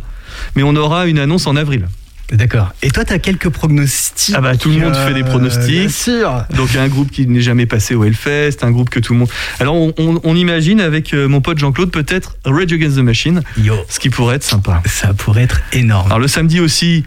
mais 0.56 0.62
on 0.64 0.76
aura 0.76 1.08
une 1.08 1.18
annonce 1.18 1.48
en 1.48 1.56
avril. 1.56 1.88
D'accord. 2.32 2.74
Et 2.84 2.92
toi, 2.92 3.04
tu 3.06 3.14
as 3.14 3.20
quelques 3.20 3.50
pronostics 3.50 4.36
Ah 4.38 4.42
bah 4.42 4.56
tout 4.56 4.70
le 4.70 4.78
monde 4.78 4.94
euh, 4.96 5.08
fait 5.08 5.14
des 5.14 5.24
pronostics. 5.24 5.66
Bien 5.80 5.90
sûr. 5.90 6.46
Donc 6.56 6.76
un 6.76 6.88
groupe 6.88 7.10
qui 7.12 7.26
n'est 7.28 7.42
jamais 7.42 7.66
passé 7.66 7.96
au 7.96 8.04
Hellfest, 8.04 8.58
un 8.64 8.72
groupe 8.72 8.90
que 8.90 9.00
tout 9.00 9.14
le 9.14 9.20
monde. 9.20 9.30
Alors 9.60 9.76
on, 9.76 9.94
on- 9.98 10.20
on 10.24 10.36
imagine 10.36 10.80
avec 10.82 11.14
euh, 11.14 11.28
mon 11.28 11.42
pote 11.42 11.58
Jean-Claude 11.58 11.92
peut-être 11.92 12.36
Rage 12.46 12.72
Against 12.72 12.98
the 12.98 13.02
Machine, 13.02 13.42
ce 13.88 14.00
qui 14.00 14.10
pourrait 14.10 14.36
être 14.38 14.44
sympa. 14.44 14.82
Ça 14.86 15.14
pourrait 15.14 15.44
être 15.44 15.62
énorme. 15.74 16.06
Alors 16.08 16.20
le 16.20 16.28
samedi 16.28 16.60
aussi. 16.60 17.06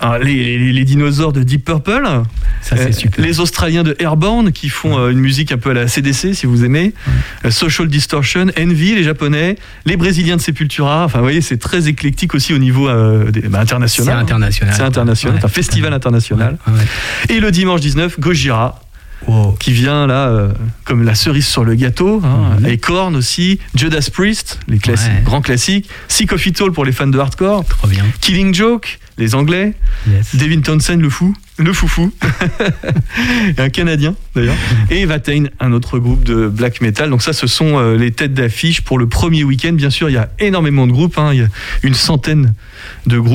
Ah, 0.00 0.18
les, 0.18 0.58
les- 0.58 0.72
les 0.72 0.84
dinosaures 0.84 1.32
de 1.32 1.42
Deep 1.42 1.64
Purple, 1.64 2.02
Ça, 2.62 2.76
Euh, 2.76 2.92
super. 2.92 3.24
les 3.24 3.40
Australiens 3.40 3.82
de 3.82 3.94
Airborne 3.98 4.52
qui 4.52 4.68
font 4.68 4.98
euh, 4.98 5.10
une 5.10 5.18
musique 5.20 5.52
un 5.52 5.58
peu 5.58 5.70
à 5.70 5.74
la 5.74 5.88
CDC 5.88 6.34
si 6.34 6.46
vous 6.46 6.64
aimez, 6.64 6.92
Euh, 7.44 7.50
Social 7.50 7.86
Distortion, 7.88 8.46
Envy 8.58 8.94
les 8.94 9.04
Japonais, 9.04 9.56
les 9.84 9.96
Brésiliens 9.96 10.36
de 10.36 10.40
Sepultura, 10.42 11.04
enfin 11.04 11.18
vous 11.18 11.24
voyez 11.24 11.40
c'est 11.40 11.58
très 11.58 11.88
éclectique 11.88 12.34
aussi 12.34 12.52
au 12.54 12.58
niveau 12.58 12.88
des- 13.30 13.42
bah, 13.42 13.60
international. 13.60 14.14
C'est 14.16 14.20
international. 14.22 14.74
C'est 14.76 14.82
international, 14.82 15.34
Ouais. 15.34 15.40
c'est 15.40 15.46
un 15.46 15.50
festival 15.50 15.92
international. 15.92 16.58
Et 17.28 17.40
le 17.40 17.50
dimanche 17.50 17.80
19, 17.80 18.18
Gojira. 18.20 18.80
Qui 19.58 19.72
vient 19.72 20.06
là, 20.06 20.28
euh, 20.28 20.52
comme 20.84 21.02
la 21.02 21.14
cerise 21.16 21.46
sur 21.46 21.64
le 21.64 21.74
gâteau, 21.74 22.22
hein, 22.24 22.58
et 22.66 22.78
Korn 22.78 23.16
aussi, 23.16 23.58
Judas 23.74 24.08
Priest, 24.12 24.60
les 24.68 24.78
classi- 24.78 25.08
Ouais. 25.08 25.22
grands 25.24 25.40
classiques, 25.40 25.88
Sick 26.06 26.32
of 26.32 26.46
It 26.46 26.60
All 26.60 26.70
pour 26.70 26.84
les 26.84 26.92
fans 26.92 27.06
de 27.08 27.18
hardcore, 27.18 27.64
Trop 27.64 27.88
bien. 27.88 28.04
Killing 28.20 28.54
Joke, 28.54 28.98
les 29.18 29.34
Anglais, 29.34 29.74
Yes. 30.08 30.36
Devin 30.36 30.60
Townsend, 30.60 31.00
le 31.00 31.10
fou, 31.10 31.34
le 31.58 31.72
foufou, 31.72 32.12
Et 33.56 33.60
un 33.60 33.68
Canadien 33.70 34.14
d'ailleurs, 34.34 34.54
et 34.90 35.04
Vatain, 35.06 35.44
un 35.58 35.72
autre 35.72 35.98
groupe 35.98 36.22
de 36.22 36.46
black 36.48 36.80
metal. 36.80 37.10
Donc 37.10 37.22
ça, 37.22 37.32
ce 37.32 37.46
sont 37.46 37.78
euh, 37.78 37.96
les 37.96 38.12
têtes 38.12 38.34
d'affiche 38.34 38.82
pour 38.82 38.98
le 38.98 39.08
premier 39.08 39.42
week-end. 39.44 39.72
Bien 39.72 39.90
sûr, 39.90 40.08
il 40.10 40.12
y 40.12 40.18
a 40.18 40.28
énormément 40.38 40.86
de 40.86 40.92
groupes, 40.92 41.18
hein, 41.18 41.30
il 41.32 41.40
y 41.40 41.42
a 41.42 41.48
une 41.82 41.94
centaine 41.94 42.54
de 43.06 43.18
groupes. 43.18 43.24